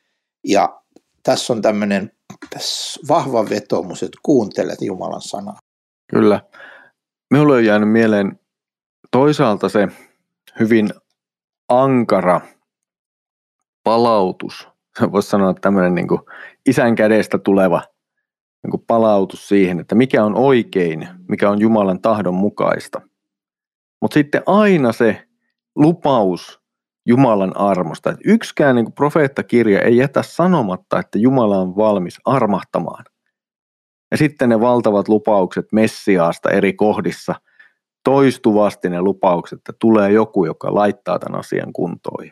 ja 0.47 0.81
tässä 1.23 1.53
on 1.53 1.63
tämmöinen 1.63 2.13
tässä 2.51 3.01
vahva 3.09 3.49
vetomus, 3.49 4.03
että 4.03 4.19
kuuntelet 4.23 4.83
Jumalan 4.83 5.21
sanaa. 5.21 5.59
Kyllä. 6.11 6.41
Minulle 7.31 7.55
on 7.55 7.65
jäänyt 7.65 7.91
mieleen 7.91 8.41
toisaalta 9.11 9.69
se 9.69 9.89
hyvin 10.61 10.91
ankara 11.69 12.41
palautus. 13.85 14.69
Voisi 15.13 15.29
sanoa 15.29 15.55
tämmöinen 15.55 15.95
niin 15.95 16.09
kuin 16.09 16.21
isän 16.67 16.95
kädestä 16.95 17.39
tuleva 17.39 17.83
niin 18.63 18.71
kuin 18.71 18.85
palautus 18.87 19.49
siihen, 19.49 19.81
että 19.81 19.95
mikä 19.95 20.25
on 20.25 20.35
oikein, 20.37 21.09
mikä 21.29 21.51
on 21.51 21.61
Jumalan 21.61 22.01
tahdon 22.01 22.35
mukaista. 22.35 23.10
Mutta 24.01 24.15
sitten 24.15 24.43
aina 24.47 24.93
se 24.93 25.29
lupaus 25.77 26.61
Jumalan 27.07 27.57
armosta. 27.57 28.11
Että 28.11 28.23
yksikään 28.25 28.77
niin 28.77 28.93
profeettakirja 28.93 29.81
ei 29.81 29.97
jätä 29.97 30.23
sanomatta, 30.23 30.99
että 30.99 31.19
Jumala 31.19 31.59
on 31.59 31.77
valmis 31.77 32.21
armahtamaan. 32.25 33.05
Ja 34.11 34.17
sitten 34.17 34.49
ne 34.49 34.61
valtavat 34.61 35.09
lupaukset 35.09 35.67
Messiaasta 35.73 36.51
eri 36.51 36.73
kohdissa, 36.73 37.35
toistuvasti 38.05 38.91
ne 38.91 39.03
lupaukset, 39.03 39.59
että 39.59 39.73
tulee 39.81 40.13
joku, 40.13 40.45
joka 40.45 40.75
laittaa 40.75 41.19
tämän 41.19 41.41
asian 41.41 41.73
kuntoon. 41.73 42.31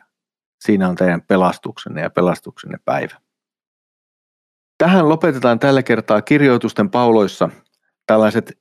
Siinä 0.61 0.89
on 0.89 0.95
teidän 0.95 1.23
pelastuksenne 1.23 2.01
ja 2.01 2.11
pelastuksenne 2.11 2.79
päivä. 2.85 3.21
Tähän 4.79 5.09
lopetetaan 5.09 5.59
tällä 5.59 5.83
kertaa 5.83 6.23
kirjoitusten 6.23 6.91
pauloissa 6.91 7.49
tällaiset, 8.07 8.59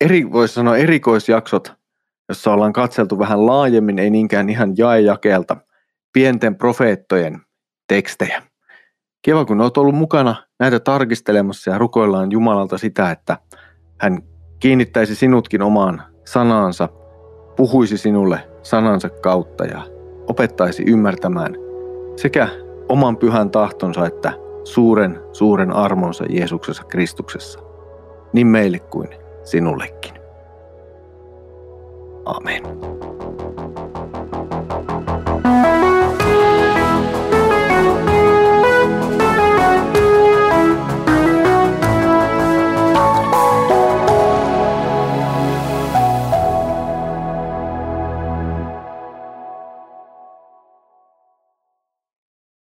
eri, 0.00 0.32
voisi 0.32 0.54
sanoa 0.54 0.76
erikoisjaksot 0.76 1.81
jossa 2.28 2.52
ollaan 2.52 2.72
katseltu 2.72 3.18
vähän 3.18 3.46
laajemmin, 3.46 3.98
ei 3.98 4.10
niinkään 4.10 4.48
ihan 4.48 4.74
jaejakeelta, 4.76 5.56
pienten 6.12 6.56
profeettojen 6.56 7.40
tekstejä. 7.88 8.42
Kiva, 9.22 9.44
kun 9.44 9.60
olet 9.60 9.76
ollut 9.76 9.94
mukana 9.94 10.34
näitä 10.60 10.80
tarkistelemassa 10.80 11.70
ja 11.70 11.78
rukoillaan 11.78 12.32
Jumalalta 12.32 12.78
sitä, 12.78 13.10
että 13.10 13.36
hän 14.00 14.22
kiinnittäisi 14.60 15.14
sinutkin 15.14 15.62
omaan 15.62 16.02
sanaansa, 16.24 16.88
puhuisi 17.56 17.98
sinulle 17.98 18.48
sanansa 18.62 19.08
kautta 19.08 19.64
ja 19.64 19.82
opettaisi 20.28 20.82
ymmärtämään 20.86 21.54
sekä 22.16 22.48
oman 22.88 23.16
pyhän 23.16 23.50
tahtonsa 23.50 24.06
että 24.06 24.32
suuren, 24.64 25.20
suuren 25.32 25.72
armonsa 25.72 26.24
Jeesuksessa 26.28 26.84
Kristuksessa, 26.84 27.60
niin 28.32 28.46
meille 28.46 28.78
kuin 28.78 29.08
sinullekin. 29.44 30.21
Amen. 32.26 32.62